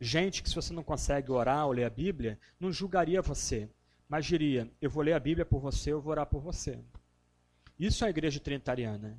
Gente 0.00 0.42
que 0.42 0.48
se 0.48 0.54
você 0.54 0.72
não 0.72 0.82
consegue 0.82 1.30
orar 1.30 1.66
ou 1.66 1.72
ler 1.72 1.84
a 1.84 1.90
Bíblia, 1.90 2.38
não 2.58 2.72
julgaria 2.72 3.20
você, 3.20 3.68
mas 4.08 4.24
diria: 4.24 4.70
eu 4.80 4.88
vou 4.88 5.02
ler 5.02 5.12
a 5.12 5.20
Bíblia 5.20 5.44
por 5.44 5.60
você, 5.60 5.92
eu 5.92 6.00
vou 6.00 6.12
orar 6.12 6.24
por 6.24 6.40
você. 6.40 6.78
Isso 7.78 8.04
é 8.04 8.06
a 8.06 8.10
igreja 8.10 8.40
trinitariana. 8.40 9.18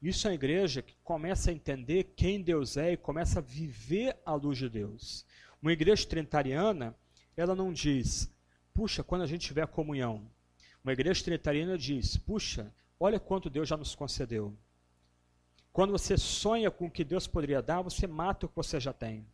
Isso 0.00 0.28
é 0.28 0.30
a 0.30 0.34
igreja 0.34 0.80
que 0.80 0.96
começa 1.02 1.50
a 1.50 1.54
entender 1.54 2.12
quem 2.16 2.40
Deus 2.40 2.76
é 2.76 2.92
e 2.92 2.96
começa 2.96 3.40
a 3.40 3.42
viver 3.42 4.16
a 4.24 4.32
luz 4.32 4.56
de 4.56 4.68
Deus. 4.68 5.26
Uma 5.60 5.72
igreja 5.72 6.08
trinitariana, 6.08 6.96
ela 7.36 7.54
não 7.54 7.72
diz, 7.72 8.32
puxa, 8.72 9.04
quando 9.04 9.22
a 9.22 9.26
gente 9.26 9.46
tiver 9.46 9.66
comunhão. 9.66 10.24
Uma 10.82 10.92
igreja 10.92 11.22
trinitariana 11.22 11.76
diz, 11.76 12.16
puxa, 12.16 12.72
olha 12.98 13.20
quanto 13.20 13.50
Deus 13.50 13.68
já 13.68 13.76
nos 13.76 13.94
concedeu. 13.94 14.56
Quando 15.72 15.92
você 15.92 16.16
sonha 16.16 16.70
com 16.70 16.86
o 16.86 16.90
que 16.90 17.04
Deus 17.04 17.26
poderia 17.26 17.62
dar, 17.62 17.82
você 17.82 18.06
mata 18.06 18.46
o 18.46 18.48
que 18.48 18.56
você 18.56 18.80
já 18.80 18.92
tem. 18.92 19.26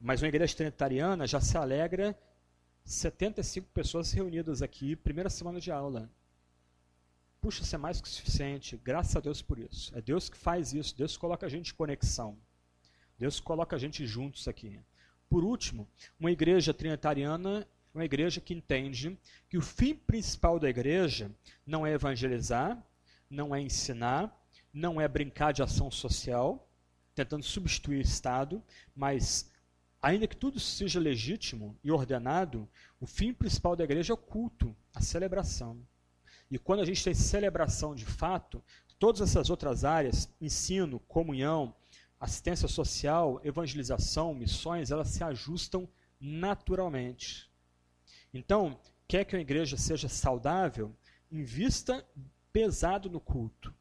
Mas 0.00 0.22
uma 0.22 0.28
igreja 0.28 0.54
trinitariana 0.54 1.26
já 1.26 1.40
se 1.40 1.56
alegra 1.56 2.18
75 2.84 3.68
pessoas 3.74 4.12
reunidas 4.12 4.62
aqui, 4.62 4.96
primeira 4.96 5.28
semana 5.28 5.60
de 5.60 5.70
aula. 5.70 6.10
Puxa, 7.40 7.62
isso 7.62 7.74
é 7.74 7.78
mais 7.78 8.00
que 8.00 8.08
suficiente. 8.08 8.76
Graças 8.76 9.14
a 9.16 9.20
Deus 9.20 9.42
por 9.42 9.58
isso. 9.58 9.96
É 9.96 10.00
Deus 10.00 10.28
que 10.28 10.36
faz 10.36 10.72
isso. 10.72 10.96
Deus 10.96 11.16
coloca 11.16 11.46
a 11.46 11.48
gente 11.48 11.72
em 11.72 11.74
conexão. 11.74 12.38
Deus 13.18 13.40
coloca 13.40 13.76
a 13.76 13.78
gente 13.78 14.06
juntos 14.06 14.48
aqui. 14.48 14.80
Por 15.28 15.44
último, 15.44 15.86
uma 16.18 16.30
igreja 16.30 16.72
trinitariana 16.72 17.66
uma 17.98 18.04
igreja 18.04 18.40
que 18.40 18.54
entende 18.54 19.18
que 19.48 19.58
o 19.58 19.62
fim 19.62 19.92
principal 19.92 20.58
da 20.60 20.70
igreja 20.70 21.30
não 21.66 21.84
é 21.84 21.92
evangelizar, 21.92 22.80
não 23.28 23.52
é 23.52 23.60
ensinar, 23.60 24.32
não 24.72 25.00
é 25.00 25.08
brincar 25.08 25.52
de 25.52 25.64
ação 25.64 25.90
social, 25.90 26.70
tentando 27.12 27.42
substituir 27.42 27.98
o 27.98 28.00
Estado, 28.00 28.62
mas 28.94 29.50
ainda 30.00 30.28
que 30.28 30.36
tudo 30.36 30.60
seja 30.60 31.00
legítimo 31.00 31.76
e 31.82 31.90
ordenado, 31.90 32.68
o 33.00 33.06
fim 33.06 33.34
principal 33.34 33.74
da 33.74 33.82
igreja 33.82 34.12
é 34.12 34.14
o 34.14 34.16
culto, 34.16 34.74
a 34.94 35.00
celebração. 35.00 35.84
E 36.48 36.56
quando 36.56 36.80
a 36.80 36.84
gente 36.84 37.02
tem 37.02 37.14
celebração 37.14 37.96
de 37.96 38.06
fato, 38.06 38.62
todas 38.96 39.20
essas 39.20 39.50
outras 39.50 39.84
áreas, 39.84 40.32
ensino, 40.40 41.00
comunhão, 41.00 41.74
assistência 42.20 42.68
social, 42.68 43.40
evangelização, 43.42 44.34
missões, 44.34 44.92
elas 44.92 45.08
se 45.08 45.24
ajustam 45.24 45.88
naturalmente. 46.20 47.47
Então, 48.32 48.78
quer 49.06 49.24
que 49.24 49.36
a 49.36 49.40
igreja 49.40 49.76
seja 49.76 50.08
saudável, 50.08 50.94
invista 51.30 52.06
pesado 52.52 53.08
no 53.08 53.20
culto. 53.20 53.74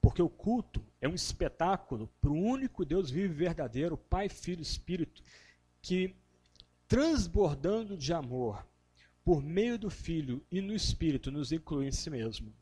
Porque 0.00 0.20
o 0.20 0.28
culto 0.28 0.84
é 1.00 1.08
um 1.08 1.14
espetáculo 1.14 2.10
para 2.20 2.30
o 2.30 2.36
único 2.36 2.84
Deus 2.84 3.10
vivo 3.10 3.32
e 3.32 3.36
verdadeiro, 3.36 3.96
Pai, 3.96 4.28
Filho 4.28 4.58
e 4.58 4.62
Espírito, 4.62 5.22
que 5.80 6.14
transbordando 6.88 7.96
de 7.96 8.12
amor, 8.12 8.66
por 9.24 9.40
meio 9.40 9.78
do 9.78 9.88
Filho 9.88 10.44
e 10.50 10.60
no 10.60 10.74
Espírito, 10.74 11.30
nos 11.30 11.52
inclui 11.52 11.86
em 11.86 11.92
si 11.92 12.10
mesmo. 12.10 12.52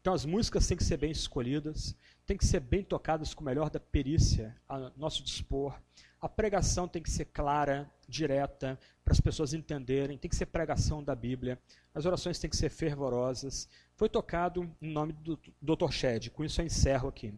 Então 0.00 0.14
as 0.14 0.24
músicas 0.24 0.66
têm 0.66 0.76
que 0.76 0.84
ser 0.84 0.96
bem 0.96 1.10
escolhidas, 1.10 1.94
têm 2.24 2.36
que 2.36 2.46
ser 2.46 2.60
bem 2.60 2.82
tocadas 2.82 3.34
com 3.34 3.42
o 3.42 3.44
melhor 3.44 3.68
da 3.68 3.80
perícia 3.80 4.56
a 4.68 4.90
nosso 4.96 5.22
dispor. 5.22 5.78
A 6.20 6.28
pregação 6.28 6.86
tem 6.86 7.02
que 7.02 7.10
ser 7.10 7.26
clara, 7.26 7.90
direta, 8.06 8.78
para 9.02 9.12
as 9.12 9.20
pessoas 9.20 9.54
entenderem, 9.54 10.18
tem 10.18 10.28
que 10.28 10.36
ser 10.36 10.46
pregação 10.46 11.02
da 11.02 11.14
Bíblia. 11.14 11.58
As 11.94 12.04
orações 12.04 12.38
têm 12.38 12.50
que 12.50 12.56
ser 12.56 12.68
fervorosas. 12.68 13.68
Foi 13.96 14.08
tocado 14.08 14.70
em 14.82 14.92
nome 14.92 15.14
do 15.14 15.38
Dr. 15.62 15.90
Shed, 15.90 16.30
com 16.30 16.44
isso 16.44 16.60
eu 16.60 16.66
encerro 16.66 17.08
aqui. 17.08 17.32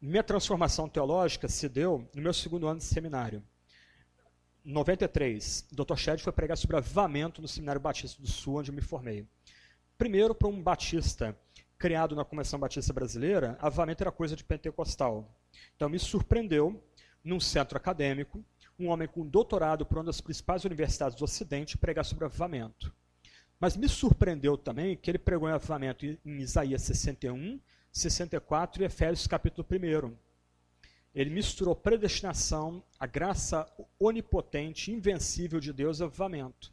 Minha 0.00 0.22
transformação 0.22 0.88
teológica 0.88 1.48
se 1.48 1.68
deu 1.68 2.08
no 2.14 2.22
meu 2.22 2.34
segundo 2.34 2.68
ano 2.68 2.78
de 2.78 2.84
seminário. 2.84 3.42
93, 4.64 5.66
o 5.72 5.84
Dr. 5.84 5.96
Shed 5.96 6.22
foi 6.22 6.32
pregar 6.32 6.58
sobre 6.58 6.76
avivamento 6.76 7.40
no 7.40 7.48
Seminário 7.48 7.80
Batista 7.80 8.20
do 8.20 8.28
Sul, 8.28 8.58
onde 8.58 8.70
eu 8.70 8.74
me 8.74 8.82
formei. 8.82 9.26
Primeiro, 9.96 10.34
para 10.34 10.48
um 10.48 10.62
batista 10.62 11.34
criado 11.78 12.14
na 12.14 12.24
Convenção 12.24 12.58
Batista 12.58 12.92
Brasileira, 12.92 13.56
avivamento 13.60 14.02
era 14.02 14.12
coisa 14.12 14.36
de 14.36 14.44
pentecostal. 14.44 15.34
Então 15.74 15.88
me 15.88 15.98
surpreendeu, 15.98 16.82
num 17.24 17.40
centro 17.40 17.76
acadêmico, 17.76 18.44
um 18.78 18.88
homem 18.88 19.08
com 19.08 19.26
doutorado 19.26 19.84
por 19.84 19.98
uma 19.98 20.04
das 20.04 20.20
principais 20.20 20.64
universidades 20.64 21.16
do 21.16 21.24
Ocidente 21.24 21.76
pregar 21.76 22.04
sobre 22.04 22.24
avivamento. 22.24 22.94
Mas 23.58 23.76
me 23.76 23.88
surpreendeu 23.88 24.56
também 24.56 24.96
que 24.96 25.10
ele 25.10 25.18
pregou 25.18 25.48
em 25.48 25.52
avivamento 25.52 26.06
em 26.06 26.18
Isaías 26.38 26.82
61, 26.82 27.58
64 27.92 28.82
e 28.82 28.86
Efésios 28.86 29.26
capítulo 29.26 29.66
1. 29.68 30.16
Ele 31.12 31.30
misturou 31.30 31.74
predestinação, 31.74 32.82
a 33.00 33.06
graça 33.06 33.66
onipotente, 33.98 34.92
invencível 34.92 35.58
de 35.58 35.72
Deus 35.72 35.98
e 35.98 36.04
avivamento. 36.04 36.72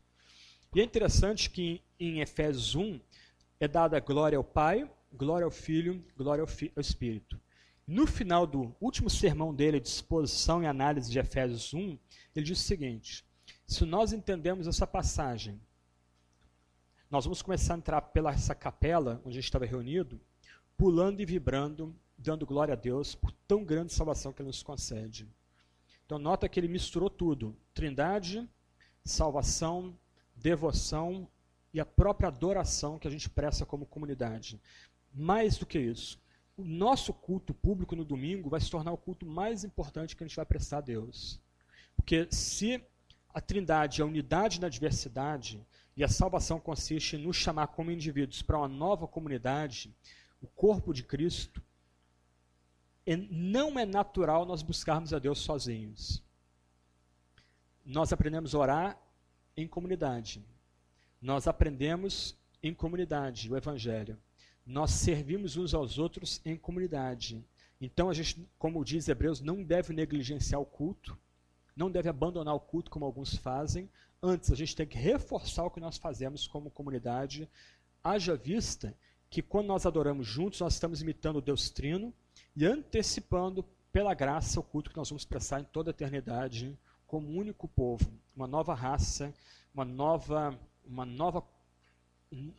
E 0.76 0.82
é 0.82 0.84
interessante 0.84 1.50
que 1.50 1.82
em 2.00 2.20
Efésios 2.20 2.76
1 2.76 3.00
é 3.60 3.68
dada 3.68 4.00
glória 4.00 4.38
ao 4.38 4.44
Pai, 4.44 4.88
glória 5.12 5.46
ao 5.46 5.52
Filho, 5.52 6.06
glória 6.16 6.44
ao, 6.44 6.82
Espírito. 6.82 7.40
No 7.88 8.08
final 8.08 8.48
do 8.48 8.76
último 8.82 9.10
sermão 9.10 9.54
dele, 9.54 9.80
de 9.80 9.88
exposição 9.88 10.64
e 10.64 10.66
análise 10.66 11.12
de 11.12 11.20
Efésios 11.20 11.74
1, 11.74 11.98
ele 12.36 12.46
diz 12.46 12.60
o 12.60 12.64
seguinte: 12.64 13.24
se 13.68 13.86
nós 13.86 14.12
entendemos 14.12 14.68
essa 14.68 14.88
passagem, 14.88 15.60
nós 17.10 17.26
vamos 17.26 17.42
começar 17.42 17.76
a 17.76 17.78
entrar 17.78 18.02
pela 18.02 18.32
essa 18.32 18.56
capela 18.56 19.22
onde 19.24 19.38
a 19.38 19.42
gente 19.42 19.46
estava 19.46 19.66
reunido, 19.66 20.20
pulando 20.78 21.22
e 21.22 21.26
vibrando 21.26 21.96
dando 22.18 22.46
glória 22.46 22.74
a 22.74 22.78
Deus 22.78 23.14
por 23.14 23.32
tão 23.48 23.64
grande 23.64 23.94
salvação 23.94 24.32
que 24.32 24.42
Ele 24.42 24.48
nos 24.48 24.64
concede. 24.64 25.28
Então, 26.06 26.20
nota 26.20 26.48
que 26.48 26.60
ele 26.60 26.68
misturou 26.68 27.10
tudo: 27.10 27.56
trindade, 27.74 28.48
salvação, 29.04 29.98
devoção 30.36 31.28
e 31.74 31.80
a 31.80 31.86
própria 31.86 32.30
adoração 32.30 32.98
que 32.98 33.08
a 33.08 33.12
gente 33.12 33.30
presta 33.30 33.66
como 33.66 33.86
comunidade. 33.86 34.62
Mais 35.14 35.58
do 35.58 35.66
que 35.66 35.80
isso, 35.80 36.20
o 36.58 36.64
nosso 36.64 37.14
culto 37.14 37.54
público 37.54 37.96
no 37.96 38.06
domingo 38.06 38.50
vai 38.50 38.62
se 38.62 38.72
tornar 38.72 38.92
o 38.92 38.98
culto 38.98 39.26
mais 39.26 39.64
importante 39.64 40.16
que 40.16 40.24
a 40.24 40.28
gente 40.28 40.36
vai 40.36 40.46
prestar 40.46 40.78
a 40.78 40.82
Deus. 40.82 41.40
Porque 41.96 42.28
se 42.32 42.82
a 43.34 43.42
trindade 43.42 44.02
é 44.02 44.04
a 44.04 44.08
unidade 44.08 44.62
na 44.62 44.70
diversidade 44.70 45.66
e 45.98 46.04
a 46.04 46.08
salvação 46.08 46.60
consiste 46.60 47.16
em 47.16 47.20
nos 47.20 47.36
chamar 47.36 47.68
como 47.68 47.92
indivíduos 47.92 48.42
para 48.42 48.58
uma 48.58 48.68
nova 48.68 49.08
comunidade, 49.08 49.94
o 50.42 50.48
corpo 50.48 50.94
de 50.94 51.04
Cristo, 51.04 51.62
não 53.30 53.78
é 53.78 53.86
natural 53.86 54.46
nós 54.46 54.62
buscarmos 54.62 55.14
a 55.14 55.20
Deus 55.20 55.40
sozinhos. 55.40 56.24
Nós 57.86 58.12
aprendemos 58.12 58.56
a 58.56 58.60
orar 58.60 59.02
em 59.56 59.68
comunidade. 59.68 60.44
Nós 61.22 61.48
aprendemos 61.48 62.36
em 62.64 62.74
comunidade 62.74 63.52
o 63.52 63.56
Evangelho. 63.56 64.18
Nós 64.66 64.92
servimos 64.92 65.58
uns 65.58 65.74
aos 65.74 65.98
outros 65.98 66.42
em 66.44 66.58
comunidade. 66.58 67.44
Então 67.80 68.10
a 68.10 68.14
gente, 68.14 68.48
como 68.58 68.84
diz 68.84 69.08
Hebreus, 69.08 69.42
não 69.42 69.64
deve 69.64 69.94
negligenciar 69.94 70.60
o 70.60 70.66
culto, 70.66 71.18
não 71.76 71.92
deve 71.92 72.10
abandonar 72.10 72.56
o 72.56 72.60
culto 72.60 72.90
como 72.90 73.06
alguns 73.06 73.36
fazem. 73.36 73.90
Antes, 74.24 74.52
a 74.52 74.56
gente 74.56 74.76
tem 74.76 74.88
que 74.88 74.98
reforçar 74.98 75.66
o 75.66 75.70
que 75.70 75.80
nós 75.80 75.98
fazemos 75.98 76.48
como 76.48 76.72
comunidade. 76.72 77.50
Haja 78.04 78.36
vista 78.36 78.96
que 79.30 79.42
quando 79.42 79.68
nós 79.68 79.86
adoramos 79.86 80.26
juntos, 80.26 80.62
nós 80.62 80.74
estamos 80.74 81.02
imitando 81.02 81.38
o 81.38 81.42
Deus 81.42 81.70
Trino, 81.70 82.14
e 82.56 82.66
antecipando 82.66 83.64
pela 83.92 84.14
graça 84.14 84.60
o 84.60 84.64
culto 84.64 84.90
que 84.90 84.98
nós 84.98 85.10
vamos 85.10 85.26
prestar 85.26 85.60
em 85.60 85.66
toda 85.66 85.90
a 85.90 85.92
eternidade 85.92 86.78
como 87.06 87.28
um 87.28 87.38
único 87.38 87.68
povo, 87.68 88.12
uma 88.36 88.48
nova 88.48 88.74
raça, 88.74 89.34
uma 89.74 89.86
nova, 89.86 90.58
uma 90.86 91.06
nova, 91.06 91.44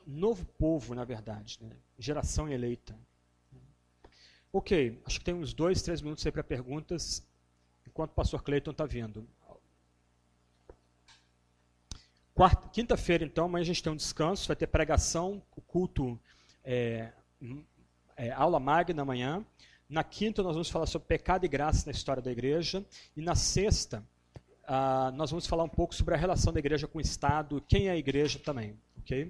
novo 0.07 0.45
povo, 0.59 0.95
na 0.95 1.05
verdade, 1.05 1.59
né? 1.61 1.71
geração 1.99 2.49
eleita. 2.49 2.99
Ok, 4.53 5.01
acho 5.05 5.19
que 5.19 5.25
tem 5.25 5.35
uns 5.35 5.53
dois, 5.53 5.83
três 5.83 6.01
minutos 6.01 6.25
aí 6.25 6.33
para 6.33 6.43
perguntas, 6.43 7.27
enquanto 7.87 8.13
o 8.13 8.15
pastor 8.15 8.43
Cleiton 8.43 8.71
está 8.71 8.87
vindo. 8.87 9.27
Quinta-feira, 12.73 13.25
então, 13.25 13.47
amanhã 13.47 13.63
a 13.63 13.67
gente 13.67 13.83
tem 13.83 13.93
um 13.93 13.97
descanso, 13.97 14.47
vai 14.47 14.57
ter 14.57 14.67
pregação, 14.67 15.43
o 15.57 15.63
culto, 15.63 16.21
é, 16.63 17.11
é, 18.17 18.31
aula 18.33 18.61
magna 18.61 19.01
amanhã. 19.03 19.45
Na 19.89 20.05
quinta, 20.05 20.43
nós 20.43 20.53
vamos 20.53 20.69
falar 20.69 20.87
sobre 20.87 21.09
pecado 21.09 21.47
e 21.47 21.49
graça 21.49 21.87
na 21.87 21.93
história 21.93 22.23
da 22.23 22.31
igreja. 22.31 22.85
E 23.17 23.23
na 23.23 23.35
sexta, 23.35 24.05
uh, 24.65 25.11
nós 25.15 25.31
vamos 25.31 25.47
falar 25.47 25.65
um 25.65 25.69
pouco 25.69 25.95
sobre 25.95 26.15
a 26.15 26.19
relação 26.19 26.53
da 26.53 26.59
igreja 26.59 26.87
com 26.87 26.99
o 26.99 27.01
Estado, 27.01 27.63
quem 27.69 27.89
é 27.89 27.93
a 27.93 27.97
igreja 27.97 28.39
também. 28.39 28.77
ok? 28.99 29.25